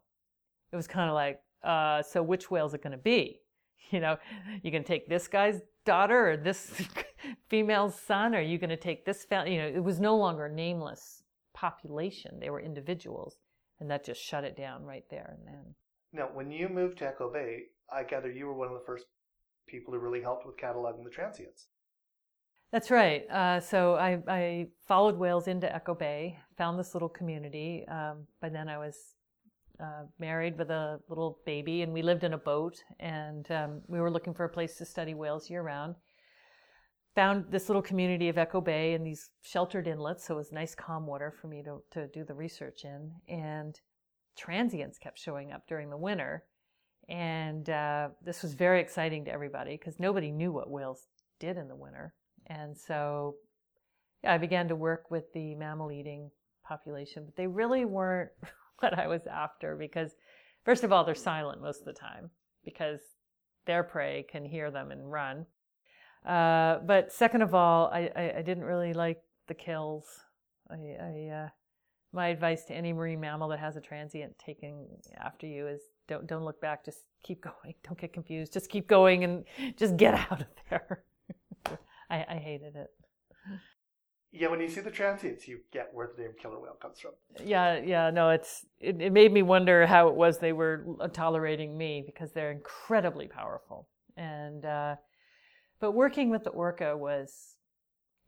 it 0.72 0.77
was 0.77 0.87
kind 0.87 1.09
of 1.09 1.14
like, 1.14 1.41
uh, 1.64 2.03
so 2.03 2.22
which 2.22 2.51
whale 2.51 2.66
is 2.66 2.75
it 2.75 2.83
going 2.83 2.93
to 2.93 2.99
be? 2.99 3.41
You 3.91 4.01
know, 4.01 4.16
you 4.62 4.70
can 4.70 4.83
take 4.83 5.11
this 5.11 5.29
guy's 5.29 5.61
daughter 5.85 6.31
or 6.31 6.37
this 6.39 6.72
female's 7.51 7.95
son, 7.95 8.35
or 8.35 8.39
are 8.39 8.41
you 8.41 8.57
going 8.57 8.70
to 8.70 8.79
take 8.79 9.05
this 9.05 9.27
family? 9.27 9.57
You 9.57 9.61
know, 9.61 9.68
it 9.68 9.85
was 9.85 10.01
no 10.01 10.16
longer 10.16 10.49
nameless 10.49 11.22
population. 11.53 12.41
They 12.41 12.49
were 12.49 12.61
individuals. 12.61 13.37
And 13.81 13.91
that 13.91 14.03
just 14.03 14.22
shut 14.22 14.43
it 14.43 14.57
down 14.57 14.85
right 14.85 15.05
there 15.11 15.37
and 15.37 15.47
then. 15.47 15.75
Now, 16.14 16.31
when 16.33 16.51
you 16.51 16.70
moved 16.70 16.99
to 16.99 17.09
Echo 17.09 17.31
Bay, 17.31 17.64
I 17.93 18.05
gather 18.05 18.31
you 18.31 18.47
were 18.47 18.55
one 18.55 18.68
of 18.68 18.75
the 18.75 18.87
first 18.87 19.05
people 19.66 19.93
who 19.93 20.01
really 20.01 20.22
helped 20.22 20.47
with 20.47 20.57
cataloging 20.57 21.05
the 21.05 21.11
transients. 21.11 21.68
That's 22.75 22.91
right. 22.91 23.22
Uh, 23.31 23.61
so 23.61 23.95
I, 23.95 24.18
I, 24.27 24.66
followed 24.89 25.16
whales 25.16 25.47
into 25.47 25.72
Echo 25.72 25.95
Bay, 25.95 26.37
found 26.59 26.77
this 26.77 26.93
little 26.93 27.09
community. 27.09 27.85
Um, 27.87 28.27
by 28.43 28.49
then 28.49 28.68
I 28.68 28.79
was 28.79 28.97
uh, 29.79 30.07
married 30.18 30.59
with 30.59 30.70
a 30.70 30.99
little 31.09 31.39
baby, 31.47 31.83
and 31.83 31.93
we 31.93 32.03
lived 32.03 32.25
in 32.25 32.33
a 32.33 32.39
boat, 32.39 32.83
and 32.99 33.49
um, 33.53 33.83
we 33.87 34.01
were 34.01 34.11
looking 34.11 34.35
for 34.35 34.45
a 34.45 34.49
place 34.49 34.75
to 34.79 34.85
study 34.85 35.14
whales 35.14 35.49
year 35.49 35.62
round. 35.62 35.95
found 37.14 37.45
this 37.49 37.68
little 37.68 37.81
community 37.81 38.29
of 38.29 38.39
Echo 38.39 38.61
Bay 38.61 38.95
and 38.95 39.07
these 39.07 39.31
sheltered 39.43 39.87
inlets, 39.87 40.27
so 40.27 40.35
it 40.35 40.39
was 40.39 40.51
nice 40.51 40.75
calm 40.75 41.07
water 41.07 41.33
for 41.41 41.47
me 41.47 41.62
to, 41.62 41.79
to 41.93 42.09
do 42.09 42.25
the 42.25 42.35
research 42.35 42.85
in. 42.85 43.12
And 43.29 43.79
transients 44.37 44.99
kept 44.99 45.20
showing 45.20 45.53
up 45.53 45.68
during 45.68 45.91
the 45.91 45.97
winter. 45.97 46.43
And 47.09 47.70
uh, 47.70 48.09
this 48.20 48.43
was 48.43 48.55
very 48.55 48.81
exciting 48.81 49.27
to 49.27 49.31
everybody 49.31 49.77
because 49.77 50.01
nobody 50.01 50.33
knew 50.33 50.51
what 50.51 50.68
whales 50.68 51.07
did 51.39 51.57
in 51.57 51.68
the 51.68 51.77
winter. 51.77 52.14
And 52.47 52.77
so 52.77 53.37
yeah, 54.25 54.33
I 54.33 54.39
began 54.39 54.69
to 54.69 54.77
work 54.77 55.11
with 55.11 55.33
the 55.35 55.55
mammal 55.55 55.93
eating 55.93 56.31
population, 56.67 57.25
but 57.27 57.37
they 57.37 57.47
really 57.47 57.85
weren't 57.85 58.31
what 58.81 58.99
I 58.99 59.07
was 59.07 59.27
after 59.27 59.77
because, 59.77 60.13
first 60.65 60.83
of 60.83 60.93
all, 60.93 61.05
they're 61.05 61.15
silent 61.15 61.61
most 61.61 61.81
of 61.81 61.87
the 61.87 61.93
time 61.93 62.31
because 62.65 63.01
their 63.67 63.83
prey 63.83 64.25
can 64.29 64.45
hear 64.45 64.71
them 64.71 64.91
and 64.91 65.11
run. 65.11 65.47
Uh, 66.27 66.79
but 66.87 67.13
second 67.13 67.43
of 67.43 67.55
all, 67.55 67.91
I, 67.93 68.11
I, 68.17 68.35
I, 68.39 68.43
didn't 68.43 68.65
really 68.65 68.95
like 68.95 69.21
the 69.47 69.53
kills. 69.53 70.07
I, 70.71 70.75
I 70.75 71.29
uh, 71.29 71.49
my 72.15 72.29
advice 72.29 72.65
to 72.65 72.75
any 72.75 72.95
marine 72.95 73.21
mammal 73.21 73.49
that 73.49 73.59
has 73.59 73.77
a 73.77 73.81
transient 73.83 74.35
taking 74.39 74.87
after 75.19 75.47
you 75.47 75.67
is 75.67 75.83
don't 76.09 76.27
don't 76.27 76.45
look 76.45 76.63
back. 76.63 76.83
Just 76.83 77.01
keep 77.23 77.43
going. 77.63 77.75
Don't 77.83 78.01
get 78.01 78.15
confused. 78.15 78.55
Just 78.55 78.71
keep 78.71 78.89
going 78.89 79.25
and 79.25 79.45
just 79.77 79.99
get 79.99 80.15
out 80.31 80.41
of 80.41 80.47
there. 80.71 81.05
I, 82.11 82.25
I 82.29 82.37
hated 82.37 82.77
it. 82.77 82.91
Yeah, 84.37 84.49
when 84.49 84.61
you 84.61 84.69
see 84.69 84.81
the 84.81 84.91
transients, 84.91 85.47
you 85.47 85.61
get 85.73 85.91
where 85.93 86.11
the 86.17 86.23
name 86.23 86.33
killer 86.37 86.59
whale 86.59 86.77
comes 86.83 86.99
from. 86.99 87.13
Yeah, 87.45 87.79
yeah, 87.79 88.11
no, 88.11 88.31
it's 88.31 88.67
it, 88.81 89.01
it 89.01 89.13
made 89.13 89.33
me 89.33 89.43
wonder 89.43 89.87
how 89.87 90.09
it 90.09 90.17
was 90.17 90.39
they 90.39 90.53
were 90.53 90.85
tolerating 91.13 91.79
me 91.79 92.03
because 92.05 92.33
they're 92.33 92.51
incredibly 92.51 93.29
powerful, 93.29 93.89
and 94.17 94.65
uh, 94.65 94.97
but 95.79 95.93
working 95.93 96.31
with 96.31 96.43
the 96.43 96.51
orca 96.51 96.97
was 96.97 97.59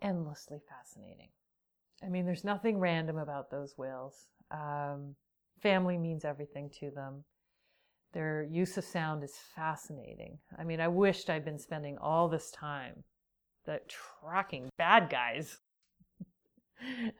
endlessly 0.00 0.58
fascinating. 0.68 1.30
I 2.04 2.08
mean, 2.08 2.24
there's 2.24 2.44
nothing 2.44 2.78
random 2.78 3.18
about 3.18 3.50
those 3.50 3.74
whales. 3.76 4.26
Um, 4.52 5.16
family 5.60 5.98
means 5.98 6.24
everything 6.24 6.70
to 6.78 6.90
them. 6.90 7.24
Their 8.12 8.44
use 8.44 8.76
of 8.78 8.84
sound 8.84 9.24
is 9.24 9.34
fascinating. 9.56 10.38
I 10.56 10.62
mean, 10.62 10.80
I 10.80 10.88
wished 10.88 11.30
I'd 11.30 11.44
been 11.44 11.58
spending 11.58 11.98
all 11.98 12.28
this 12.28 12.52
time 12.52 13.02
that 13.66 13.88
tracking 13.88 14.68
bad 14.78 15.10
guys 15.10 15.58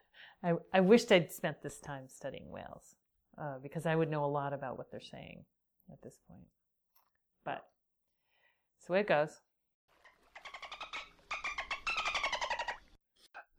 I, 0.43 0.55
I 0.73 0.81
wished 0.81 1.11
I'd 1.11 1.33
spent 1.33 1.63
this 1.63 1.79
time 1.81 2.05
studying 2.09 2.51
whales 2.51 2.95
uh, 3.39 3.59
because 3.63 3.87
I 3.87 3.97
would 3.97 4.11
know 4.11 4.25
a 4.25 4.27
lot 4.27 4.53
about 4.53 4.79
what 4.79 4.91
they're 4.91 5.01
saying 5.01 5.45
at 5.93 6.03
this 6.03 6.19
point. 6.29 6.47
But 7.45 7.65
the 8.87 8.93
way 8.93 9.01
it 9.01 9.09
goes. 9.09 9.41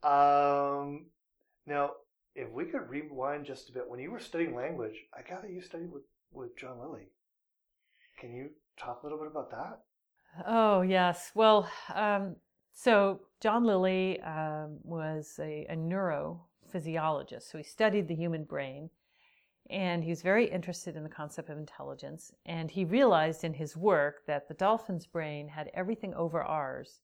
Um, 0.02 1.06
now, 1.66 1.92
if 2.34 2.50
we 2.50 2.64
could 2.64 2.88
rewind 2.88 3.44
just 3.44 3.68
a 3.68 3.72
bit, 3.72 3.88
when 3.88 4.00
you 4.00 4.10
were 4.10 4.20
studying 4.20 4.54
language, 4.54 4.94
I 5.16 5.22
gather 5.28 5.48
you 5.48 5.60
studied 5.60 5.92
with, 5.92 6.04
with 6.32 6.56
John 6.56 6.78
Lilly. 6.80 7.08
Can 8.18 8.32
you 8.32 8.50
talk 8.78 9.02
a 9.02 9.06
little 9.06 9.18
bit 9.18 9.30
about 9.30 9.50
that? 9.50 9.80
Oh, 10.46 10.82
yes. 10.82 11.32
Well, 11.34 11.68
um, 11.94 12.36
so 12.78 13.22
John 13.40 13.64
Lilly 13.64 14.20
um, 14.20 14.78
was 14.84 15.34
a, 15.40 15.66
a 15.68 15.74
neurophysiologist, 15.74 17.50
so 17.50 17.58
he 17.58 17.64
studied 17.64 18.06
the 18.06 18.14
human 18.14 18.44
brain, 18.44 18.88
and 19.68 20.04
he 20.04 20.10
was 20.10 20.22
very 20.22 20.48
interested 20.48 20.94
in 20.94 21.02
the 21.02 21.08
concept 21.08 21.50
of 21.50 21.58
intelligence. 21.58 22.30
And 22.46 22.70
he 22.70 22.84
realized 22.84 23.42
in 23.42 23.52
his 23.52 23.76
work 23.76 24.24
that 24.28 24.46
the 24.46 24.54
dolphin's 24.54 25.06
brain 25.06 25.48
had 25.48 25.72
everything 25.74 26.14
over 26.14 26.40
ours 26.40 27.00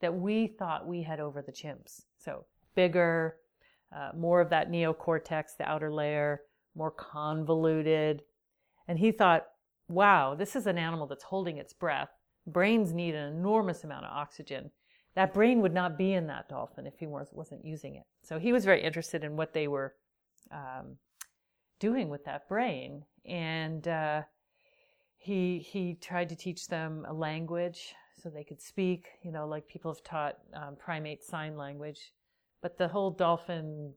that 0.00 0.14
we 0.14 0.46
thought 0.46 0.88
we 0.88 1.02
had 1.02 1.20
over 1.20 1.42
the 1.42 1.52
chimps. 1.52 2.04
So 2.18 2.46
bigger, 2.74 3.36
uh, 3.94 4.12
more 4.16 4.40
of 4.40 4.48
that 4.48 4.70
neocortex, 4.70 5.54
the 5.58 5.68
outer 5.68 5.92
layer, 5.92 6.40
more 6.74 6.92
convoluted. 6.92 8.22
And 8.88 8.98
he 8.98 9.12
thought, 9.12 9.48
wow, 9.86 10.34
this 10.34 10.56
is 10.56 10.66
an 10.66 10.78
animal 10.78 11.06
that's 11.06 11.24
holding 11.24 11.58
its 11.58 11.74
breath. 11.74 12.08
Brains 12.46 12.94
need 12.94 13.14
an 13.14 13.34
enormous 13.34 13.84
amount 13.84 14.06
of 14.06 14.16
oxygen 14.16 14.70
that 15.14 15.34
brain 15.34 15.60
would 15.60 15.74
not 15.74 15.98
be 15.98 16.12
in 16.12 16.26
that 16.28 16.48
dolphin 16.48 16.86
if 16.86 16.98
he 16.98 17.06
was, 17.06 17.28
wasn't 17.32 17.64
using 17.64 17.96
it. 17.96 18.04
So 18.22 18.38
he 18.38 18.52
was 18.52 18.64
very 18.64 18.82
interested 18.82 19.24
in 19.24 19.36
what 19.36 19.52
they 19.52 19.66
were 19.66 19.94
um, 20.52 20.96
doing 21.78 22.08
with 22.08 22.24
that 22.24 22.48
brain, 22.48 23.04
and 23.24 23.86
uh, 23.88 24.22
he 25.18 25.58
he 25.58 25.94
tried 25.94 26.28
to 26.28 26.36
teach 26.36 26.68
them 26.68 27.04
a 27.08 27.12
language 27.12 27.94
so 28.22 28.28
they 28.28 28.44
could 28.44 28.60
speak. 28.60 29.06
You 29.22 29.32
know, 29.32 29.46
like 29.46 29.66
people 29.66 29.92
have 29.92 30.04
taught 30.04 30.38
um, 30.54 30.76
primate 30.76 31.24
sign 31.24 31.56
language, 31.56 32.12
but 32.62 32.78
the 32.78 32.88
whole 32.88 33.10
dolphin 33.10 33.92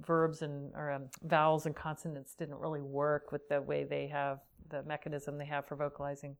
verbs 0.00 0.42
and 0.42 0.72
or 0.74 0.90
um, 0.92 1.08
vowels 1.22 1.66
and 1.66 1.74
consonants 1.74 2.34
didn't 2.34 2.58
really 2.58 2.82
work 2.82 3.32
with 3.32 3.48
the 3.48 3.60
way 3.60 3.84
they 3.84 4.06
have 4.08 4.40
the 4.68 4.82
mechanism 4.82 5.38
they 5.38 5.46
have 5.46 5.66
for 5.66 5.76
vocalizing. 5.76 6.36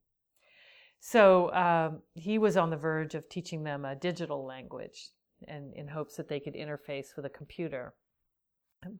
So 1.01 1.53
um, 1.53 2.01
he 2.14 2.38
was 2.38 2.57
on 2.57 2.70
the 2.70 2.76
verge 2.76 3.14
of 3.14 3.28
teaching 3.28 3.64
them 3.64 3.84
a 3.84 3.94
digital 3.94 4.44
language 4.44 5.11
and 5.47 5.72
in 5.74 5.88
hopes 5.88 6.16
that 6.16 6.28
they 6.28 6.40
could 6.40 6.55
interface 6.55 7.14
with 7.14 7.26
a 7.26 7.30
computer. 7.30 7.94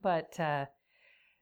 But 0.01 0.39
uh, 0.39 0.65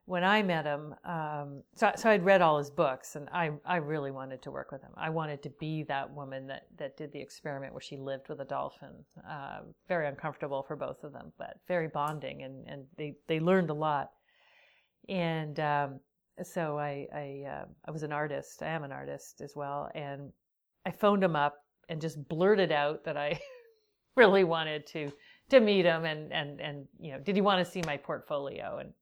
when 0.06 0.24
I 0.24 0.44
met 0.44 0.66
him, 0.66 0.94
um, 1.04 1.64
so, 1.76 1.92
so 1.96 2.10
I'd 2.10 2.24
read 2.24 2.42
all 2.42 2.58
his 2.58 2.70
books 2.70 3.16
and 3.16 3.28
I, 3.30 3.52
I 3.66 3.78
really 3.78 4.12
wanted 4.12 4.42
to 4.44 4.52
work 4.52 4.72
with 4.72 4.82
him. 4.82 4.92
I 4.96 5.10
wanted 5.10 5.42
to 5.44 5.50
be 5.60 5.84
that 5.84 6.12
woman 6.12 6.48
that, 6.48 6.68
that 6.78 6.96
did 6.96 7.12
the 7.12 7.20
experiment 7.20 7.74
where 7.74 7.82
she 7.82 7.98
lived 7.98 8.30
with 8.30 8.40
a 8.40 8.46
dolphin. 8.46 8.94
Uh, 9.28 9.62
very 9.88 10.08
uncomfortable 10.08 10.64
for 10.64 10.76
both 10.76 11.04
of 11.04 11.12
them, 11.12 11.32
but 11.38 11.60
very 11.68 11.88
bonding 11.88 12.44
and, 12.44 12.68
and 12.68 12.86
they, 12.98 13.16
they 13.28 13.40
learned 13.40 13.72
a 13.72 13.74
lot. 13.74 14.12
And 15.10 15.60
um, 15.60 16.00
so 16.44 16.78
I, 16.78 17.08
I, 17.14 17.44
uh, 17.50 17.66
I 17.86 17.92
was 17.92 18.04
an 18.04 18.12
artist. 18.12 18.62
I 18.62 18.70
am 18.70 18.84
an 18.84 18.92
artist 18.92 19.42
as 19.42 19.54
well. 19.56 19.90
And 19.96 20.32
I 20.86 20.92
phoned 20.92 21.24
him 21.24 21.36
up 21.36 21.64
and 21.90 22.02
just 22.02 22.28
blurted 22.28 22.72
out 22.72 23.04
that 23.06 23.18
I 23.18 23.40
really 24.16 24.44
wanted 24.44 24.86
to 24.88 25.12
to 25.50 25.60
meet 25.60 25.86
him 25.86 26.06
and 26.06 26.32
and 26.32 26.62
and 26.62 26.88
you 27.00 27.12
know 27.12 27.20
did 27.20 27.36
he 27.36 27.42
want 27.42 27.66
to 27.66 27.72
see 27.72 27.82
my 27.86 27.98
portfolio? 27.98 28.78
And 28.78 28.94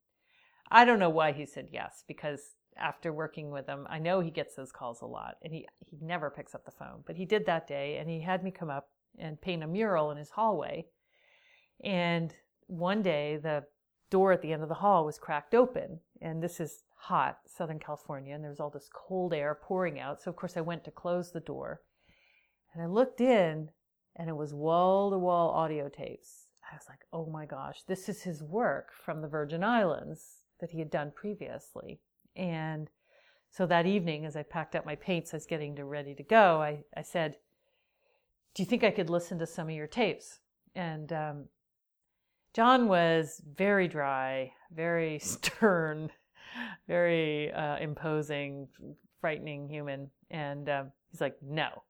I 0.72 0.86
don't 0.86 1.00
know 1.00 1.10
why 1.10 1.32
he 1.32 1.46
said 1.46 1.70
yes 1.72 2.04
because 2.08 2.56
after 2.78 3.14
working 3.14 3.52
with 3.52 3.68
him 3.68 3.86
I 3.90 4.00
know 4.00 4.20
he 4.20 4.32
gets 4.32 4.56
those 4.56 4.72
calls 4.72 5.02
a 5.02 5.06
lot 5.06 5.36
and 5.44 5.54
he 5.54 5.68
he 5.80 5.98
never 6.02 6.30
picks 6.30 6.56
up 6.56 6.66
the 6.66 6.72
phone 6.72 7.04
but 7.06 7.16
he 7.16 7.26
did 7.26 7.46
that 7.46 7.68
day 7.68 7.98
and 7.98 8.10
he 8.10 8.22
had 8.22 8.44
me 8.44 8.52
come 8.52 8.70
up 8.70 8.90
and 9.20 9.40
paint 9.40 9.64
a 9.64 9.68
mural 9.68 10.12
in 10.12 10.18
his 10.18 10.32
hallway. 10.32 10.86
And 11.84 12.34
one 12.68 13.02
day 13.02 13.38
the 13.38 13.66
door 14.10 14.32
at 14.32 14.42
the 14.42 14.54
end 14.54 14.64
of 14.64 14.70
the 14.70 14.76
hall 14.76 15.06
was 15.06 15.20
cracked 15.20 15.54
open 15.54 16.00
and 16.22 16.42
this 16.42 16.60
is 16.60 16.84
hot, 17.04 17.40
Southern 17.46 17.80
California, 17.80 18.34
and 18.34 18.42
there 18.42 18.50
was 18.50 18.62
all 18.62 18.70
this 18.70 18.90
cold 18.94 19.34
air 19.34 19.60
pouring 19.62 20.00
out. 20.00 20.22
So, 20.22 20.30
of 20.30 20.38
course, 20.38 20.56
I 20.56 20.62
went 20.62 20.86
to 20.86 20.92
close 20.92 21.32
the 21.32 21.42
door 21.42 21.82
and 22.74 22.82
I 22.82 22.86
looked 22.86 23.20
in 23.20 23.70
and 24.16 24.30
it 24.30 24.36
was 24.36 24.54
wall 24.54 25.12
to 25.12 25.18
wall 25.18 25.50
audio 25.50 25.90
tapes. 25.90 26.48
I 26.72 26.76
was 26.76 26.86
like, 26.88 27.02
oh 27.12 27.26
my 27.26 27.46
gosh, 27.46 27.84
this 27.88 28.08
is 28.08 28.24
his 28.24 28.42
work 28.42 28.92
from 28.94 29.22
the 29.22 29.28
Virgin 29.28 29.66
Islands 29.66 30.44
that 30.62 30.72
he 30.72 30.80
had 30.80 30.90
done 30.90 31.12
previously. 31.14 32.00
And 32.38 32.90
so 33.52 33.66
that 33.66 33.86
evening, 33.86 34.26
as 34.26 34.38
I 34.38 34.44
packed 34.44 34.74
up 34.74 34.86
my 34.86 34.96
paints, 34.96 35.34
I 35.34 35.38
was 35.38 35.46
getting 35.46 35.76
to 35.76 35.84
ready 35.84 36.16
to 36.16 36.24
go, 36.24 36.62
I, 36.62 36.86
I 36.96 37.02
said, 37.02 37.36
Do 38.56 38.64
you 38.64 38.66
think 38.66 38.86
I 38.86 38.92
could 38.92 39.10
listen 39.10 39.38
to 39.40 39.46
some 39.46 39.68
of 39.68 39.76
your 39.76 39.88
tapes? 39.88 40.40
And 40.74 41.12
um, 41.12 41.46
John 42.54 42.88
was 42.88 43.42
very 43.46 43.90
dry, 43.90 44.54
very 44.72 45.20
stern, 45.24 46.12
very 46.88 47.52
uh, 47.52 47.78
imposing, 47.78 48.68
frightening 49.22 49.68
human. 49.68 50.10
And 50.32 50.70
um, 50.70 50.92
he's 51.12 51.22
like, 51.22 51.36
no. 51.42 51.84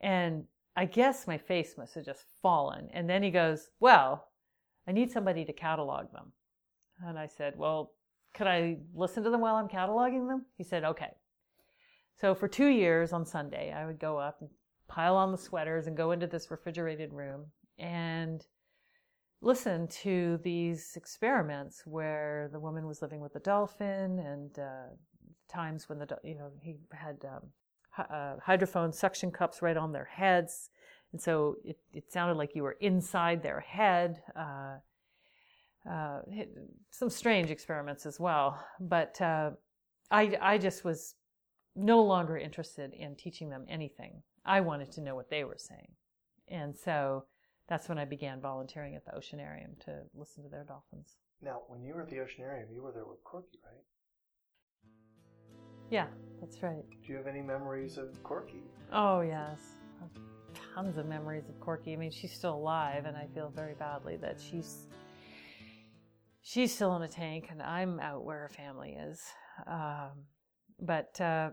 And 0.00 0.44
I 0.76 0.84
guess 0.84 1.26
my 1.26 1.38
face 1.38 1.74
must 1.76 1.94
have 1.94 2.04
just 2.04 2.24
fallen. 2.42 2.88
And 2.92 3.08
then 3.08 3.22
he 3.22 3.30
goes, 3.30 3.68
well, 3.80 4.28
I 4.86 4.92
need 4.92 5.10
somebody 5.10 5.44
to 5.44 5.52
catalog 5.52 6.12
them. 6.12 6.32
And 7.06 7.18
I 7.18 7.26
said, 7.26 7.54
well, 7.56 7.92
could 8.34 8.46
I 8.46 8.78
listen 8.94 9.22
to 9.24 9.30
them 9.30 9.40
while 9.40 9.56
I'm 9.56 9.68
cataloging 9.68 10.28
them? 10.28 10.46
He 10.56 10.64
said, 10.64 10.84
okay. 10.84 11.12
So 12.20 12.34
for 12.34 12.48
two 12.48 12.68
years 12.68 13.12
on 13.12 13.24
Sunday, 13.24 13.72
I 13.72 13.86
would 13.86 13.98
go 13.98 14.18
up 14.18 14.38
and 14.40 14.50
pile 14.88 15.16
on 15.16 15.32
the 15.32 15.38
sweaters 15.38 15.86
and 15.86 15.96
go 15.96 16.12
into 16.12 16.26
this 16.26 16.50
refrigerated 16.50 17.12
room 17.12 17.46
and 17.78 18.44
listen 19.42 19.88
to 19.88 20.38
these 20.42 20.92
experiments 20.96 21.82
where 21.86 22.48
the 22.52 22.60
woman 22.60 22.86
was 22.86 23.02
living 23.02 23.20
with 23.20 23.32
the 23.32 23.40
dolphin 23.40 24.18
and 24.18 24.58
uh, 24.58 24.88
times 25.48 25.88
when 25.88 25.98
the 25.98 26.06
you 26.22 26.34
know 26.34 26.50
he 26.62 26.76
had 26.92 27.16
um, 27.24 27.48
uh, 27.98 28.36
hydrophone 28.46 28.94
suction 28.94 29.30
cups 29.30 29.62
right 29.62 29.76
on 29.76 29.92
their 29.92 30.04
heads. 30.04 30.70
And 31.12 31.20
so 31.20 31.56
it, 31.64 31.78
it 31.92 32.12
sounded 32.12 32.36
like 32.36 32.54
you 32.54 32.62
were 32.62 32.76
inside 32.80 33.42
their 33.42 33.60
head 33.60 34.22
uh, 34.36 34.76
uh 35.88 36.20
some 36.90 37.08
strange 37.08 37.50
experiments 37.50 38.04
as 38.04 38.20
well. 38.20 38.62
But 38.78 39.20
uh, 39.20 39.52
I, 40.10 40.36
I 40.40 40.58
just 40.58 40.84
was 40.84 41.14
no 41.74 42.02
longer 42.02 42.36
interested 42.36 42.92
in 42.92 43.16
teaching 43.16 43.48
them 43.48 43.64
anything. 43.68 44.22
I 44.44 44.60
wanted 44.60 44.92
to 44.92 45.00
know 45.00 45.14
what 45.14 45.30
they 45.30 45.44
were 45.44 45.58
saying. 45.58 45.92
And 46.48 46.76
so 46.76 47.24
that's 47.70 47.88
when 47.88 47.98
I 47.98 48.04
began 48.04 48.40
volunteering 48.40 48.96
at 48.96 49.04
the 49.04 49.12
Oceanarium 49.12 49.78
to 49.84 50.02
listen 50.12 50.42
to 50.42 50.50
their 50.50 50.64
dolphins. 50.64 51.16
Now, 51.40 51.60
when 51.68 51.82
you 51.84 51.94
were 51.94 52.02
at 52.02 52.10
the 52.10 52.16
Oceanarium, 52.16 52.74
you 52.74 52.82
were 52.82 52.90
there 52.92 53.06
with 53.06 53.22
Corky, 53.22 53.60
right? 53.64 53.84
Yeah, 55.88 56.06
that's 56.40 56.62
right. 56.62 56.84
Do 57.06 57.12
you 57.12 57.16
have 57.16 57.28
any 57.28 57.40
memories 57.40 57.96
of 57.96 58.20
Corky? 58.24 58.64
Oh, 58.92 59.20
yes. 59.20 59.60
Tons 60.74 60.98
of 60.98 61.06
memories 61.06 61.48
of 61.48 61.58
Corky. 61.60 61.92
I 61.92 61.96
mean, 61.96 62.10
she's 62.10 62.32
still 62.32 62.54
alive, 62.56 63.06
and 63.06 63.16
I 63.16 63.28
feel 63.34 63.52
very 63.54 63.74
badly 63.74 64.16
that 64.16 64.40
she's 64.40 64.88
she's 66.42 66.74
still 66.74 66.96
in 66.96 67.02
a 67.02 67.08
tank, 67.08 67.48
and 67.50 67.62
I'm 67.62 68.00
out 68.00 68.24
where 68.24 68.40
her 68.40 68.48
family 68.48 68.96
is. 69.00 69.22
Um, 69.66 70.24
but 70.80 71.20
uh, 71.20 71.50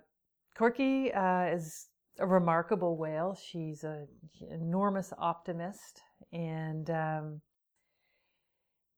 Corky 0.58 1.14
uh, 1.14 1.46
is 1.46 1.88
a 2.20 2.26
remarkable 2.26 2.98
whale. 2.98 3.36
She's 3.36 3.84
an 3.84 4.08
enormous 4.50 5.14
optimist, 5.18 6.02
and 6.32 6.90
um, 6.90 7.42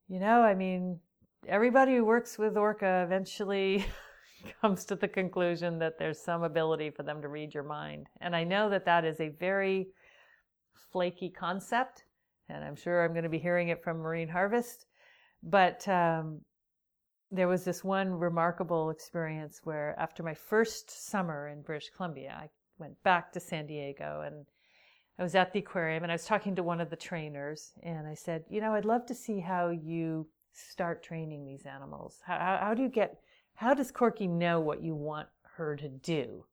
you 0.07 0.19
know, 0.19 0.41
I 0.41 0.55
mean, 0.55 0.99
everybody 1.47 1.95
who 1.95 2.03
works 2.03 2.37
with 2.37 2.57
Orca 2.57 3.03
eventually 3.05 3.85
comes 4.61 4.85
to 4.85 4.95
the 4.95 5.07
conclusion 5.07 5.79
that 5.79 5.99
there's 5.99 6.19
some 6.19 6.43
ability 6.43 6.89
for 6.89 7.03
them 7.03 7.21
to 7.21 7.27
read 7.27 7.53
your 7.53 7.63
mind. 7.63 8.07
And 8.19 8.35
I 8.35 8.43
know 8.43 8.69
that 8.69 8.85
that 8.85 9.05
is 9.05 9.19
a 9.19 9.29
very 9.29 9.89
flaky 10.91 11.29
concept, 11.29 12.05
and 12.49 12.63
I'm 12.63 12.75
sure 12.75 13.03
I'm 13.03 13.13
going 13.13 13.23
to 13.23 13.29
be 13.29 13.39
hearing 13.39 13.69
it 13.69 13.83
from 13.83 13.97
Marine 13.97 14.29
Harvest. 14.29 14.87
But 15.43 15.87
um, 15.87 16.41
there 17.31 17.47
was 17.47 17.63
this 17.63 17.83
one 17.83 18.11
remarkable 18.11 18.89
experience 18.89 19.61
where, 19.63 19.95
after 19.99 20.23
my 20.23 20.33
first 20.33 21.09
summer 21.09 21.49
in 21.49 21.61
British 21.61 21.91
Columbia, 21.95 22.35
I 22.35 22.49
went 22.79 23.01
back 23.03 23.31
to 23.33 23.39
San 23.39 23.67
Diego 23.67 24.23
and 24.25 24.45
I 25.19 25.23
was 25.23 25.35
at 25.35 25.51
the 25.51 25.59
aquarium 25.59 26.03
and 26.03 26.11
I 26.11 26.15
was 26.15 26.25
talking 26.25 26.55
to 26.55 26.63
one 26.63 26.79
of 26.79 26.89
the 26.89 26.95
trainers 26.95 27.73
and 27.83 28.07
I 28.07 28.13
said, 28.13 28.45
You 28.49 28.61
know, 28.61 28.73
I'd 28.73 28.85
love 28.85 29.05
to 29.07 29.13
see 29.13 29.39
how 29.39 29.69
you 29.69 30.27
start 30.53 31.03
training 31.03 31.45
these 31.45 31.65
animals. 31.65 32.21
How, 32.25 32.39
how, 32.39 32.59
how 32.61 32.73
do 32.73 32.81
you 32.81 32.89
get 32.89 33.19
how 33.55 33.73
does 33.73 33.91
Corky 33.91 34.25
know 34.25 34.61
what 34.61 34.81
you 34.81 34.95
want 34.95 35.27
her 35.57 35.75
to 35.75 35.89
do? 35.89 36.45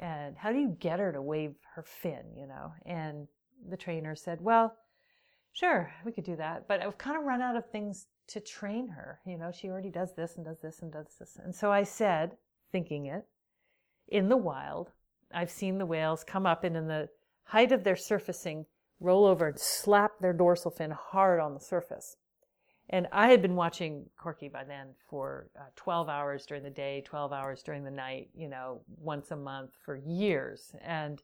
And 0.00 0.36
how 0.36 0.50
do 0.50 0.58
you 0.58 0.76
get 0.80 0.98
her 0.98 1.12
to 1.12 1.22
wave 1.22 1.54
her 1.76 1.84
fin, 1.84 2.24
you 2.36 2.48
know? 2.48 2.72
And 2.84 3.28
the 3.70 3.76
trainer 3.76 4.16
said, 4.16 4.40
Well, 4.40 4.76
sure, 5.52 5.92
we 6.04 6.10
could 6.10 6.24
do 6.24 6.34
that. 6.34 6.66
But 6.66 6.82
I've 6.82 6.98
kind 6.98 7.16
of 7.16 7.22
run 7.22 7.40
out 7.40 7.56
of 7.56 7.70
things 7.70 8.06
to 8.28 8.40
train 8.40 8.88
her. 8.88 9.20
You 9.24 9.38
know, 9.38 9.52
she 9.52 9.68
already 9.68 9.90
does 9.90 10.12
this 10.16 10.34
and 10.34 10.44
does 10.44 10.60
this 10.60 10.82
and 10.82 10.92
does 10.92 11.14
this. 11.20 11.38
And 11.40 11.54
so 11.54 11.70
I 11.70 11.84
said, 11.84 12.36
thinking 12.72 13.06
it, 13.06 13.24
in 14.08 14.28
the 14.28 14.36
wild, 14.36 14.90
I've 15.32 15.50
seen 15.52 15.78
the 15.78 15.86
whales 15.86 16.24
come 16.24 16.46
up 16.46 16.64
and 16.64 16.76
in 16.76 16.88
the 16.88 17.08
height 17.46 17.72
of 17.72 17.84
their 17.84 17.96
surfacing, 17.96 18.66
roll 19.00 19.24
over 19.24 19.48
and 19.48 19.58
slap 19.58 20.18
their 20.20 20.32
dorsal 20.32 20.70
fin 20.70 20.90
hard 20.90 21.40
on 21.40 21.54
the 21.54 21.60
surface. 21.60 22.16
And 22.88 23.08
I 23.10 23.28
had 23.28 23.42
been 23.42 23.56
watching 23.56 24.08
Corky 24.16 24.48
by 24.48 24.62
then 24.62 24.88
for 25.08 25.48
uh, 25.58 25.64
12 25.74 26.08
hours 26.08 26.46
during 26.46 26.62
the 26.62 26.70
day, 26.70 27.02
12 27.04 27.32
hours 27.32 27.62
during 27.62 27.82
the 27.82 27.90
night, 27.90 28.30
you 28.34 28.48
know, 28.48 28.80
once 28.98 29.32
a 29.32 29.36
month 29.36 29.70
for 29.84 29.96
years 29.96 30.72
and 30.82 31.20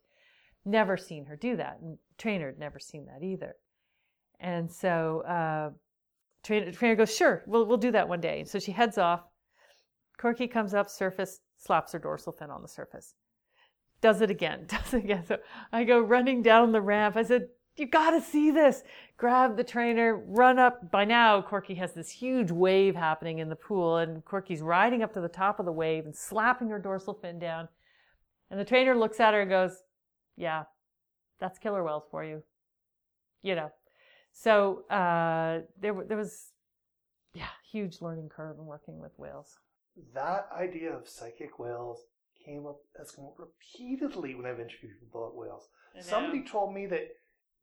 never 0.64 0.96
seen 0.96 1.24
her 1.26 1.36
do 1.36 1.56
that. 1.56 1.78
And 1.80 1.98
trainer 2.18 2.46
had 2.46 2.58
never 2.58 2.80
seen 2.80 3.06
that 3.06 3.24
either. 3.24 3.54
And 4.40 4.70
so, 4.70 5.20
uh, 5.20 5.70
trainer, 6.42 6.72
trainer 6.72 6.96
goes, 6.96 7.14
sure, 7.14 7.44
we'll, 7.46 7.64
we'll 7.64 7.76
do 7.76 7.92
that 7.92 8.08
one 8.08 8.20
day. 8.20 8.40
And 8.40 8.48
So 8.48 8.58
she 8.58 8.72
heads 8.72 8.98
off. 8.98 9.22
Corky 10.18 10.48
comes 10.48 10.74
up 10.74 10.90
surface, 10.90 11.40
slaps 11.56 11.92
her 11.92 11.98
dorsal 12.00 12.32
fin 12.32 12.50
on 12.50 12.62
the 12.62 12.68
surface. 12.68 13.14
Does 14.02 14.20
it 14.20 14.30
again, 14.30 14.64
does 14.66 14.92
it 14.92 15.04
again. 15.04 15.24
So 15.26 15.38
I 15.72 15.84
go 15.84 16.00
running 16.00 16.42
down 16.42 16.72
the 16.72 16.82
ramp. 16.82 17.16
I 17.16 17.22
said, 17.22 17.48
you 17.76 17.86
gotta 17.86 18.20
see 18.20 18.50
this. 18.50 18.82
Grab 19.16 19.56
the 19.56 19.64
trainer, 19.64 20.16
run 20.26 20.58
up. 20.58 20.90
By 20.90 21.04
now, 21.04 21.40
Corky 21.40 21.74
has 21.76 21.94
this 21.94 22.10
huge 22.10 22.50
wave 22.50 22.94
happening 22.94 23.38
in 23.38 23.48
the 23.48 23.56
pool, 23.56 23.96
and 23.96 24.22
Corky's 24.24 24.60
riding 24.60 25.02
up 25.02 25.14
to 25.14 25.20
the 25.20 25.28
top 25.28 25.58
of 25.58 25.64
the 25.64 25.72
wave 25.72 26.04
and 26.04 26.14
slapping 26.14 26.68
her 26.68 26.78
dorsal 26.78 27.14
fin 27.14 27.38
down. 27.38 27.68
And 28.50 28.60
the 28.60 28.64
trainer 28.64 28.94
looks 28.94 29.20
at 29.20 29.32
her 29.32 29.40
and 29.40 29.50
goes, 29.50 29.82
Yeah, 30.36 30.64
that's 31.40 31.58
killer 31.58 31.82
whales 31.82 32.04
for 32.10 32.24
you. 32.24 32.42
You 33.42 33.54
know. 33.54 33.72
So 34.32 34.84
uh, 34.88 35.60
there, 35.80 35.94
there 36.06 36.16
was, 36.16 36.52
yeah, 37.34 37.48
huge 37.70 38.00
learning 38.00 38.28
curve 38.28 38.58
in 38.58 38.66
working 38.66 38.98
with 38.98 39.12
whales. 39.18 39.58
That 40.14 40.48
idea 40.54 40.94
of 40.94 41.08
psychic 41.08 41.58
whales 41.58 42.06
came 42.44 42.66
up 42.66 42.78
has 42.98 43.10
come 43.10 43.24
up 43.26 43.36
repeatedly 43.38 44.34
when 44.34 44.46
I've 44.46 44.60
interviewed 44.60 45.00
people 45.00 45.24
about 45.24 45.36
whales. 45.36 45.68
Somebody 46.00 46.42
told 46.44 46.74
me 46.74 46.86
that 46.86 47.08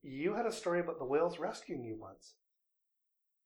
you 0.01 0.33
had 0.33 0.45
a 0.45 0.51
story 0.51 0.79
about 0.79 0.99
the 0.99 1.05
whales 1.05 1.39
rescuing 1.39 1.83
you 1.83 1.97
once. 1.99 2.33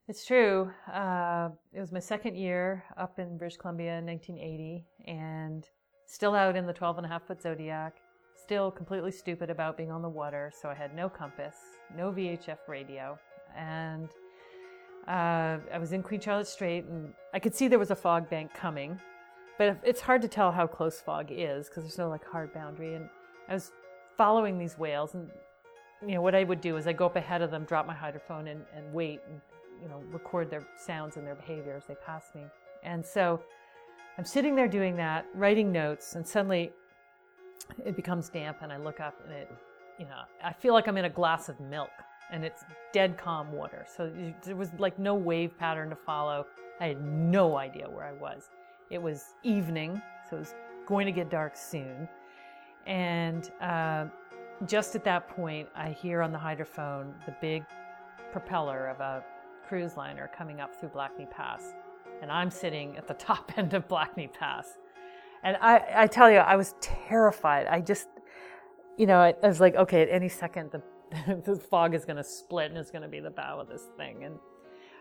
It's 0.07 0.25
true. 0.25 0.69
Uh, 0.91 1.49
it 1.71 1.79
was 1.79 1.91
my 1.91 1.99
second 1.99 2.35
year 2.35 2.83
up 2.97 3.19
in 3.19 3.37
British 3.37 3.57
Columbia 3.57 3.99
in 3.99 4.05
1980 4.05 4.85
and 5.07 5.65
still 6.05 6.35
out 6.35 6.57
in 6.57 6.67
the 6.67 6.73
12 6.73 6.97
and 6.97 7.05
a 7.05 7.09
half 7.09 7.25
foot 7.25 7.41
Zodiac, 7.41 7.95
still 8.35 8.69
completely 8.69 9.11
stupid 9.11 9.49
about 9.49 9.77
being 9.77 9.91
on 9.91 10.01
the 10.01 10.09
water. 10.09 10.51
So 10.61 10.69
I 10.69 10.73
had 10.73 10.93
no 10.93 11.07
compass, 11.07 11.55
no 11.95 12.11
VHF 12.11 12.57
radio. 12.67 13.17
And 13.55 14.09
uh, 15.07 15.59
I 15.73 15.77
was 15.79 15.93
in 15.93 16.03
Queen 16.03 16.19
Charlotte 16.19 16.47
Strait 16.47 16.83
and 16.83 17.13
I 17.33 17.39
could 17.39 17.55
see 17.55 17.69
there 17.69 17.79
was 17.79 17.91
a 17.91 17.95
fog 17.95 18.29
bank 18.29 18.53
coming. 18.53 18.99
But 19.57 19.79
it's 19.83 20.01
hard 20.01 20.21
to 20.23 20.27
tell 20.27 20.51
how 20.51 20.67
close 20.67 20.99
fog 20.99 21.27
is 21.29 21.67
because 21.67 21.83
there's 21.83 21.97
no 21.97 22.09
like 22.09 22.25
hard 22.25 22.53
boundary. 22.53 22.95
And 22.95 23.07
I 23.47 23.53
was 23.53 23.71
following 24.17 24.57
these 24.57 24.77
whales 24.77 25.13
and 25.13 25.29
you 26.05 26.15
know, 26.15 26.21
what 26.21 26.35
I 26.35 26.43
would 26.43 26.61
do 26.61 26.77
is 26.77 26.87
I 26.87 26.93
go 26.93 27.05
up 27.05 27.15
ahead 27.15 27.41
of 27.41 27.51
them, 27.51 27.63
drop 27.63 27.87
my 27.87 27.93
hydrophone, 27.93 28.51
and, 28.51 28.61
and 28.75 28.93
wait 28.93 29.21
and, 29.29 29.39
you 29.81 29.87
know, 29.87 30.03
record 30.11 30.49
their 30.49 30.65
sounds 30.77 31.17
and 31.17 31.25
their 31.25 31.35
behavior 31.35 31.75
as 31.75 31.85
they 31.85 31.95
pass 31.95 32.31
me. 32.35 32.43
And 32.83 33.05
so 33.05 33.41
I'm 34.17 34.25
sitting 34.25 34.55
there 34.55 34.67
doing 34.67 34.95
that, 34.97 35.25
writing 35.33 35.71
notes, 35.71 36.15
and 36.15 36.27
suddenly 36.27 36.71
it 37.85 37.95
becomes 37.95 38.29
damp, 38.29 38.57
and 38.61 38.71
I 38.71 38.77
look 38.77 38.99
up 38.99 39.15
and 39.25 39.33
it, 39.33 39.49
you 39.97 40.05
know, 40.05 40.21
I 40.43 40.51
feel 40.51 40.73
like 40.73 40.87
I'm 40.87 40.97
in 40.97 41.05
a 41.05 41.09
glass 41.09 41.49
of 41.49 41.59
milk 41.59 41.91
and 42.31 42.43
it's 42.43 42.63
dead 42.93 43.17
calm 43.17 43.51
water. 43.51 43.85
So 43.95 44.11
there 44.43 44.55
was 44.55 44.69
like 44.79 44.97
no 44.97 45.15
wave 45.15 45.57
pattern 45.57 45.89
to 45.89 45.95
follow. 45.95 46.47
I 46.79 46.87
had 46.87 47.01
no 47.01 47.57
idea 47.57 47.89
where 47.89 48.03
I 48.03 48.13
was. 48.13 48.49
It 48.93 49.01
was 49.01 49.33
evening, 49.41 49.99
so 50.29 50.35
it 50.35 50.39
was 50.41 50.53
going 50.85 51.07
to 51.07 51.11
get 51.11 51.31
dark 51.31 51.57
soon. 51.57 52.07
And 52.85 53.49
uh, 53.59 54.05
just 54.67 54.93
at 54.93 55.03
that 55.05 55.27
point, 55.27 55.67
I 55.75 55.89
hear 55.89 56.21
on 56.21 56.31
the 56.31 56.37
hydrophone 56.37 57.13
the 57.25 57.35
big 57.41 57.63
propeller 58.31 58.89
of 58.89 58.99
a 58.99 59.23
cruise 59.67 59.97
liner 59.97 60.29
coming 60.37 60.61
up 60.61 60.79
through 60.79 60.89
Blackney 60.89 61.25
Pass. 61.25 61.73
And 62.21 62.31
I'm 62.31 62.51
sitting 62.51 62.95
at 62.95 63.07
the 63.07 63.13
top 63.15 63.57
end 63.57 63.73
of 63.73 63.87
Blackney 63.87 64.27
Pass. 64.27 64.77
And 65.43 65.57
I, 65.59 65.83
I 65.95 66.05
tell 66.05 66.29
you, 66.29 66.37
I 66.37 66.55
was 66.55 66.75
terrified. 66.79 67.65
I 67.65 67.81
just, 67.81 68.09
you 68.95 69.07
know, 69.07 69.17
I, 69.17 69.33
I 69.41 69.47
was 69.47 69.59
like, 69.59 69.73
okay, 69.73 70.03
at 70.03 70.09
any 70.09 70.29
second, 70.29 70.69
the, 70.69 71.41
the 71.45 71.55
fog 71.55 71.95
is 71.95 72.05
going 72.05 72.17
to 72.17 72.23
split 72.23 72.69
and 72.69 72.77
it's 72.77 72.91
going 72.91 73.01
to 73.01 73.07
be 73.07 73.21
the 73.21 73.31
bow 73.31 73.59
of 73.59 73.67
this 73.67 73.85
thing. 73.97 74.23
And 74.23 74.35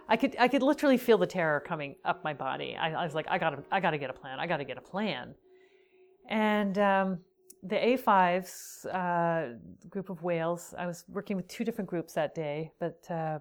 I 0.09 0.16
could, 0.16 0.36
I 0.38 0.48
could 0.48 0.62
literally 0.62 0.96
feel 0.96 1.18
the 1.18 1.26
terror 1.26 1.61
coming 1.61 1.96
up 2.05 2.22
my 2.24 2.34
body. 2.34 2.76
I, 2.78 2.92
I 2.92 3.05
was 3.05 3.14
like, 3.14 3.26
I 3.28 3.38
gotta, 3.38 3.62
I 3.70 3.80
gotta 3.80 3.98
get 3.98 4.11
a 4.11 4.12
plan. 4.12 4.40
I 4.40 4.46
gotta 4.46 4.64
get 4.64 4.78
a 4.78 4.82
plan. 4.82 5.34
And, 6.28 6.78
um, 6.78 7.18
the 7.62 7.76
A5s 7.76 8.86
uh, 8.92 9.57
group 9.88 10.11
of 10.11 10.22
whales, 10.22 10.74
I 10.76 10.86
was 10.86 11.05
working 11.09 11.36
with 11.36 11.46
two 11.46 11.64
different 11.64 11.88
groups 11.88 12.12
that 12.14 12.34
day, 12.34 12.72
but 12.80 13.09
uh, 13.09 13.38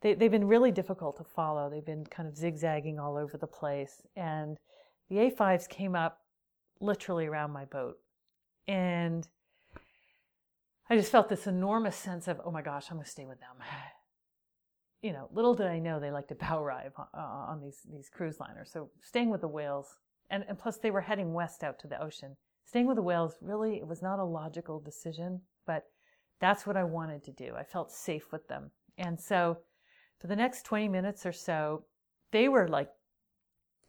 they, 0.00 0.14
they've 0.14 0.30
been 0.30 0.46
really 0.46 0.70
difficult 0.70 1.16
to 1.18 1.24
follow. 1.24 1.68
They've 1.68 1.84
been 1.84 2.06
kind 2.06 2.28
of 2.28 2.36
zigzagging 2.36 2.98
all 2.98 3.16
over 3.16 3.36
the 3.36 3.46
place. 3.46 4.02
And 4.16 4.56
the 5.10 5.16
A5s 5.16 5.68
came 5.68 5.94
up 5.94 6.20
literally 6.80 7.26
around 7.26 7.52
my 7.52 7.66
boat. 7.66 7.98
And 8.66 9.26
I 10.88 10.96
just 10.96 11.12
felt 11.12 11.28
this 11.28 11.46
enormous 11.46 11.96
sense 11.96 12.28
of, 12.28 12.40
oh 12.44 12.50
my 12.50 12.62
gosh, 12.62 12.86
I'm 12.90 12.98
to 12.98 13.04
stay 13.04 13.26
with 13.26 13.40
them. 13.40 13.56
You 15.02 15.12
know, 15.12 15.28
little 15.32 15.54
did 15.54 15.66
I 15.66 15.78
know 15.78 16.00
they 16.00 16.10
like 16.10 16.28
to 16.28 16.34
bow 16.34 16.62
rive 16.62 16.92
on, 16.96 17.06
uh, 17.14 17.52
on 17.52 17.60
these, 17.60 17.80
these 17.90 18.08
cruise 18.08 18.40
liners. 18.40 18.70
So 18.72 18.90
staying 19.00 19.30
with 19.30 19.42
the 19.42 19.48
whales, 19.48 19.86
and, 20.30 20.44
and 20.48 20.58
plus 20.58 20.76
they 20.76 20.90
were 20.90 21.00
heading 21.00 21.32
west 21.32 21.62
out 21.62 21.78
to 21.80 21.88
the 21.88 22.02
ocean. 22.02 22.36
Staying 22.64 22.86
with 22.86 22.96
the 22.96 23.02
whales 23.02 23.36
really 23.40 23.76
it 23.76 23.86
was 23.86 24.02
not 24.02 24.18
a 24.18 24.24
logical 24.24 24.78
decision 24.78 25.40
but 25.66 25.84
that's 26.40 26.66
what 26.66 26.76
i 26.76 26.84
wanted 26.84 27.24
to 27.24 27.32
do. 27.32 27.54
I 27.56 27.64
felt 27.64 27.90
safe 27.92 28.32
with 28.32 28.46
them. 28.48 28.70
And 28.96 29.20
so 29.20 29.58
for 30.18 30.26
the 30.26 30.36
next 30.36 30.64
20 30.64 30.88
minutes 30.88 31.24
or 31.24 31.32
so 31.32 31.84
they 32.32 32.48
were 32.48 32.68
like 32.68 32.90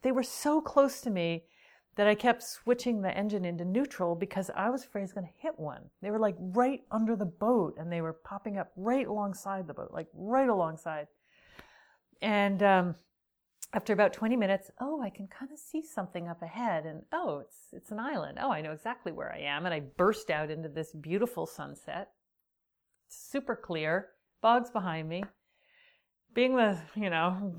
they 0.01 0.11
were 0.11 0.23
so 0.23 0.61
close 0.61 1.01
to 1.01 1.09
me 1.09 1.43
that 1.99 2.07
i 2.07 2.15
kept 2.15 2.41
switching 2.41 3.01
the 3.01 3.11
engine 3.15 3.43
into 3.43 3.65
neutral 3.65 4.15
because 4.15 4.49
i 4.55 4.69
was 4.69 4.85
afraid 4.85 5.01
i 5.01 5.03
was 5.03 5.11
going 5.11 5.27
to 5.27 5.33
hit 5.37 5.59
one 5.59 5.81
they 6.01 6.09
were 6.09 6.17
like 6.17 6.35
right 6.39 6.83
under 6.91 7.13
the 7.13 7.25
boat 7.25 7.75
and 7.77 7.91
they 7.91 7.99
were 7.99 8.13
popping 8.13 8.57
up 8.57 8.71
right 8.77 9.05
alongside 9.05 9.67
the 9.67 9.73
boat 9.73 9.91
like 9.91 10.07
right 10.13 10.47
alongside 10.47 11.07
and 12.21 12.63
um, 12.63 12.95
after 13.73 13.93
about 13.93 14.13
20 14.13 14.35
minutes, 14.35 14.71
oh, 14.81 15.01
I 15.01 15.09
can 15.09 15.27
kind 15.27 15.51
of 15.51 15.59
see 15.59 15.83
something 15.83 16.27
up 16.27 16.41
ahead 16.41 16.85
and 16.85 17.03
oh, 17.11 17.39
it's 17.39 17.57
it's 17.71 17.91
an 17.91 17.99
island. 17.99 18.39
Oh, 18.41 18.51
I 18.51 18.61
know 18.61 18.71
exactly 18.71 19.11
where 19.11 19.31
I 19.31 19.39
am 19.39 19.65
and 19.65 19.73
I 19.73 19.81
burst 19.81 20.29
out 20.29 20.49
into 20.49 20.69
this 20.69 20.91
beautiful 20.93 21.45
sunset. 21.45 22.09
super 23.07 23.55
clear, 23.55 24.07
bogs 24.41 24.69
behind 24.69 25.07
me. 25.07 25.23
Being 26.33 26.55
the, 26.55 26.77
you 26.95 27.09
know, 27.09 27.55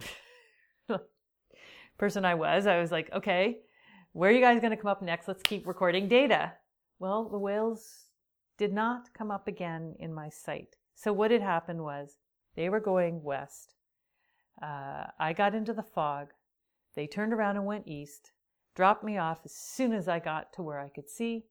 person 1.99 2.25
I 2.25 2.35
was, 2.35 2.67
I 2.67 2.81
was 2.81 2.93
like, 2.93 3.11
okay, 3.13 3.59
where 4.13 4.31
are 4.31 4.33
you 4.33 4.41
guys 4.41 4.61
going 4.61 4.71
to 4.71 4.77
come 4.77 4.91
up 4.91 5.03
next? 5.03 5.29
Let's 5.29 5.43
keep 5.43 5.67
recording 5.67 6.09
data. 6.09 6.53
Well, 6.99 7.29
the 7.29 7.39
whales 7.39 8.07
did 8.59 8.73
not 8.73 9.15
come 9.15 9.31
up 9.31 9.47
again 9.47 9.95
in 10.01 10.13
my 10.13 10.29
sight. 10.29 10.77
So 10.95 11.13
what 11.13 11.31
had 11.31 11.43
happened 11.43 11.83
was 11.83 12.17
they 12.57 12.69
were 12.69 12.81
going 12.81 13.23
west. 13.23 13.75
Uh, 14.61 15.05
I 15.19 15.33
got 15.33 15.55
into 15.55 15.73
the 15.73 15.83
fog. 15.83 16.29
They 16.95 17.07
turned 17.07 17.33
around 17.33 17.57
and 17.57 17.65
went 17.65 17.87
east, 17.87 18.33
dropped 18.75 19.05
me 19.05 19.17
off 19.17 19.39
as 19.45 19.55
soon 19.55 19.93
as 19.93 20.09
I 20.09 20.19
got 20.19 20.53
to 20.55 20.63
where 20.63 20.81
I 20.81 20.89
could 20.89 21.09
see, 21.09 21.45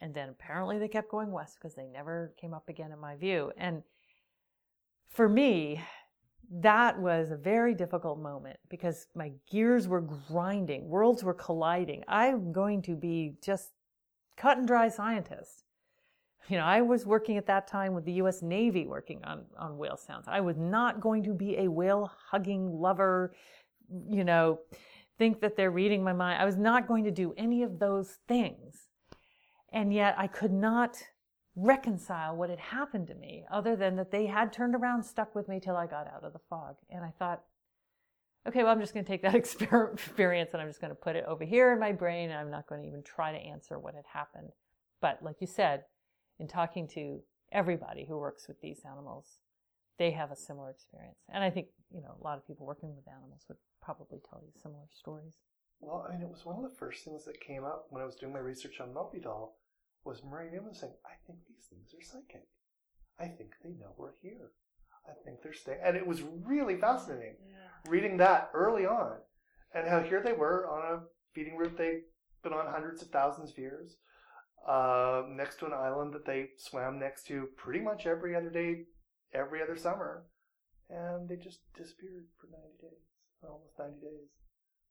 and 0.00 0.14
then 0.14 0.28
apparently 0.28 0.78
they 0.78 0.88
kept 0.88 1.10
going 1.10 1.32
west 1.32 1.58
because 1.60 1.74
they 1.74 1.86
never 1.86 2.32
came 2.40 2.54
up 2.54 2.68
again 2.68 2.92
in 2.92 2.98
my 3.00 3.16
view. 3.16 3.50
And 3.58 3.82
for 5.10 5.28
me, 5.28 5.82
that 6.50 6.98
was 6.98 7.30
a 7.30 7.36
very 7.36 7.74
difficult 7.74 8.18
moment 8.18 8.58
because 8.68 9.06
my 9.14 9.32
gears 9.50 9.88
were 9.88 10.00
grinding, 10.00 10.88
worlds 10.88 11.24
were 11.24 11.34
colliding. 11.34 12.04
I'm 12.08 12.52
going 12.52 12.82
to 12.82 12.94
be 12.96 13.34
just 13.42 13.70
cut 14.36 14.58
and 14.58 14.66
dry 14.66 14.88
scientist. 14.88 15.64
You 16.48 16.58
know, 16.58 16.64
I 16.64 16.82
was 16.82 17.06
working 17.06 17.38
at 17.38 17.46
that 17.46 17.66
time 17.66 17.94
with 17.94 18.04
the 18.04 18.12
US 18.14 18.42
Navy 18.42 18.86
working 18.86 19.24
on, 19.24 19.44
on 19.58 19.78
whale 19.78 19.96
sounds. 19.96 20.26
I 20.28 20.40
was 20.40 20.58
not 20.58 21.00
going 21.00 21.22
to 21.24 21.32
be 21.32 21.56
a 21.58 21.70
whale 21.70 22.10
hugging 22.30 22.70
lover, 22.80 23.34
you 24.10 24.24
know, 24.24 24.58
think 25.18 25.40
that 25.40 25.56
they're 25.56 25.70
reading 25.70 26.04
my 26.04 26.12
mind. 26.12 26.40
I 26.40 26.44
was 26.44 26.56
not 26.56 26.86
going 26.86 27.04
to 27.04 27.10
do 27.10 27.32
any 27.36 27.62
of 27.62 27.78
those 27.78 28.18
things. 28.28 28.88
And 29.72 29.92
yet 29.92 30.14
I 30.18 30.26
could 30.26 30.52
not 30.52 30.96
reconcile 31.56 32.36
what 32.36 32.50
had 32.50 32.58
happened 32.58 33.06
to 33.08 33.14
me 33.14 33.44
other 33.50 33.76
than 33.76 33.96
that 33.96 34.10
they 34.10 34.26
had 34.26 34.52
turned 34.52 34.74
around, 34.74 35.04
stuck 35.04 35.34
with 35.34 35.48
me 35.48 35.60
till 35.60 35.76
I 35.76 35.86
got 35.86 36.06
out 36.06 36.24
of 36.24 36.32
the 36.32 36.40
fog. 36.50 36.76
And 36.90 37.04
I 37.04 37.12
thought, 37.18 37.42
okay, 38.48 38.62
well, 38.62 38.72
I'm 38.72 38.80
just 38.80 38.92
going 38.92 39.04
to 39.04 39.10
take 39.10 39.22
that 39.22 39.34
experience 39.94 40.50
and 40.52 40.60
I'm 40.60 40.68
just 40.68 40.80
going 40.80 40.90
to 40.90 40.96
put 40.96 41.16
it 41.16 41.24
over 41.26 41.44
here 41.44 41.72
in 41.72 41.78
my 41.78 41.92
brain 41.92 42.30
and 42.30 42.38
I'm 42.38 42.50
not 42.50 42.66
going 42.66 42.82
to 42.82 42.88
even 42.88 43.02
try 43.02 43.32
to 43.32 43.38
answer 43.38 43.78
what 43.78 43.94
had 43.94 44.04
happened. 44.12 44.50
But 45.00 45.22
like 45.22 45.36
you 45.40 45.46
said, 45.46 45.84
in 46.38 46.48
talking 46.48 46.88
to 46.88 47.20
everybody 47.52 48.04
who 48.06 48.18
works 48.18 48.48
with 48.48 48.60
these 48.60 48.80
animals, 48.90 49.38
they 49.98 50.10
have 50.10 50.32
a 50.32 50.36
similar 50.36 50.70
experience. 50.70 51.18
And 51.32 51.44
I 51.44 51.50
think, 51.50 51.68
you 51.94 52.00
know, 52.00 52.16
a 52.20 52.24
lot 52.24 52.36
of 52.36 52.46
people 52.46 52.66
working 52.66 52.94
with 52.96 53.06
animals 53.06 53.42
would 53.48 53.58
probably 53.80 54.18
tell 54.28 54.40
you 54.42 54.50
similar 54.60 54.86
stories. 54.92 55.34
Well, 55.80 56.04
I 56.08 56.12
mean, 56.12 56.22
it 56.22 56.28
was 56.28 56.44
one 56.44 56.56
of 56.56 56.62
the 56.62 56.76
first 56.76 57.04
things 57.04 57.24
that 57.26 57.40
came 57.40 57.64
up 57.64 57.86
when 57.90 58.02
I 58.02 58.06
was 58.06 58.16
doing 58.16 58.32
my 58.32 58.38
research 58.40 58.80
on 58.80 58.92
Moby 58.92 59.20
Doll 59.20 59.56
was 60.04 60.22
Murray 60.22 60.50
Newman 60.52 60.74
saying, 60.74 60.92
I 61.04 61.14
think 61.26 61.38
these 61.48 61.66
things 61.68 61.94
are 61.94 62.04
psychic. 62.04 62.46
I 63.18 63.26
think 63.26 63.50
they 63.62 63.70
know 63.70 63.94
we're 63.96 64.12
here. 64.22 64.50
I 65.06 65.12
think 65.24 65.42
they're 65.42 65.52
staying. 65.52 65.80
And 65.84 65.96
it 65.96 66.06
was 66.06 66.22
really 66.22 66.76
fascinating 66.78 67.36
yeah. 67.46 67.90
reading 67.90 68.16
that 68.18 68.50
early 68.54 68.86
on 68.86 69.18
and 69.74 69.88
how 69.88 70.00
here 70.00 70.22
they 70.22 70.32
were 70.32 70.68
on 70.68 70.98
a 70.98 71.02
feeding 71.34 71.56
route 71.56 71.76
they'd 71.76 72.02
been 72.42 72.52
on 72.52 72.66
hundreds 72.66 73.02
of 73.02 73.08
thousands 73.08 73.50
of 73.50 73.58
years, 73.58 73.96
uh, 74.68 75.22
next 75.28 75.58
to 75.58 75.66
an 75.66 75.72
island 75.72 76.14
that 76.14 76.26
they 76.26 76.48
swam 76.56 76.98
next 76.98 77.26
to 77.26 77.48
pretty 77.56 77.80
much 77.80 78.06
every 78.06 78.36
other 78.36 78.50
day, 78.50 78.84
every 79.34 79.62
other 79.62 79.76
summer. 79.76 80.26
And 80.88 81.28
they 81.28 81.36
just 81.36 81.60
disappeared 81.76 82.26
for 82.38 82.46
90 82.46 82.68
days, 82.80 83.02
almost 83.42 83.78
90 83.78 83.94
days. 84.00 84.28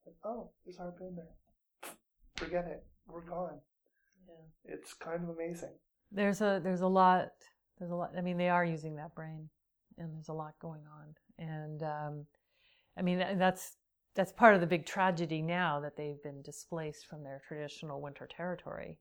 Like, 0.06 0.16
oh, 0.26 0.52
there's 0.66 0.78
harpoon 0.78 1.16
there. 1.16 1.94
Forget 2.36 2.66
it. 2.66 2.84
We're 3.08 3.22
gone. 3.22 3.60
Yeah. 4.28 4.74
It's 4.76 4.94
kind 4.94 5.24
of 5.24 5.30
amazing. 5.30 5.74
There's 6.12 6.42
a 6.42 6.60
there's 6.64 6.82
a 6.82 6.88
lot 6.88 7.30
there's 7.80 7.92
a 7.92 7.96
lot. 7.96 8.12
I 8.18 8.22
mean, 8.22 8.38
they 8.38 8.50
are 8.50 8.66
using 8.66 8.96
that 8.96 9.16
brain, 9.16 9.50
and 9.98 10.14
there's 10.14 10.30
a 10.30 10.34
lot 10.34 10.54
going 10.62 10.84
on. 10.88 11.16
And 11.38 11.84
um, 11.84 12.26
I 12.98 13.02
mean, 13.02 13.20
that's 13.38 13.78
that's 14.16 14.32
part 14.32 14.56
of 14.56 14.62
the 14.62 14.68
big 14.68 14.86
tragedy 14.86 15.42
now 15.42 15.80
that 15.80 15.98
they've 15.98 16.22
been 16.24 16.42
displaced 16.44 17.08
from 17.08 17.24
their 17.24 17.42
traditional 17.48 18.00
winter 18.00 18.28
territory 18.28 19.00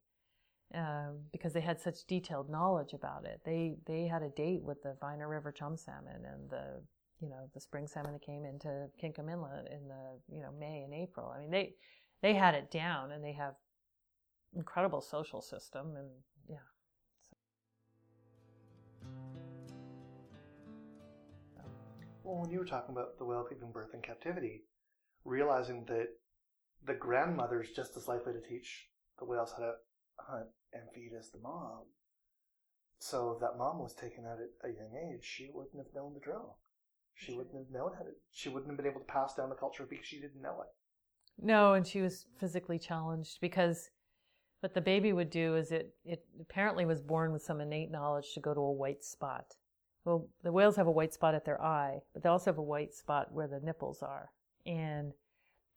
um, 0.74 1.20
because 1.32 1.52
they 1.52 1.60
had 1.60 1.80
such 1.80 2.06
detailed 2.06 2.48
knowledge 2.48 2.94
about 2.94 3.24
it. 3.24 3.40
They 3.44 3.76
they 3.86 4.06
had 4.06 4.22
a 4.22 4.30
date 4.30 4.62
with 4.62 4.82
the 4.82 4.96
Viner 5.00 5.28
River 5.28 5.52
chum 5.52 5.76
salmon 5.76 6.24
and 6.24 6.50
the 6.50 6.82
you 7.20 7.28
know 7.28 7.50
the 7.54 7.60
spring 7.60 7.86
salmon 7.86 8.12
that 8.12 8.22
came 8.22 8.44
into 8.44 8.88
Kingcome 8.98 9.28
Inlet 9.28 9.68
in 9.70 9.86
the 9.88 10.34
you 10.34 10.40
know 10.40 10.50
May 10.58 10.82
and 10.82 10.94
April. 10.94 11.32
I 11.34 11.40
mean 11.40 11.50
they 11.50 11.74
they 12.22 12.34
had 12.34 12.54
it 12.54 12.70
down 12.70 13.12
and 13.12 13.22
they 13.22 13.32
have 13.32 13.54
incredible 14.56 15.00
social 15.00 15.40
system 15.40 15.96
and 15.96 16.08
yeah. 16.48 16.56
Well, 22.24 22.40
when 22.40 22.50
you 22.50 22.58
were 22.58 22.64
talking 22.64 22.94
about 22.94 23.18
the 23.18 23.24
whale 23.24 23.46
giving 23.48 23.72
birth 23.72 23.94
in 23.94 24.00
captivity, 24.00 24.62
realizing 25.24 25.84
that 25.86 26.08
the 26.84 26.94
grandmother 26.94 27.62
is 27.62 27.70
just 27.70 27.96
as 27.96 28.08
likely 28.08 28.32
to 28.32 28.40
teach 28.40 28.88
the 29.18 29.24
whales 29.24 29.52
how 29.56 29.64
to 29.64 29.72
hunt 30.18 30.46
and 30.72 30.82
feed 30.94 31.12
as 31.18 31.30
the 31.30 31.38
mom. 31.38 31.84
So 32.98 33.32
if 33.32 33.40
that 33.40 33.58
mom 33.58 33.80
was 33.80 33.94
taken 33.94 34.24
out 34.24 34.38
at 34.38 34.70
a 34.70 34.72
young 34.72 34.94
age, 35.10 35.24
she 35.24 35.50
wouldn't 35.52 35.76
have 35.76 35.94
known 35.94 36.14
the 36.14 36.20
drill. 36.20 36.58
She 37.14 37.34
wouldn't 37.34 37.54
have 37.54 37.70
known 37.70 37.92
how 37.98 38.04
to. 38.04 38.10
She 38.30 38.48
wouldn't 38.48 38.70
have 38.70 38.76
been 38.76 38.86
able 38.86 39.00
to 39.00 39.06
pass 39.06 39.34
down 39.34 39.48
the 39.48 39.54
culture 39.54 39.86
because 39.88 40.06
she 40.06 40.20
didn't 40.20 40.40
know 40.40 40.62
it. 40.62 40.68
No, 41.44 41.74
and 41.74 41.86
she 41.86 42.00
was 42.00 42.26
physically 42.38 42.78
challenged 42.78 43.40
because 43.40 43.90
what 44.62 44.74
the 44.74 44.80
baby 44.80 45.12
would 45.12 45.28
do 45.28 45.56
is 45.56 45.72
it, 45.72 45.92
it 46.04 46.24
apparently 46.40 46.86
was 46.86 47.02
born 47.02 47.32
with 47.32 47.42
some 47.42 47.60
innate 47.60 47.90
knowledge 47.90 48.32
to 48.32 48.40
go 48.40 48.54
to 48.54 48.60
a 48.60 48.72
white 48.72 49.02
spot. 49.02 49.56
Well, 50.04 50.28
the 50.44 50.52
whales 50.52 50.76
have 50.76 50.86
a 50.86 50.92
white 50.92 51.12
spot 51.12 51.34
at 51.34 51.44
their 51.44 51.60
eye, 51.60 51.98
but 52.14 52.22
they 52.22 52.28
also 52.28 52.52
have 52.52 52.58
a 52.58 52.62
white 52.62 52.94
spot 52.94 53.32
where 53.32 53.48
the 53.48 53.58
nipples 53.58 54.02
are. 54.02 54.30
And 54.64 55.14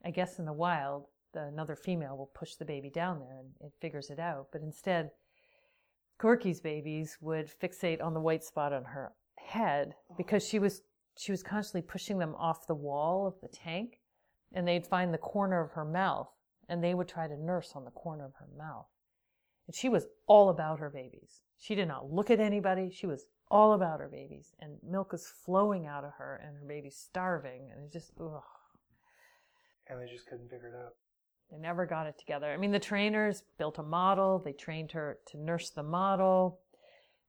I 0.04 0.12
guess 0.12 0.38
in 0.38 0.46
the 0.46 0.54
wild, 0.54 1.06
the, 1.34 1.46
another 1.46 1.76
female 1.76 2.16
will 2.16 2.30
push 2.36 2.56
the 2.56 2.66
baby 2.66 2.92
down 2.92 3.20
there 3.20 3.40
and 3.40 3.50
it 3.60 3.74
figures 3.82 4.12
it 4.12 4.20
out. 4.20 4.50
But 4.52 4.62
instead, 4.62 5.10
Corky's 6.20 6.62
babies 6.62 7.18
would 7.22 7.50
fixate 7.60 8.04
on 8.04 8.14
the 8.14 8.22
white 8.22 8.44
spot 8.44 8.72
on 8.72 8.84
her 8.84 9.14
head 9.40 9.96
oh. 10.12 10.16
because 10.16 10.48
she 10.48 10.60
was 10.60 10.84
she 11.18 11.32
was 11.32 11.42
constantly 11.42 11.82
pushing 11.82 12.20
them 12.20 12.36
off 12.36 12.68
the 12.68 12.76
wall 12.76 13.26
of 13.26 13.36
the 13.42 13.48
tank 13.48 14.00
and 14.54 14.68
they'd 14.68 14.86
find 14.86 15.14
the 15.14 15.18
corner 15.18 15.62
of 15.62 15.72
her 15.72 15.86
mouth 15.86 16.30
and 16.68 16.84
they 16.84 16.94
would 16.94 17.08
try 17.08 17.28
to 17.28 17.38
nurse 17.38 17.74
on 17.76 17.86
the 17.86 17.92
corner 17.92 18.26
of 18.26 18.34
her 18.36 18.48
mouth. 18.58 18.88
And 19.68 19.76
she 19.76 19.90
was 19.90 20.08
all 20.28 20.50
about 20.50 20.80
her 20.80 20.90
babies. 20.90 21.42
She 21.58 21.76
did 21.76 21.88
not 21.88 22.12
look 22.12 22.30
at 22.30 22.40
anybody. 22.40 22.92
She 22.92 23.08
was 23.08 23.26
all 23.50 23.74
about 23.74 24.00
her 24.00 24.08
babies. 24.08 24.54
And 24.60 24.78
milk 24.84 25.14
is 25.14 25.32
flowing 25.46 25.88
out 25.88 26.04
of 26.04 26.14
her 26.18 26.42
and 26.46 26.58
her 26.58 26.66
baby's 26.66 26.98
starving. 26.98 27.70
And 27.72 27.84
it's 27.84 27.94
just, 27.94 28.12
ugh. 28.20 28.42
And 29.88 30.02
they 30.02 30.12
just 30.12 30.28
couldn't 30.28 30.50
figure 30.50 30.70
it 30.70 30.76
out. 30.76 30.94
They 31.52 31.58
never 31.58 31.86
got 31.86 32.08
it 32.08 32.18
together. 32.18 32.52
I 32.52 32.58
mean, 32.58 32.72
the 32.72 32.80
trainers 32.80 33.44
built 33.58 33.78
a 33.78 33.84
model. 33.84 34.42
They 34.44 34.54
trained 34.54 34.92
her 34.94 35.20
to 35.28 35.38
nurse 35.38 35.70
the 35.70 35.84
model. 35.84 36.60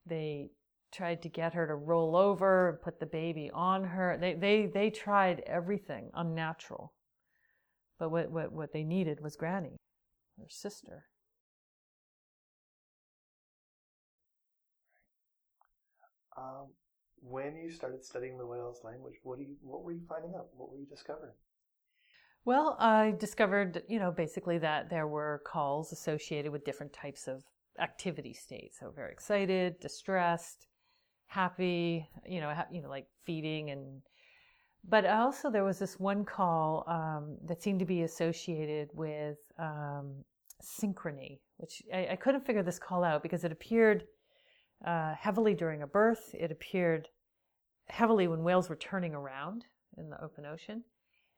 They 0.05 0.49
tried 0.91 1.21
to 1.21 1.29
get 1.29 1.53
her 1.53 1.67
to 1.67 1.75
roll 1.75 2.15
over 2.15 2.69
and 2.69 2.81
put 2.81 2.99
the 2.99 3.05
baby 3.05 3.51
on 3.53 3.83
her. 3.83 4.17
They, 4.19 4.33
they, 4.33 4.65
they 4.65 4.89
tried 4.89 5.43
everything 5.45 6.09
unnatural. 6.13 6.93
But 7.99 8.09
what, 8.09 8.31
what, 8.31 8.51
what 8.51 8.73
they 8.73 8.83
needed 8.83 9.21
was 9.21 9.35
Granny, 9.35 9.77
her 10.37 10.45
sister. 10.49 11.05
Um, 16.37 16.67
when 17.21 17.55
you 17.55 17.71
started 17.71 18.05
studying 18.05 18.37
the 18.37 18.45
whale's 18.45 18.81
language, 18.83 19.15
what, 19.23 19.39
do 19.39 19.43
you, 19.43 19.55
what 19.63 19.83
were 19.83 19.91
you 19.91 20.03
finding 20.07 20.35
out? 20.35 20.47
What 20.55 20.71
were 20.71 20.77
you 20.77 20.85
discovering? 20.85 21.33
Well, 22.45 22.77
I 22.79 23.13
discovered, 23.19 23.83
you 23.89 23.99
know, 23.99 24.11
basically 24.11 24.57
that 24.59 24.89
there 24.89 25.07
were 25.07 25.41
calls 25.45 25.91
associated 25.91 26.51
with 26.51 26.63
different 26.63 26.93
types 26.93 27.27
of 27.27 27.43
activity 27.79 28.33
states. 28.33 28.77
So 28.79 28.91
very 28.95 29.11
excited, 29.11 29.79
distressed, 29.81 30.67
happy, 31.25 32.07
you 32.25 32.39
know, 32.39 32.53
ha- 32.53 32.67
you 32.71 32.81
know, 32.81 32.89
like 32.89 33.07
feeding 33.25 33.69
and 33.71 34.01
but 34.89 35.05
also 35.05 35.49
there 35.49 35.63
was 35.63 35.79
this 35.79 35.99
one 35.99 36.23
call 36.23 36.85
um, 36.87 37.37
that 37.45 37.61
seemed 37.61 37.79
to 37.79 37.85
be 37.85 38.03
associated 38.03 38.89
with 38.93 39.37
um, 39.59 40.13
synchrony, 40.63 41.39
which 41.57 41.83
I, 41.93 42.09
I, 42.11 42.15
couldn't 42.15 42.45
figure 42.45 42.63
this 42.63 42.79
call 42.79 43.03
out 43.03 43.21
because 43.21 43.43
it 43.43 43.51
appeared 43.51 44.05
uh, 44.85 45.13
heavily 45.15 45.53
during 45.53 45.81
a 45.81 45.87
birth. 45.87 46.33
It 46.33 46.51
appeared 46.51 47.09
heavily 47.89 48.27
when 48.27 48.43
whales 48.43 48.69
were 48.69 48.75
turning 48.75 49.13
around 49.13 49.65
in 49.97 50.09
the 50.09 50.21
open 50.23 50.45
ocean. 50.45 50.83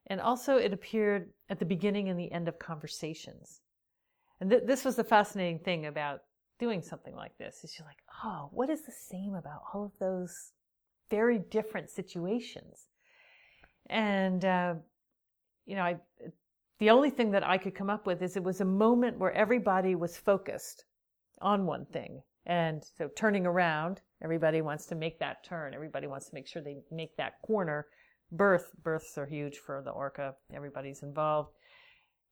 And 0.07 0.21
also 0.21 0.57
it 0.57 0.73
appeared 0.73 1.29
at 1.49 1.59
the 1.59 1.65
beginning 1.65 2.09
and 2.09 2.19
the 2.19 2.31
end 2.31 2.47
of 2.47 2.59
conversations. 2.59 3.61
And 4.39 4.49
th- 4.49 4.63
this 4.65 4.85
was 4.85 4.95
the 4.95 5.03
fascinating 5.03 5.59
thing 5.59 5.87
about 5.87 6.21
doing 6.59 6.81
something 6.81 7.15
like 7.15 7.37
this 7.37 7.63
is 7.63 7.77
you're 7.77 7.87
like, 7.87 8.03
oh, 8.23 8.49
what 8.51 8.69
is 8.69 8.83
the 8.83 8.91
same 8.91 9.33
about 9.33 9.61
all 9.73 9.85
of 9.85 9.97
those 9.99 10.51
very 11.09 11.39
different 11.39 11.89
situations? 11.89 12.87
And, 13.89 14.45
uh, 14.45 14.75
you 15.65 15.75
know, 15.75 15.83
I, 15.83 15.97
the 16.79 16.91
only 16.91 17.09
thing 17.09 17.31
that 17.31 17.47
I 17.47 17.57
could 17.57 17.75
come 17.75 17.89
up 17.89 18.07
with 18.07 18.21
is 18.21 18.37
it 18.37 18.43
was 18.43 18.61
a 18.61 18.65
moment 18.65 19.17
where 19.17 19.33
everybody 19.33 19.95
was 19.95 20.17
focused 20.17 20.85
on 21.41 21.65
one 21.65 21.85
thing. 21.85 22.21
And 22.45 22.83
so 22.97 23.09
turning 23.15 23.45
around, 23.45 24.01
everybody 24.23 24.61
wants 24.61 24.85
to 24.87 24.95
make 24.95 25.19
that 25.19 25.43
turn. 25.43 25.73
Everybody 25.73 26.07
wants 26.07 26.29
to 26.29 26.35
make 26.35 26.47
sure 26.47 26.61
they 26.61 26.77
make 26.91 27.15
that 27.17 27.41
corner. 27.45 27.87
Birth, 28.31 28.71
births 28.83 29.17
are 29.17 29.25
huge 29.25 29.57
for 29.57 29.81
the 29.83 29.91
orca. 29.91 30.35
Everybody's 30.53 31.03
involved. 31.03 31.49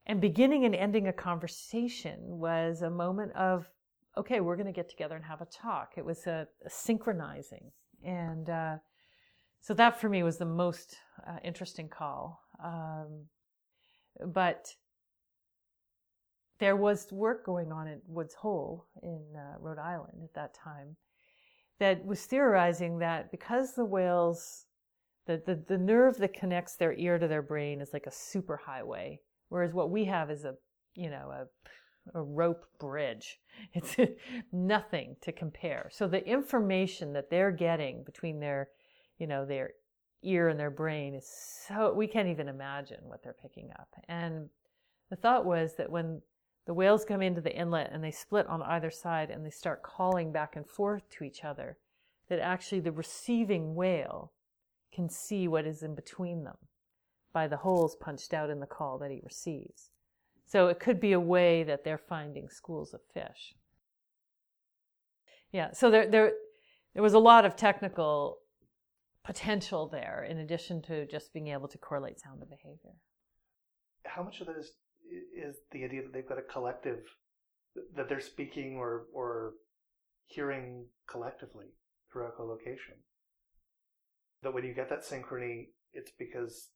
And 0.05 0.21
beginning 0.21 0.63
and 0.65 0.73
ending 0.73 1.07
a 1.07 1.13
conversation 1.13 2.19
was 2.21 2.81
a 2.81 2.89
moment 2.89 3.33
of, 3.35 3.69
okay, 4.15 4.39
we're 4.39 4.55
going 4.55 4.67
to 4.67 4.71
get 4.71 4.89
together 4.89 5.15
and 5.15 5.25
have 5.25 5.41
a 5.41 5.45
talk. 5.45 5.93
It 5.97 6.05
was 6.05 6.25
a, 6.25 6.47
a 6.65 6.69
synchronizing. 6.69 7.71
And 8.03 8.49
uh, 8.49 8.77
so 9.67 9.73
that 9.73 9.99
for 9.99 10.07
me 10.07 10.23
was 10.23 10.37
the 10.37 10.45
most 10.45 10.95
uh, 11.27 11.39
interesting 11.43 11.89
call. 11.89 12.41
Um, 12.63 13.25
but 14.25 14.73
there 16.61 16.77
was 16.77 17.11
work 17.11 17.45
going 17.45 17.73
on 17.73 17.85
at 17.89 17.99
Woods 18.07 18.33
Hole 18.33 18.85
in 19.03 19.21
uh, 19.35 19.59
Rhode 19.59 19.77
Island 19.77 20.19
at 20.23 20.33
that 20.35 20.53
time 20.53 20.95
that 21.81 22.05
was 22.05 22.21
theorizing 22.21 22.99
that 22.99 23.29
because 23.29 23.73
the 23.73 23.83
whales, 23.83 24.67
the, 25.25 25.43
the, 25.45 25.61
the 25.67 25.77
nerve 25.77 26.17
that 26.19 26.33
connects 26.33 26.77
their 26.77 26.93
ear 26.93 27.19
to 27.19 27.27
their 27.27 27.41
brain 27.41 27.81
is 27.81 27.89
like 27.91 28.07
a 28.07 28.09
superhighway, 28.09 29.17
whereas 29.49 29.73
what 29.73 29.91
we 29.91 30.05
have 30.05 30.31
is 30.31 30.45
a, 30.45 30.53
you 30.95 31.09
know, 31.09 31.29
a, 31.29 32.17
a 32.17 32.23
rope 32.23 32.63
bridge. 32.79 33.37
It's 33.73 33.97
nothing 34.53 35.17
to 35.23 35.33
compare. 35.33 35.89
So 35.91 36.07
the 36.07 36.25
information 36.25 37.11
that 37.11 37.29
they're 37.29 37.51
getting 37.51 38.05
between 38.05 38.39
their, 38.39 38.69
you 39.17 39.27
know, 39.27 39.45
their 39.45 39.71
ear 40.23 40.49
and 40.49 40.59
their 40.59 40.71
brain 40.71 41.13
is 41.13 41.27
so, 41.67 41.93
we 41.93 42.07
can't 42.07 42.27
even 42.27 42.47
imagine 42.47 42.99
what 43.03 43.23
they're 43.23 43.35
picking 43.41 43.69
up. 43.79 43.89
And 44.07 44.49
the 45.09 45.15
thought 45.15 45.45
was 45.45 45.75
that 45.77 45.91
when 45.91 46.21
the 46.67 46.73
whales 46.73 47.05
come 47.05 47.21
into 47.21 47.39
the 47.39 47.55
inlet 47.55 47.89
and 47.93 48.03
they 48.03 48.11
split 48.11 48.45
on 48.47 48.61
either 48.61 48.91
side 48.91 49.31
and 49.31 49.45
they 49.45 49.49
start 49.49 49.81
calling 49.81 50.33
back 50.33 50.55
and 50.55 50.67
forth 50.67 51.09
to 51.09 51.23
each 51.23 51.43
other. 51.43 51.77
That 52.29 52.39
actually 52.39 52.81
the 52.81 52.91
receiving 52.91 53.73
whale 53.73 54.33
can 54.93 55.09
see 55.09 55.47
what 55.47 55.65
is 55.65 55.81
in 55.81 55.95
between 55.95 56.43
them 56.43 56.57
by 57.31 57.47
the 57.47 57.57
holes 57.57 57.95
punched 57.95 58.33
out 58.33 58.49
in 58.49 58.59
the 58.59 58.65
call 58.65 58.97
that 58.97 59.11
he 59.11 59.21
receives. 59.23 59.91
So 60.45 60.67
it 60.67 60.79
could 60.79 60.99
be 60.99 61.13
a 61.13 61.21
way 61.21 61.63
that 61.63 61.85
they're 61.85 61.97
finding 61.97 62.49
schools 62.49 62.93
of 62.93 62.99
fish. 63.13 63.55
Yeah, 65.53 65.71
so 65.71 65.89
there, 65.89 66.09
there, 66.09 66.33
there 66.93 67.03
was 67.03 67.13
a 67.13 67.19
lot 67.19 67.45
of 67.45 67.55
technical 67.55 68.39
potential 69.27 69.89
there 69.91 70.25
in 70.27 70.39
addition 70.39 70.81
to 70.81 71.05
just 71.05 71.33
being 71.33 71.49
able 71.49 71.67
to 71.67 71.77
correlate 71.77 72.19
sound 72.19 72.41
and 72.41 72.49
behavior. 72.49 72.95
How 74.05 74.23
much 74.23 74.39
of 74.41 74.47
that 74.47 74.57
is 74.57 74.71
is 75.35 75.57
the 75.71 75.83
idea 75.83 76.01
that 76.01 76.13
they've 76.13 76.27
got 76.27 76.39
a 76.39 76.53
collective 76.53 76.99
that 77.95 78.09
they're 78.09 78.19
speaking 78.19 78.77
or 78.77 79.05
or 79.13 79.53
hearing 80.25 80.85
collectively 81.09 81.67
through 82.11 82.23
echolocation. 82.23 82.97
That 84.43 84.53
when 84.53 84.63
you 84.63 84.73
get 84.73 84.89
that 84.89 85.05
synchrony, 85.05 85.67
it's 85.93 86.11
because 86.17 86.69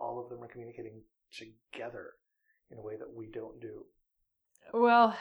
all 0.00 0.22
of 0.22 0.28
them 0.30 0.42
are 0.42 0.48
communicating 0.48 1.02
together 1.32 2.12
in 2.70 2.78
a 2.78 2.82
way 2.82 2.96
that 2.98 3.12
we 3.14 3.28
don't 3.32 3.60
do. 3.60 3.84
Well, 4.72 5.16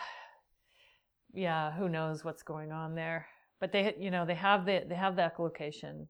yeah, 1.33 1.71
who 1.71 1.87
knows 1.87 2.23
what's 2.23 2.43
going 2.43 2.71
on 2.71 2.95
there? 2.95 3.27
But 3.59 3.71
they, 3.71 3.95
you 3.99 4.11
know, 4.11 4.25
they 4.25 4.35
have 4.35 4.65
the 4.65 4.83
they 4.87 4.95
have 4.95 5.15
the 5.15 5.21
echolocation, 5.21 6.07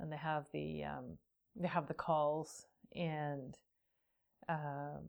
and 0.00 0.12
they 0.12 0.16
have 0.16 0.44
the 0.52 0.84
um, 0.84 1.18
they 1.56 1.68
have 1.68 1.88
the 1.88 1.94
calls, 1.94 2.66
and 2.94 3.56
um, 4.48 5.08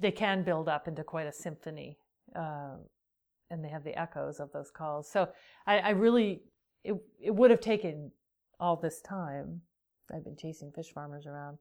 they 0.00 0.10
can 0.10 0.42
build 0.42 0.68
up 0.68 0.88
into 0.88 1.02
quite 1.02 1.26
a 1.26 1.32
symphony, 1.32 1.98
uh, 2.36 2.76
and 3.50 3.64
they 3.64 3.68
have 3.68 3.84
the 3.84 3.98
echoes 3.98 4.40
of 4.40 4.52
those 4.52 4.70
calls. 4.70 5.10
So 5.10 5.28
I, 5.66 5.78
I 5.78 5.90
really, 5.90 6.42
it, 6.84 6.94
it 7.20 7.34
would 7.34 7.50
have 7.50 7.60
taken 7.60 8.12
all 8.60 8.76
this 8.76 9.00
time. 9.00 9.62
I've 10.14 10.24
been 10.24 10.36
chasing 10.36 10.72
fish 10.72 10.92
farmers 10.92 11.26
around 11.26 11.58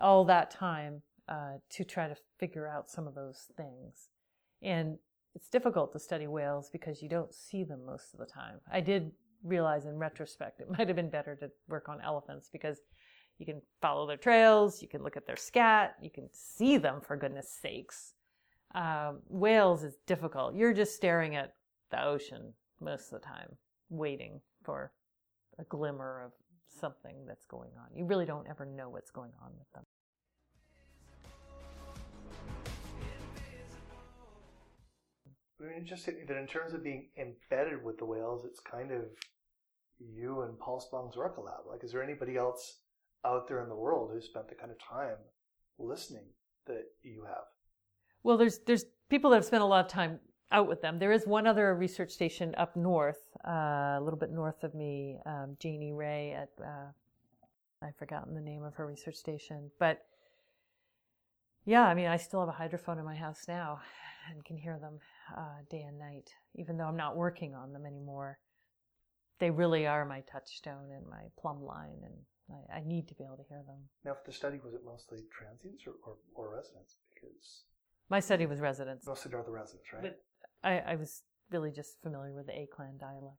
all 0.00 0.24
that 0.24 0.50
time 0.50 1.02
uh, 1.28 1.58
to 1.70 1.84
try 1.84 2.08
to 2.08 2.16
figure 2.38 2.66
out 2.68 2.90
some 2.90 3.06
of 3.06 3.14
those 3.14 3.46
things. 3.56 4.08
And 4.62 4.98
it's 5.34 5.48
difficult 5.48 5.92
to 5.92 5.98
study 5.98 6.26
whales 6.26 6.70
because 6.70 7.02
you 7.02 7.08
don't 7.08 7.34
see 7.34 7.64
them 7.64 7.84
most 7.84 8.14
of 8.14 8.20
the 8.20 8.26
time. 8.26 8.60
I 8.70 8.80
did 8.80 9.12
realize 9.44 9.84
in 9.86 9.96
retrospect 9.96 10.60
it 10.60 10.70
might 10.78 10.88
have 10.88 10.96
been 10.96 11.10
better 11.10 11.36
to 11.36 11.50
work 11.68 11.88
on 11.88 12.00
elephants 12.00 12.48
because 12.52 12.78
you 13.38 13.46
can 13.46 13.60
follow 13.82 14.06
their 14.06 14.16
trails, 14.16 14.80
you 14.80 14.88
can 14.88 15.02
look 15.02 15.16
at 15.16 15.26
their 15.26 15.36
scat, 15.36 15.96
you 16.00 16.10
can 16.10 16.28
see 16.32 16.76
them 16.76 17.00
for 17.00 17.16
goodness 17.16 17.56
sakes. 17.60 18.14
Um, 18.74 19.20
whales 19.28 19.82
is 19.82 19.96
difficult. 20.06 20.54
You're 20.54 20.72
just 20.72 20.94
staring 20.94 21.36
at 21.36 21.54
the 21.90 22.04
ocean 22.04 22.52
most 22.80 23.12
of 23.12 23.20
the 23.20 23.26
time, 23.26 23.56
waiting 23.88 24.40
for 24.62 24.92
a 25.58 25.64
glimmer 25.64 26.22
of 26.24 26.32
something 26.80 27.24
that's 27.26 27.46
going 27.46 27.70
on. 27.78 27.96
You 27.96 28.04
really 28.04 28.26
don't 28.26 28.48
ever 28.48 28.66
know 28.66 28.88
what's 28.88 29.10
going 29.10 29.32
on 29.42 29.50
with 29.58 29.70
them. 29.74 29.84
I 35.84 35.86
mean, 35.86 35.92
it 35.92 35.96
just 35.96 36.28
that 36.28 36.38
in 36.38 36.46
terms 36.46 36.72
of 36.72 36.82
being 36.82 37.08
embedded 37.18 37.84
with 37.84 37.98
the 37.98 38.04
whales, 38.04 38.44
it's 38.44 38.60
kind 38.60 38.90
of 38.90 39.02
you 39.98 40.42
and 40.42 40.58
Paul 40.58 40.80
Spong's 40.80 41.16
Orca 41.16 41.40
Lab. 41.40 41.66
Like, 41.68 41.84
is 41.84 41.92
there 41.92 42.02
anybody 42.02 42.36
else 42.36 42.78
out 43.24 43.48
there 43.48 43.62
in 43.62 43.68
the 43.68 43.74
world 43.74 44.10
who 44.12 44.20
spent 44.20 44.48
the 44.48 44.54
kind 44.54 44.70
of 44.70 44.78
time 44.78 45.16
listening 45.78 46.24
that 46.66 46.84
you 47.02 47.24
have? 47.24 47.44
Well, 48.22 48.36
there's 48.36 48.58
there's 48.66 48.86
people 49.08 49.30
that 49.30 49.36
have 49.36 49.44
spent 49.44 49.62
a 49.62 49.66
lot 49.66 49.84
of 49.84 49.90
time 49.90 50.20
out 50.52 50.68
with 50.68 50.80
them. 50.80 50.98
There 50.98 51.12
is 51.12 51.26
one 51.26 51.46
other 51.46 51.74
research 51.74 52.10
station 52.10 52.54
up 52.56 52.76
north, 52.76 53.20
uh, 53.46 53.96
a 53.98 54.00
little 54.00 54.18
bit 54.18 54.30
north 54.30 54.62
of 54.62 54.74
me, 54.74 55.18
um, 55.26 55.56
Janie 55.58 55.92
Wray 55.92 56.32
at 56.32 56.50
uh, 56.64 56.86
I've 57.82 57.96
forgotten 57.96 58.34
the 58.34 58.40
name 58.40 58.62
of 58.62 58.74
her 58.74 58.86
research 58.86 59.16
station, 59.16 59.70
but 59.78 60.06
yeah, 61.66 61.84
I 61.84 61.94
mean, 61.94 62.06
I 62.06 62.18
still 62.18 62.40
have 62.40 62.48
a 62.48 62.52
hydrophone 62.52 62.98
in 62.98 63.04
my 63.04 63.14
house 63.14 63.44
now 63.48 63.80
and 64.30 64.44
can 64.44 64.56
hear 64.56 64.78
them 64.78 64.98
uh, 65.36 65.62
day 65.70 65.82
and 65.82 65.98
night, 65.98 66.30
even 66.56 66.76
though 66.76 66.84
I'm 66.84 66.96
not 66.96 67.16
working 67.16 67.54
on 67.54 67.72
them 67.72 67.86
anymore. 67.86 68.38
They 69.40 69.50
really 69.50 69.86
are 69.86 70.04
my 70.04 70.22
touchstone 70.30 70.90
and 70.94 71.06
my 71.08 71.24
plumb 71.38 71.64
line, 71.64 71.98
and 72.04 72.14
I, 72.72 72.78
I, 72.78 72.82
need 72.84 73.08
to 73.08 73.14
be 73.14 73.24
able 73.24 73.36
to 73.36 73.42
hear 73.48 73.62
them. 73.66 73.80
Now, 74.04 74.12
for 74.12 74.30
the 74.30 74.32
study, 74.32 74.60
was 74.64 74.74
it 74.74 74.82
mostly 74.84 75.24
transients 75.36 75.84
or, 75.86 75.94
or, 76.06 76.16
or 76.34 76.54
residents? 76.54 76.96
Because 77.12 77.64
my 78.08 78.20
study 78.20 78.46
was 78.46 78.60
residents. 78.60 79.06
Mostly 79.06 79.32
are 79.34 79.42
the 79.42 79.50
residents, 79.50 79.92
right? 79.92 80.02
But 80.02 80.22
I, 80.62 80.78
I 80.78 80.94
was 80.94 81.22
really 81.50 81.72
just 81.72 82.00
familiar 82.02 82.32
with 82.32 82.46
the 82.46 82.52
A-clan 82.52 82.96
dialect. 82.98 83.38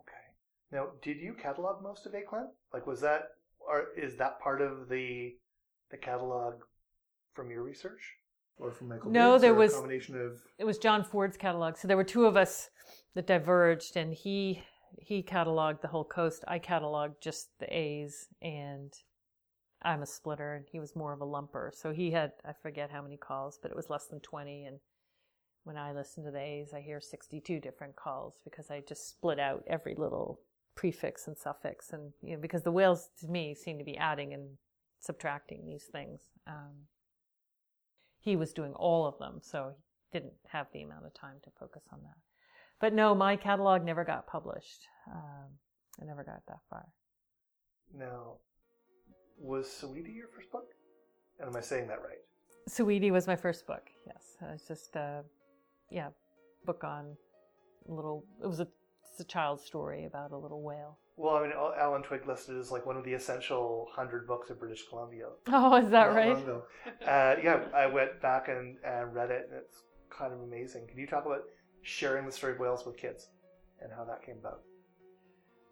Okay. 0.00 0.26
Now, 0.72 0.88
did 1.02 1.18
you 1.18 1.34
catalog 1.34 1.82
most 1.82 2.06
of 2.06 2.14
A-clan? 2.14 2.48
Like, 2.72 2.86
was 2.86 3.00
that, 3.02 3.28
or 3.60 3.88
is 3.96 4.16
that 4.16 4.40
part 4.40 4.60
of 4.60 4.88
the 4.88 5.36
the 5.90 5.96
catalog 5.96 6.54
from 7.34 7.50
your 7.50 7.62
research? 7.62 8.16
Or 8.60 8.72
from 8.72 8.88
Michael 8.88 9.10
no, 9.10 9.32
Biggs, 9.32 9.42
there 9.42 9.52
or 9.52 9.56
a 9.56 9.58
was 9.58 9.74
combination 9.74 10.20
of 10.20 10.40
it 10.58 10.64
was 10.64 10.78
John 10.78 11.04
Ford's 11.04 11.36
catalog. 11.36 11.76
So 11.76 11.86
there 11.86 11.96
were 11.96 12.04
two 12.04 12.26
of 12.26 12.36
us 12.36 12.70
that 13.14 13.26
diverged, 13.26 13.96
and 13.96 14.12
he 14.12 14.62
he 14.98 15.22
cataloged 15.22 15.80
the 15.80 15.88
whole 15.88 16.04
coast. 16.04 16.44
I 16.48 16.58
cataloged 16.58 17.20
just 17.20 17.50
the 17.60 17.66
A's, 17.76 18.28
and 18.42 18.92
I'm 19.82 20.02
a 20.02 20.06
splitter, 20.06 20.54
and 20.54 20.66
he 20.70 20.80
was 20.80 20.96
more 20.96 21.12
of 21.12 21.20
a 21.20 21.26
lumper. 21.26 21.70
So 21.74 21.92
he 21.92 22.10
had 22.10 22.32
I 22.44 22.52
forget 22.52 22.90
how 22.90 23.02
many 23.02 23.16
calls, 23.16 23.58
but 23.60 23.70
it 23.70 23.76
was 23.76 23.90
less 23.90 24.06
than 24.06 24.20
20. 24.20 24.64
And 24.64 24.80
when 25.64 25.76
I 25.76 25.92
listen 25.92 26.24
to 26.24 26.30
the 26.30 26.40
A's, 26.40 26.72
I 26.74 26.80
hear 26.80 27.00
62 27.00 27.60
different 27.60 27.94
calls 27.94 28.40
because 28.44 28.70
I 28.70 28.80
just 28.80 29.08
split 29.08 29.38
out 29.38 29.62
every 29.68 29.94
little 29.94 30.40
prefix 30.74 31.26
and 31.26 31.36
suffix, 31.36 31.92
and 31.92 32.12
you 32.22 32.34
know 32.34 32.40
because 32.40 32.62
the 32.62 32.72
whales 32.72 33.08
to 33.20 33.28
me 33.28 33.54
seem 33.54 33.78
to 33.78 33.84
be 33.84 33.96
adding 33.96 34.34
and 34.34 34.56
subtracting 35.00 35.66
these 35.66 35.84
things. 35.84 36.22
Um, 36.46 36.86
he 38.20 38.36
was 38.36 38.52
doing 38.52 38.72
all 38.74 39.06
of 39.06 39.18
them, 39.18 39.38
so 39.42 39.72
he 40.10 40.18
didn't 40.18 40.34
have 40.48 40.66
the 40.72 40.82
amount 40.82 41.06
of 41.06 41.14
time 41.14 41.36
to 41.44 41.50
focus 41.58 41.82
on 41.92 42.00
that. 42.02 42.16
But 42.80 42.92
no, 42.94 43.14
my 43.14 43.36
catalog 43.36 43.84
never 43.84 44.04
got 44.04 44.26
published. 44.26 44.86
Um, 45.10 45.48
I 46.00 46.04
never 46.04 46.22
got 46.22 46.42
that 46.46 46.60
far. 46.70 46.86
Now, 47.96 48.34
was 49.38 49.66
Siwiti 49.66 50.14
your 50.14 50.28
first 50.28 50.50
book? 50.50 50.74
And 51.40 51.48
am 51.48 51.56
I 51.56 51.60
saying 51.60 51.88
that 51.88 52.02
right? 52.02 52.18
Siwiti 52.68 53.10
was 53.10 53.26
my 53.26 53.36
first 53.36 53.66
book. 53.66 53.90
Yes, 54.06 54.36
it's 54.52 54.68
just 54.68 54.94
a 54.96 55.24
yeah 55.90 56.08
book 56.66 56.84
on 56.84 57.16
a 57.88 57.92
little. 57.92 58.24
It 58.42 58.46
was 58.46 58.60
a 58.60 58.68
it's 59.10 59.20
a 59.20 59.24
child's 59.24 59.64
story 59.64 60.04
about 60.04 60.32
a 60.32 60.36
little 60.36 60.62
whale. 60.62 60.98
Well, 61.18 61.34
I 61.34 61.42
mean, 61.42 61.52
Alan 61.52 62.02
Twigg 62.02 62.28
listed 62.28 62.56
as 62.56 62.70
like 62.70 62.86
one 62.86 62.96
of 62.96 63.04
the 63.04 63.12
essential 63.12 63.88
hundred 63.92 64.26
books 64.28 64.50
of 64.50 64.60
British 64.60 64.88
Columbia. 64.88 65.26
Oh, 65.48 65.74
is 65.74 65.90
that 65.90 66.14
right? 66.14 66.36
Uh, 67.04 67.34
yeah, 67.42 67.64
I 67.74 67.86
went 67.86 68.22
back 68.22 68.46
and, 68.46 68.76
and 68.84 69.12
read 69.12 69.32
it, 69.32 69.48
and 69.50 69.58
it's 69.58 69.82
kind 70.10 70.32
of 70.32 70.40
amazing. 70.40 70.86
Can 70.86 70.96
you 70.96 71.08
talk 71.08 71.26
about 71.26 71.42
sharing 71.82 72.24
the 72.24 72.30
story 72.30 72.52
of 72.52 72.60
whales 72.60 72.86
with 72.86 72.96
kids 72.96 73.26
and 73.82 73.90
how 73.96 74.04
that 74.04 74.24
came 74.24 74.36
about? 74.38 74.60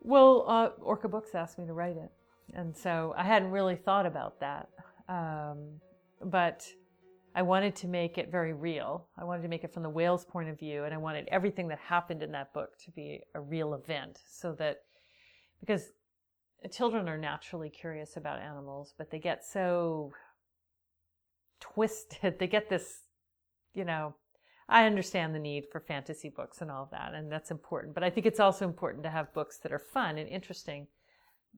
Well, 0.00 0.44
uh, 0.48 0.70
Orca 0.80 1.08
Books 1.08 1.34
asked 1.34 1.58
me 1.58 1.66
to 1.66 1.72
write 1.72 1.96
it, 1.96 2.10
and 2.52 2.76
so 2.76 3.14
I 3.16 3.22
hadn't 3.22 3.52
really 3.52 3.76
thought 3.76 4.04
about 4.04 4.40
that. 4.40 4.68
Um, 5.08 5.80
but 6.24 6.66
I 7.36 7.42
wanted 7.42 7.76
to 7.76 7.86
make 7.86 8.18
it 8.18 8.32
very 8.32 8.52
real. 8.52 9.06
I 9.16 9.22
wanted 9.22 9.42
to 9.42 9.48
make 9.48 9.62
it 9.62 9.72
from 9.72 9.84
the 9.84 9.90
whale's 9.90 10.24
point 10.24 10.48
of 10.48 10.58
view, 10.58 10.82
and 10.84 10.92
I 10.92 10.96
wanted 10.96 11.28
everything 11.30 11.68
that 11.68 11.78
happened 11.78 12.22
in 12.24 12.32
that 12.32 12.52
book 12.52 12.76
to 12.84 12.90
be 12.90 13.20
a 13.34 13.40
real 13.40 13.74
event 13.74 14.18
so 14.26 14.52
that, 14.54 14.78
because 15.60 15.90
children 16.70 17.08
are 17.08 17.18
naturally 17.18 17.70
curious 17.70 18.16
about 18.16 18.40
animals, 18.40 18.94
but 18.96 19.10
they 19.10 19.18
get 19.18 19.44
so 19.44 20.12
twisted. 21.60 22.34
They 22.38 22.46
get 22.46 22.68
this, 22.68 23.02
you 23.74 23.84
know, 23.84 24.14
I 24.68 24.86
understand 24.86 25.34
the 25.34 25.38
need 25.38 25.66
for 25.70 25.80
fantasy 25.80 26.28
books 26.28 26.60
and 26.60 26.70
all 26.70 26.84
of 26.84 26.90
that, 26.90 27.14
and 27.14 27.30
that's 27.30 27.50
important. 27.50 27.94
But 27.94 28.02
I 28.02 28.10
think 28.10 28.26
it's 28.26 28.40
also 28.40 28.64
important 28.64 29.04
to 29.04 29.10
have 29.10 29.32
books 29.32 29.58
that 29.58 29.72
are 29.72 29.78
fun 29.78 30.18
and 30.18 30.28
interesting 30.28 30.88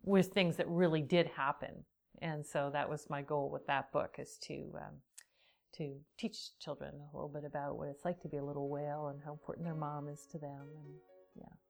with 0.03 0.29
things 0.29 0.57
that 0.57 0.69
really 0.69 1.01
did 1.01 1.27
happen. 1.27 1.85
And 2.21 2.45
so 2.45 2.71
that 2.73 2.91
was 2.91 3.09
my 3.09 3.23
goal 3.23 3.51
with 3.51 3.67
that 3.67 3.93
book 3.93 4.17
is 4.19 4.39
to 4.43 4.73
um, 4.77 4.97
to 5.77 5.95
teach 6.19 6.59
children 6.59 6.93
a 6.95 7.17
little 7.17 7.31
bit 7.31 7.45
about 7.45 7.77
what 7.77 7.89
it's 7.89 8.05
like 8.05 8.21
to 8.23 8.29
be 8.29 8.39
a 8.39 8.45
little 8.45 8.69
whale 8.69 9.09
and 9.09 9.21
how 9.25 9.33
important 9.33 9.65
their 9.65 9.75
mom 9.75 10.09
is 10.09 10.27
to 10.33 10.39
them. 10.39 10.67
And 10.85 10.95
yeah. 11.37 11.68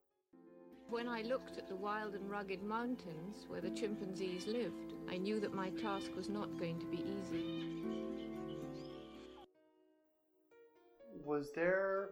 When 0.91 1.07
I 1.07 1.21
looked 1.21 1.59
at 1.59 1.69
the 1.69 1.77
wild 1.77 2.15
and 2.15 2.31
rugged 2.31 2.63
mountains 2.63 3.45
where 3.47 3.61
the 3.61 3.69
chimpanzees 3.71 4.47
lived, 4.47 4.95
I 5.11 5.19
knew 5.19 5.39
that 5.39 5.53
my 5.53 5.69
task 5.71 6.11
was 6.17 6.31
not 6.31 6.59
going 6.59 6.81
to 6.81 6.87
be 6.87 7.05
easy. 7.21 7.45
Was 11.23 11.53
there 11.55 12.11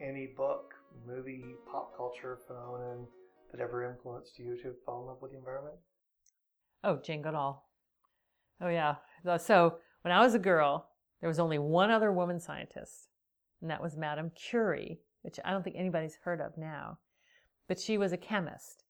any 0.00 0.28
book, 0.34 0.72
movie, 1.06 1.44
pop 1.70 1.94
culture 1.94 2.38
phenomenon 2.46 3.06
that 3.50 3.60
ever 3.60 3.84
influenced 3.84 4.38
you 4.38 4.56
to 4.62 4.72
fall 4.86 5.02
in 5.02 5.08
love 5.08 5.18
with 5.20 5.32
the 5.32 5.38
environment? 5.38 5.76
Oh, 6.82 6.96
Jane 6.96 7.20
Goodall. 7.20 7.66
Oh 8.62 8.68
yeah. 8.70 8.96
So 9.36 9.76
when 10.00 10.12
I 10.12 10.20
was 10.20 10.34
a 10.34 10.38
girl, 10.38 10.88
there 11.20 11.28
was 11.28 11.38
only 11.38 11.58
one 11.58 11.90
other 11.90 12.10
woman 12.10 12.40
scientist, 12.40 13.10
and 13.60 13.70
that 13.70 13.82
was 13.82 13.98
Madame 13.98 14.30
Curie, 14.30 15.00
which 15.20 15.38
I 15.44 15.50
don't 15.50 15.62
think 15.62 15.76
anybody's 15.76 16.16
heard 16.24 16.40
of 16.40 16.56
now. 16.56 16.98
But 17.72 17.80
she 17.80 17.96
was 17.96 18.12
a 18.12 18.18
chemist. 18.18 18.84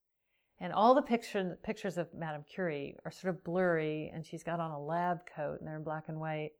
And 0.58 0.72
all 0.72 0.96
the 0.96 1.02
picture, 1.02 1.56
pictures 1.62 1.98
of 1.98 2.12
Madame 2.12 2.44
Curie 2.52 2.96
are 3.04 3.12
sort 3.12 3.32
of 3.32 3.44
blurry, 3.44 4.10
and 4.12 4.26
she's 4.26 4.42
got 4.42 4.58
on 4.58 4.72
a 4.72 4.84
lab 4.84 5.18
coat, 5.36 5.60
and 5.60 5.68
they're 5.68 5.76
in 5.76 5.84
black 5.84 6.08
and 6.08 6.18
white. 6.18 6.50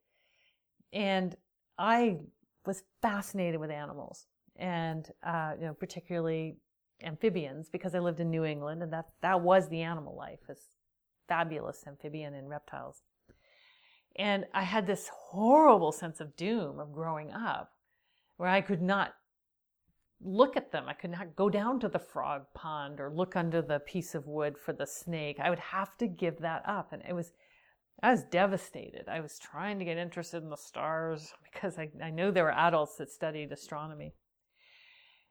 And 0.93 1.35
I 1.77 2.19
was 2.65 2.83
fascinated 3.01 3.59
with 3.59 3.69
animals, 3.71 4.27
and 4.55 5.11
uh, 5.21 5.55
you 5.59 5.65
know, 5.65 5.73
particularly 5.73 6.55
amphibians, 7.03 7.67
because 7.67 7.93
I 7.93 7.99
lived 7.99 8.21
in 8.21 8.29
New 8.29 8.45
England, 8.45 8.83
and 8.83 8.93
that 8.93 9.07
that 9.21 9.41
was 9.41 9.67
the 9.67 9.81
animal 9.81 10.15
life, 10.15 10.39
is 10.47 10.69
fabulous 11.27 11.83
amphibian 11.85 12.35
and 12.35 12.47
reptiles. 12.47 13.01
And 14.15 14.45
I 14.53 14.63
had 14.63 14.87
this 14.87 15.09
horrible 15.09 15.91
sense 15.91 16.21
of 16.21 16.37
doom 16.37 16.79
of 16.79 16.93
growing 16.93 17.33
up 17.33 17.73
where 18.37 18.47
I 18.47 18.61
could 18.61 18.81
not 18.81 19.13
look 20.23 20.57
at 20.57 20.71
them. 20.71 20.85
I 20.87 20.93
could 20.93 21.11
not 21.11 21.35
go 21.35 21.49
down 21.49 21.79
to 21.81 21.89
the 21.89 21.99
frog 21.99 22.45
pond 22.53 22.99
or 22.99 23.11
look 23.11 23.35
under 23.35 23.61
the 23.61 23.79
piece 23.79 24.15
of 24.15 24.27
wood 24.27 24.57
for 24.57 24.73
the 24.73 24.85
snake. 24.85 25.39
I 25.39 25.49
would 25.49 25.59
have 25.59 25.97
to 25.97 26.07
give 26.07 26.39
that 26.39 26.63
up. 26.65 26.93
And 26.93 27.01
it 27.07 27.13
was, 27.13 27.33
I 28.01 28.11
was 28.11 28.23
devastated. 28.23 29.05
I 29.07 29.19
was 29.19 29.39
trying 29.39 29.79
to 29.79 29.85
get 29.85 29.97
interested 29.97 30.43
in 30.43 30.49
the 30.49 30.57
stars 30.57 31.33
because 31.51 31.77
I, 31.77 31.89
I 32.01 32.09
knew 32.09 32.31
there 32.31 32.45
were 32.45 32.51
adults 32.51 32.97
that 32.97 33.11
studied 33.11 33.51
astronomy. 33.51 34.13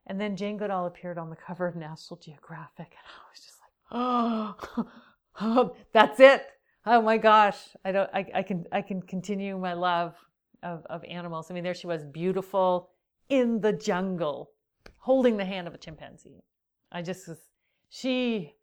And 0.07 0.21
then 0.21 0.37
Jane 0.37 0.57
Goodall 0.57 0.87
appeared 0.87 1.19
on 1.19 1.31
the 1.31 1.37
cover 1.37 1.67
of 1.67 1.77
National 1.77 2.19
Geographic, 2.19 2.91
and 2.91 3.07
I 3.07 3.31
was 3.31 3.41
just 3.41 3.61
like, 3.61 4.97
oh, 5.45 5.77
that's 5.93 6.19
it 6.19 6.45
oh 6.87 7.03
my 7.03 7.17
gosh, 7.17 7.59
I 7.85 7.93
don't, 7.93 8.11
I, 8.13 8.27
I 8.35 8.43
can, 8.43 8.67
I 8.73 8.83
can 8.83 9.03
continue 9.03 9.57
my 9.59 9.75
love 9.75 10.15
of, 10.63 10.85
of 10.87 11.05
animals. 11.05 11.51
I 11.51 11.55
mean, 11.55 11.65
there 11.65 11.75
she 11.75 11.87
was, 11.87 12.05
beautiful 12.05 12.91
in 13.29 13.61
the 13.61 13.73
jungle, 13.73 14.51
holding 15.03 15.37
the 15.37 15.45
hand 15.45 15.67
of 15.67 15.75
a 15.75 15.79
chimpanzee. 15.79 16.45
I 16.93 17.03
just 17.03 17.27
was, 17.27 17.39
she, 17.89 18.55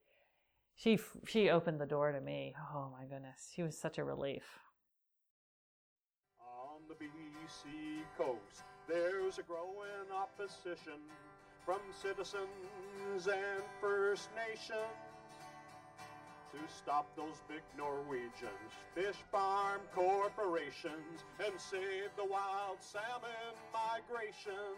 she, 0.73 0.97
she 1.27 1.49
opened 1.49 1.81
the 1.81 1.85
door 1.85 2.13
to 2.13 2.21
me. 2.21 2.55
Oh 2.73 2.89
my 2.97 3.05
goodness, 3.05 3.51
she 3.53 3.61
was 3.61 3.77
such 3.77 3.97
a 3.97 4.03
relief. 4.05 4.45
On 6.39 6.79
the 6.87 6.95
BC 6.95 8.03
coast, 8.17 8.63
there's 8.87 9.37
a 9.37 9.43
growing 9.43 10.07
opposition 10.15 11.01
from 11.65 11.79
citizens 12.01 13.27
and 13.27 13.63
First 13.81 14.29
Nations 14.47 14.95
to 16.53 16.73
stop 16.73 17.05
those 17.17 17.41
big 17.49 17.61
Norwegians, 17.77 18.71
fish 18.95 19.17
farm 19.29 19.81
corporations, 19.93 21.25
and 21.45 21.53
save 21.59 22.09
the 22.15 22.25
wild 22.25 22.77
salmon 22.79 23.53
migration. 23.73 24.73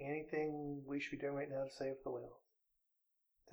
Anything 0.00 0.82
we 0.86 1.00
should 1.00 1.12
be 1.12 1.18
doing 1.18 1.34
right 1.34 1.50
now 1.50 1.64
to 1.64 1.70
save 1.70 1.94
the 2.04 2.10
whales? 2.10 2.40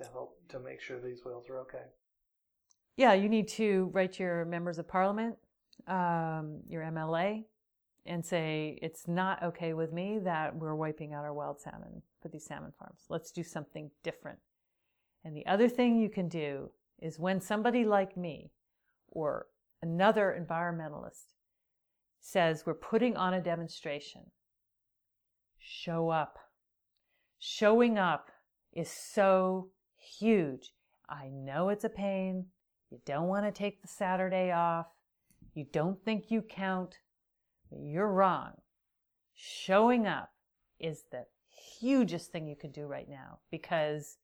To 0.00 0.08
help 0.08 0.38
to 0.50 0.60
make 0.60 0.80
sure 0.80 1.00
these 1.00 1.24
whales 1.24 1.48
are 1.48 1.58
okay? 1.60 1.86
Yeah, 2.96 3.14
you 3.14 3.28
need 3.28 3.48
to 3.48 3.90
write 3.92 4.18
your 4.18 4.44
members 4.44 4.78
of 4.78 4.88
parliament, 4.88 5.36
um, 5.86 6.60
your 6.68 6.82
MLA, 6.82 7.44
and 8.06 8.24
say 8.24 8.78
it's 8.80 9.08
not 9.08 9.42
okay 9.42 9.74
with 9.74 9.92
me 9.92 10.18
that 10.20 10.54
we're 10.54 10.74
wiping 10.74 11.12
out 11.12 11.24
our 11.24 11.34
wild 11.34 11.60
salmon 11.60 12.02
for 12.22 12.28
these 12.28 12.44
salmon 12.44 12.72
farms. 12.78 13.02
Let's 13.08 13.30
do 13.30 13.42
something 13.42 13.90
different. 14.02 14.38
And 15.24 15.36
the 15.36 15.46
other 15.46 15.68
thing 15.68 15.98
you 15.98 16.08
can 16.08 16.28
do 16.28 16.70
is 17.00 17.18
when 17.18 17.40
somebody 17.40 17.84
like 17.84 18.16
me 18.16 18.52
or 19.08 19.46
another 19.82 20.36
environmentalist 20.40 21.34
says 22.20 22.64
we're 22.64 22.74
putting 22.74 23.16
on 23.16 23.34
a 23.34 23.40
demonstration, 23.40 24.22
show 25.66 26.10
up. 26.10 26.38
Showing 27.38 27.98
up 27.98 28.30
is 28.72 28.90
so 28.90 29.70
huge. 29.96 30.72
I 31.08 31.28
know 31.28 31.68
it's 31.68 31.84
a 31.84 31.88
pain. 31.88 32.46
You 32.90 33.00
don't 33.04 33.28
want 33.28 33.46
to 33.46 33.52
take 33.52 33.82
the 33.82 33.88
Saturday 33.88 34.52
off. 34.52 34.86
You 35.54 35.66
don't 35.72 36.02
think 36.04 36.30
you 36.30 36.42
count. 36.42 36.98
You're 37.70 38.10
wrong. 38.10 38.52
Showing 39.34 40.06
up 40.06 40.30
is 40.78 41.04
the 41.10 41.24
hugest 41.80 42.30
thing 42.30 42.46
you 42.46 42.56
can 42.56 42.70
do 42.70 42.86
right 42.86 43.08
now 43.08 43.38
because 43.50 44.18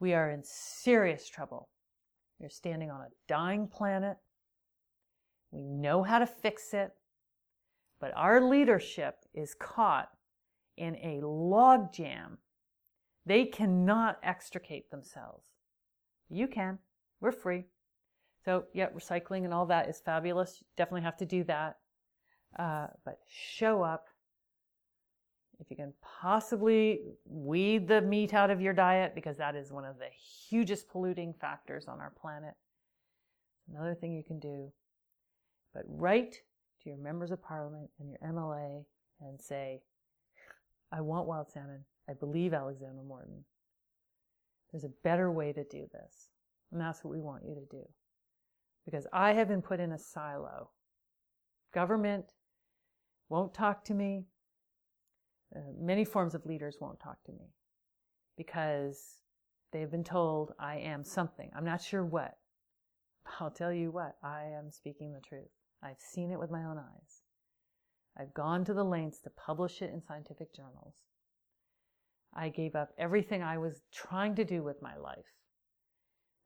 we 0.00 0.14
are 0.14 0.30
in 0.30 0.42
serious 0.42 1.28
trouble. 1.28 1.68
You're 2.40 2.50
standing 2.50 2.90
on 2.90 3.02
a 3.02 3.12
dying 3.28 3.68
planet. 3.68 4.16
We 5.50 5.62
know 5.62 6.02
how 6.02 6.18
to 6.18 6.26
fix 6.26 6.72
it, 6.72 6.92
but 8.00 8.12
our 8.16 8.40
leadership 8.40 9.16
is 9.34 9.54
caught 9.54 10.08
in 10.76 10.96
a 10.96 11.20
logjam. 11.22 12.36
They 13.26 13.44
cannot 13.44 14.18
extricate 14.22 14.90
themselves. 14.90 15.46
You 16.28 16.48
can. 16.48 16.78
We're 17.20 17.32
free. 17.32 17.64
So, 18.44 18.64
yeah, 18.74 18.88
recycling 18.88 19.44
and 19.44 19.54
all 19.54 19.66
that 19.66 19.88
is 19.88 20.00
fabulous. 20.04 20.58
You 20.60 20.66
Definitely 20.76 21.02
have 21.02 21.16
to 21.18 21.26
do 21.26 21.44
that. 21.44 21.76
Uh, 22.58 22.88
but 23.04 23.18
show 23.28 23.82
up. 23.82 24.06
If 25.60 25.70
you 25.70 25.76
can 25.76 25.92
possibly 26.20 27.02
weed 27.24 27.86
the 27.86 28.00
meat 28.00 28.34
out 28.34 28.50
of 28.50 28.60
your 28.60 28.72
diet, 28.72 29.14
because 29.14 29.36
that 29.36 29.54
is 29.54 29.70
one 29.70 29.84
of 29.84 29.98
the 29.98 30.08
hugest 30.48 30.88
polluting 30.88 31.34
factors 31.40 31.86
on 31.86 32.00
our 32.00 32.12
planet. 32.20 32.54
Another 33.70 33.94
thing 33.94 34.12
you 34.12 34.24
can 34.24 34.40
do. 34.40 34.72
But 35.72 35.84
write 35.86 36.32
to 36.82 36.88
your 36.88 36.98
members 36.98 37.30
of 37.30 37.40
parliament 37.42 37.90
and 38.00 38.10
your 38.10 38.18
MLA 38.18 38.84
and 39.20 39.40
say, 39.40 39.82
I 40.92 41.00
want 41.00 41.26
wild 41.26 41.50
salmon. 41.50 41.84
I 42.08 42.12
believe 42.12 42.52
Alexandra 42.52 43.02
Morton. 43.02 43.44
There's 44.70 44.84
a 44.84 44.92
better 45.02 45.30
way 45.30 45.52
to 45.52 45.64
do 45.64 45.86
this. 45.92 46.28
And 46.70 46.80
that's 46.80 47.02
what 47.02 47.12
we 47.12 47.20
want 47.20 47.44
you 47.44 47.54
to 47.54 47.64
do. 47.70 47.82
Because 48.84 49.06
I 49.12 49.32
have 49.34 49.48
been 49.48 49.62
put 49.62 49.80
in 49.80 49.92
a 49.92 49.98
silo. 49.98 50.70
Government 51.72 52.32
won't 53.28 53.54
talk 53.54 53.84
to 53.84 53.94
me. 53.94 54.26
Uh, 55.54 55.60
many 55.78 56.04
forms 56.04 56.34
of 56.34 56.46
leaders 56.46 56.78
won't 56.80 57.00
talk 57.00 57.22
to 57.24 57.32
me 57.32 57.52
because 58.36 59.18
they've 59.72 59.90
been 59.90 60.04
told 60.04 60.52
I 60.58 60.76
am 60.76 61.04
something. 61.04 61.50
I'm 61.54 61.64
not 61.64 61.82
sure 61.82 62.04
what. 62.04 62.38
I'll 63.40 63.50
tell 63.50 63.72
you 63.72 63.90
what, 63.90 64.16
I 64.22 64.44
am 64.56 64.70
speaking 64.70 65.12
the 65.12 65.20
truth. 65.20 65.50
I've 65.82 66.00
seen 66.00 66.30
it 66.30 66.38
with 66.38 66.50
my 66.50 66.64
own 66.64 66.78
eyes. 66.78 67.21
I've 68.18 68.34
gone 68.34 68.64
to 68.66 68.74
the 68.74 68.84
lengths 68.84 69.20
to 69.20 69.30
publish 69.30 69.82
it 69.82 69.90
in 69.92 70.02
scientific 70.02 70.54
journals. 70.54 70.94
I 72.34 72.48
gave 72.48 72.74
up 72.74 72.90
everything 72.98 73.42
I 73.42 73.58
was 73.58 73.82
trying 73.92 74.34
to 74.36 74.44
do 74.44 74.62
with 74.62 74.82
my 74.82 74.96
life. 74.96 75.24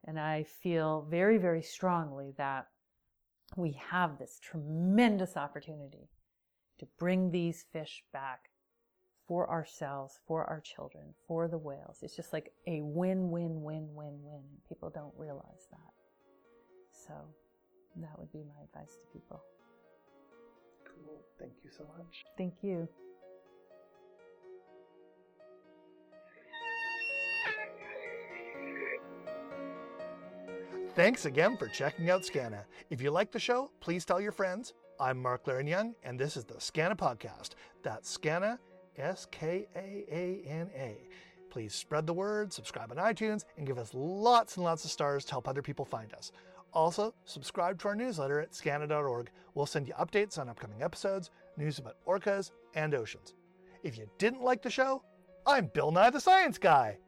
And 0.05 0.19
I 0.19 0.45
feel 0.45 1.07
very, 1.11 1.39
very 1.39 1.63
strongly 1.63 2.33
that 2.39 2.67
we 3.57 3.79
have 3.91 4.19
this 4.19 4.39
tremendous 4.43 5.37
opportunity 5.37 6.09
to 6.79 6.87
bring 6.99 7.31
these 7.31 7.65
fish 7.73 8.05
back 8.13 8.51
for 9.27 9.51
ourselves, 9.51 10.21
for 10.27 10.45
our 10.45 10.61
children, 10.61 11.15
for 11.27 11.49
the 11.49 11.59
whales. 11.59 11.99
It's 12.03 12.15
just 12.15 12.33
like 12.33 12.53
a 12.67 12.81
win, 12.83 13.31
win, 13.31 13.63
win, 13.63 13.89
win, 13.95 14.19
win. 14.23 14.43
People 14.69 14.91
don't 14.91 15.15
realize 15.17 15.67
that. 15.71 15.93
So, 17.07 17.15
That 17.97 18.19
would 18.19 18.31
be 18.31 18.45
my 18.45 18.63
advice 18.63 18.95
to 18.95 19.19
people. 19.19 19.43
Cool. 21.05 21.23
Thank 21.39 21.53
you 21.63 21.71
so 21.77 21.85
much. 21.97 22.25
Thank 22.37 22.55
you. 22.63 22.89
Thanks 30.95 31.27
again 31.27 31.59
for 31.59 31.69
checking 31.69 32.09
out 32.09 32.23
Skaana. 32.23 32.65
If 32.89 33.03
you 33.03 33.11
like 33.11 33.31
the 33.31 33.39
show, 33.39 33.71
please 33.81 34.07
tell 34.07 34.19
your 34.19 34.33
friends. 34.33 34.73
I'm 34.99 35.21
Mark 35.21 35.45
Leiren-Young, 35.45 35.95
and 36.03 36.19
this 36.19 36.39
is 36.39 36.47
the 36.47 36.55
Skaana 36.55 36.97
Podcast. 36.97 37.51
That's 37.83 38.17
Skaana, 38.17 38.59
S 38.97 39.27
K 39.31 39.67
A 39.77 40.07
A 40.11 40.43
N 40.49 40.71
A. 40.75 40.97
Please 41.51 41.75
spread 41.75 42.07
the 42.07 42.15
word, 42.15 42.51
subscribe 42.51 42.91
on 42.91 42.97
iTunes, 42.97 43.45
and 43.59 43.67
give 43.67 43.79
us 43.79 43.91
lots 43.93 44.57
and 44.57 44.65
lots 44.65 44.87
of 44.87 44.91
stars 44.91 45.27
to 45.27 45.33
help 45.33 45.47
other 45.47 45.61
people 45.61 45.85
find 45.85 46.15
us. 46.15 46.33
Also, 46.73 47.15
subscribe 47.25 47.79
to 47.81 47.89
our 47.89 47.95
newsletter 47.95 48.41
at 48.41 48.53
skaana.org. 48.53 49.31
We'll 49.55 49.67
send 49.67 49.89
you 49.89 49.95
updates 49.95 50.39
on 50.39 50.49
upcoming 50.49 50.83
episodes, 50.83 51.31
news 51.57 51.79
about 51.79 51.97
orcas, 52.07 52.51
and 52.75 52.95
oceans. 52.95 53.35
If 53.83 53.97
you 53.97 54.07
didn't 54.19 54.43
like 54.43 54.63
the 54.63 54.71
show, 54.71 55.03
I'm 55.47 55.71
Bill 55.73 55.91
Nye 55.91 56.11
the 56.11 56.21
Science 56.21 56.59
Guy. 56.59 56.99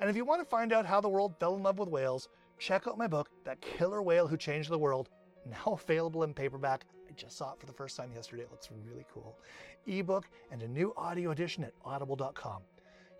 And 0.00 0.08
if 0.08 0.16
you 0.16 0.24
want 0.24 0.40
to 0.42 0.48
find 0.48 0.72
out 0.72 0.86
how 0.86 1.00
the 1.00 1.08
world 1.08 1.34
fell 1.40 1.56
in 1.56 1.62
love 1.62 1.78
with 1.78 1.88
whales, 1.88 2.28
check 2.58 2.86
out 2.86 2.98
my 2.98 3.06
book, 3.06 3.30
That 3.44 3.60
Killer 3.60 4.02
Whale 4.02 4.26
Who 4.26 4.36
Changed 4.36 4.70
the 4.70 4.78
World, 4.78 5.08
now 5.46 5.78
available 5.82 6.22
in 6.22 6.34
paperback. 6.34 6.84
I 7.08 7.12
just 7.12 7.36
saw 7.36 7.52
it 7.52 7.60
for 7.60 7.66
the 7.66 7.72
first 7.72 7.96
time 7.96 8.12
yesterday. 8.14 8.42
It 8.42 8.50
looks 8.50 8.68
really 8.86 9.04
cool. 9.12 9.36
Ebook 9.86 10.28
and 10.52 10.62
a 10.62 10.68
new 10.68 10.94
audio 10.96 11.32
edition 11.32 11.64
at 11.64 11.72
audible.com. 11.84 12.62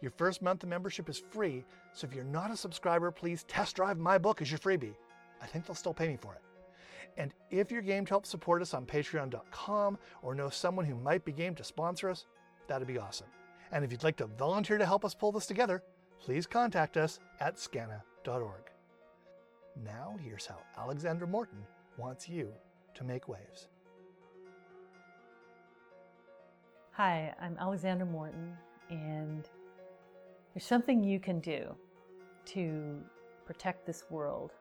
Your 0.01 0.11
first 0.13 0.41
month 0.41 0.63
of 0.63 0.69
membership 0.69 1.09
is 1.09 1.19
free, 1.19 1.65
so 1.93 2.07
if 2.07 2.15
you're 2.15 2.25
not 2.25 2.51
a 2.51 2.57
subscriber, 2.57 3.11
please 3.11 3.45
test 3.45 3.77
drive 3.77 3.99
my 3.99 4.17
book 4.17 4.41
as 4.41 4.51
your 4.51 4.59
freebie. 4.59 4.95
I 5.43 5.47
think 5.47 5.67
they'll 5.67 5.75
still 5.75 5.95
pay 5.95 6.09
me 6.09 6.17
for 6.17 6.35
it. 6.35 6.43
And 7.17 7.35
if 7.51 7.71
you're 7.71 7.83
game 7.83 8.05
to 8.07 8.11
help 8.11 8.27
support 8.27 8.63
us 8.63 8.75
on 8.75 8.87
patreon.com 8.87 9.99
or 10.23 10.35
know 10.35 10.49
someone 10.49 10.85
who 10.85 10.95
might 10.95 11.25
be 11.25 11.33
game 11.33 11.55
to 11.57 11.65
sponsor 11.65 12.09
us, 12.09 12.27
that'd 12.69 12.87
be 12.87 12.99
awesome. 12.99 13.27
And 13.73 13.85
if 13.85 13.93
you'd 13.93 14.05
like 14.05 14.17
to 14.17 14.27
volunteer 14.27 14.79
to 14.79 14.87
help 14.87 15.05
us 15.05 15.15
pull 15.15 15.33
this 15.33 15.47
together, 15.47 15.83
please 16.21 16.47
contact 16.47 16.97
us 16.97 17.19
at 17.41 17.57
skaana.org. 17.57 18.71
Now, 19.85 20.17
here's 20.23 20.47
how 20.47 20.59
Alexandra 20.79 21.27
Morton 21.27 21.65
wants 21.97 22.29
you 22.29 22.53
to 22.95 23.05
make 23.05 23.29
waves. 23.29 23.69
Hi, 26.93 27.35
I'm 27.41 27.57
Alexandra 27.59 28.07
Morton, 28.07 28.57
and 28.91 29.49
there's 30.53 30.67
something 30.67 31.03
you 31.03 31.21
can 31.21 31.41
do 31.41 31.75
to 32.47 33.01
protect 33.47 33.87
this 33.87 34.05
world, 34.11 34.53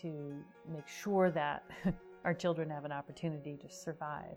to 0.00 0.34
make 0.72 0.86
sure 0.88 1.30
that 1.30 1.64
our 2.24 2.34
children 2.34 2.70
have 2.70 2.84
an 2.84 2.92
opportunity 2.92 3.56
to 3.56 3.74
survive. 3.74 4.36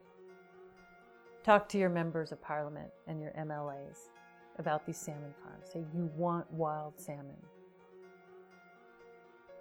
Talk 1.43 1.69
to 1.69 1.77
your 1.77 1.89
members 1.89 2.31
of 2.31 2.41
parliament 2.41 2.89
and 3.07 3.21
your 3.21 3.31
MLAs 3.31 4.09
about 4.57 4.85
these 4.85 4.97
salmon 4.97 5.33
farms. 5.43 5.67
Say 5.71 5.83
you 5.93 6.09
want 6.15 6.49
wild 6.51 6.99
salmon. 6.99 7.37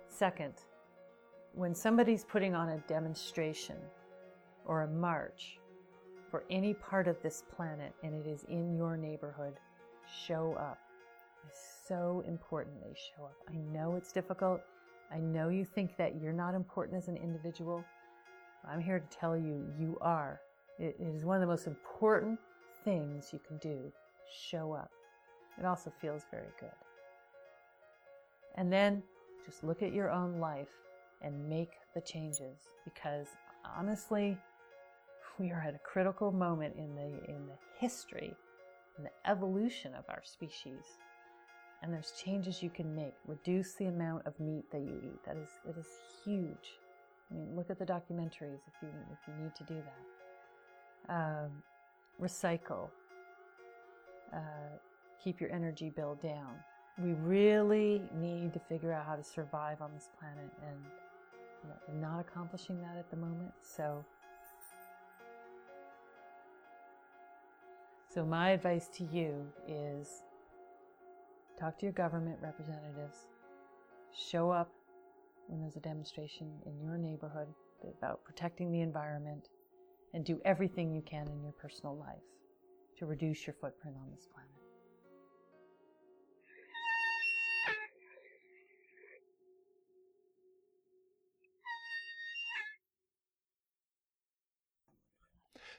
Second, 0.08 0.54
when 1.52 1.74
somebody's 1.74 2.24
putting 2.24 2.54
on 2.54 2.70
a 2.70 2.78
demonstration 2.88 3.76
or 4.64 4.82
a 4.82 4.88
march 4.88 5.58
for 6.30 6.44
any 6.50 6.74
part 6.74 7.06
of 7.06 7.20
this 7.22 7.44
planet 7.54 7.92
and 8.02 8.14
it 8.14 8.28
is 8.28 8.44
in 8.48 8.74
your 8.74 8.96
neighborhood, 8.96 9.54
show 10.26 10.54
up. 10.58 10.78
It's 11.48 11.60
so 11.86 12.24
important 12.26 12.80
they 12.82 12.94
show 12.94 13.24
up. 13.24 13.36
I 13.48 13.56
know 13.72 13.96
it's 13.96 14.12
difficult. 14.12 14.60
I 15.12 15.18
know 15.18 15.48
you 15.48 15.64
think 15.64 15.96
that 15.96 16.20
you're 16.20 16.32
not 16.32 16.54
important 16.54 16.96
as 16.96 17.08
an 17.08 17.16
individual. 17.16 17.84
I'm 18.68 18.80
here 18.80 18.98
to 18.98 19.16
tell 19.16 19.36
you, 19.36 19.66
you 19.78 19.98
are. 20.00 20.40
It 20.78 20.96
is 20.98 21.24
one 21.24 21.36
of 21.36 21.40
the 21.40 21.46
most 21.46 21.66
important 21.66 22.38
things 22.84 23.30
you 23.32 23.40
can 23.46 23.58
do. 23.58 23.92
Show 24.50 24.72
up. 24.72 24.90
It 25.58 25.64
also 25.64 25.92
feels 26.00 26.22
very 26.30 26.48
good. 26.58 26.70
And 28.56 28.72
then 28.72 29.02
just 29.44 29.62
look 29.62 29.82
at 29.82 29.92
your 29.92 30.10
own 30.10 30.40
life 30.40 30.68
and 31.22 31.48
make 31.48 31.72
the 31.94 32.00
changes 32.00 32.58
because 32.84 33.28
honestly, 33.76 34.36
we 35.38 35.50
are 35.50 35.60
at 35.60 35.74
a 35.74 35.78
critical 35.78 36.30
moment 36.30 36.74
in 36.76 36.94
the 36.94 37.30
in 37.30 37.46
the 37.46 37.58
history 37.78 38.34
and 38.96 39.06
the 39.06 39.30
evolution 39.30 39.94
of 39.94 40.04
our 40.08 40.22
species. 40.24 40.98
And 41.84 41.92
there's 41.92 42.12
changes 42.12 42.62
you 42.62 42.70
can 42.70 42.96
make. 42.96 43.12
Reduce 43.26 43.74
the 43.74 43.84
amount 43.84 44.26
of 44.26 44.40
meat 44.40 44.64
that 44.72 44.80
you 44.80 45.02
eat. 45.04 45.22
That 45.26 45.36
is 45.36 45.50
that 45.66 45.76
is 45.76 45.86
huge. 46.24 46.80
I 47.30 47.34
mean, 47.34 47.54
look 47.54 47.68
at 47.68 47.78
the 47.78 47.84
documentaries 47.84 48.62
if 48.66 48.80
you 48.80 48.88
if 49.12 49.18
you 49.28 49.34
need 49.42 49.54
to 49.54 49.64
do 49.64 49.82
that. 51.08 51.14
Um, 51.14 51.50
recycle. 52.18 52.88
Uh, 54.32 54.78
keep 55.22 55.42
your 55.42 55.52
energy 55.52 55.90
bill 55.94 56.18
down. 56.22 56.54
We 56.98 57.12
really 57.12 58.00
need 58.14 58.54
to 58.54 58.60
figure 58.60 58.90
out 58.90 59.04
how 59.04 59.16
to 59.16 59.22
survive 59.22 59.82
on 59.82 59.90
this 59.92 60.08
planet, 60.18 60.50
and 60.62 60.78
you 61.62 61.68
know, 61.68 61.76
we're 61.86 62.00
not 62.00 62.18
accomplishing 62.18 62.80
that 62.80 62.96
at 62.96 63.10
the 63.10 63.16
moment. 63.16 63.52
So, 63.60 64.02
so 68.08 68.24
my 68.24 68.52
advice 68.52 68.88
to 68.96 69.04
you 69.04 69.46
is 69.68 70.22
talk 71.58 71.78
to 71.78 71.86
your 71.86 71.92
government 71.92 72.38
representatives. 72.42 73.26
Show 74.12 74.50
up 74.50 74.70
when 75.48 75.60
there's 75.60 75.76
a 75.76 75.80
demonstration 75.80 76.50
in 76.66 76.80
your 76.80 76.96
neighborhood 76.96 77.48
about 77.98 78.24
protecting 78.24 78.72
the 78.72 78.80
environment, 78.80 79.48
and 80.14 80.24
do 80.24 80.40
everything 80.44 80.92
you 80.92 81.02
can 81.02 81.28
in 81.28 81.42
your 81.42 81.52
personal 81.52 81.96
life 81.96 82.22
to 82.98 83.04
reduce 83.04 83.46
your 83.46 83.54
footprint 83.60 83.96
on 84.00 84.10
this 84.14 84.26
planet. 84.32 84.50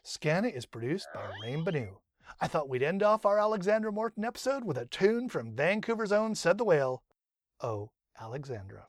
Skaana 0.05 0.55
is 0.55 0.65
produced 0.65 1.07
by 1.13 1.21
Rain 1.41 1.63
Banu. 1.63 1.87
I 2.41 2.47
thought 2.47 2.69
we'd 2.69 2.83
end 2.83 3.03
off 3.03 3.25
our 3.25 3.39
Alexandra 3.39 3.91
Morton 3.91 4.25
episode 4.25 4.63
with 4.65 4.77
a 4.77 4.85
tune 4.85 5.29
from 5.29 5.55
Vancouver's 5.55 6.11
own 6.11 6.35
Said 6.35 6.57
the 6.57 6.65
Whale. 6.65 7.03
Oh, 7.61 7.91
Alexandra. 8.19 8.87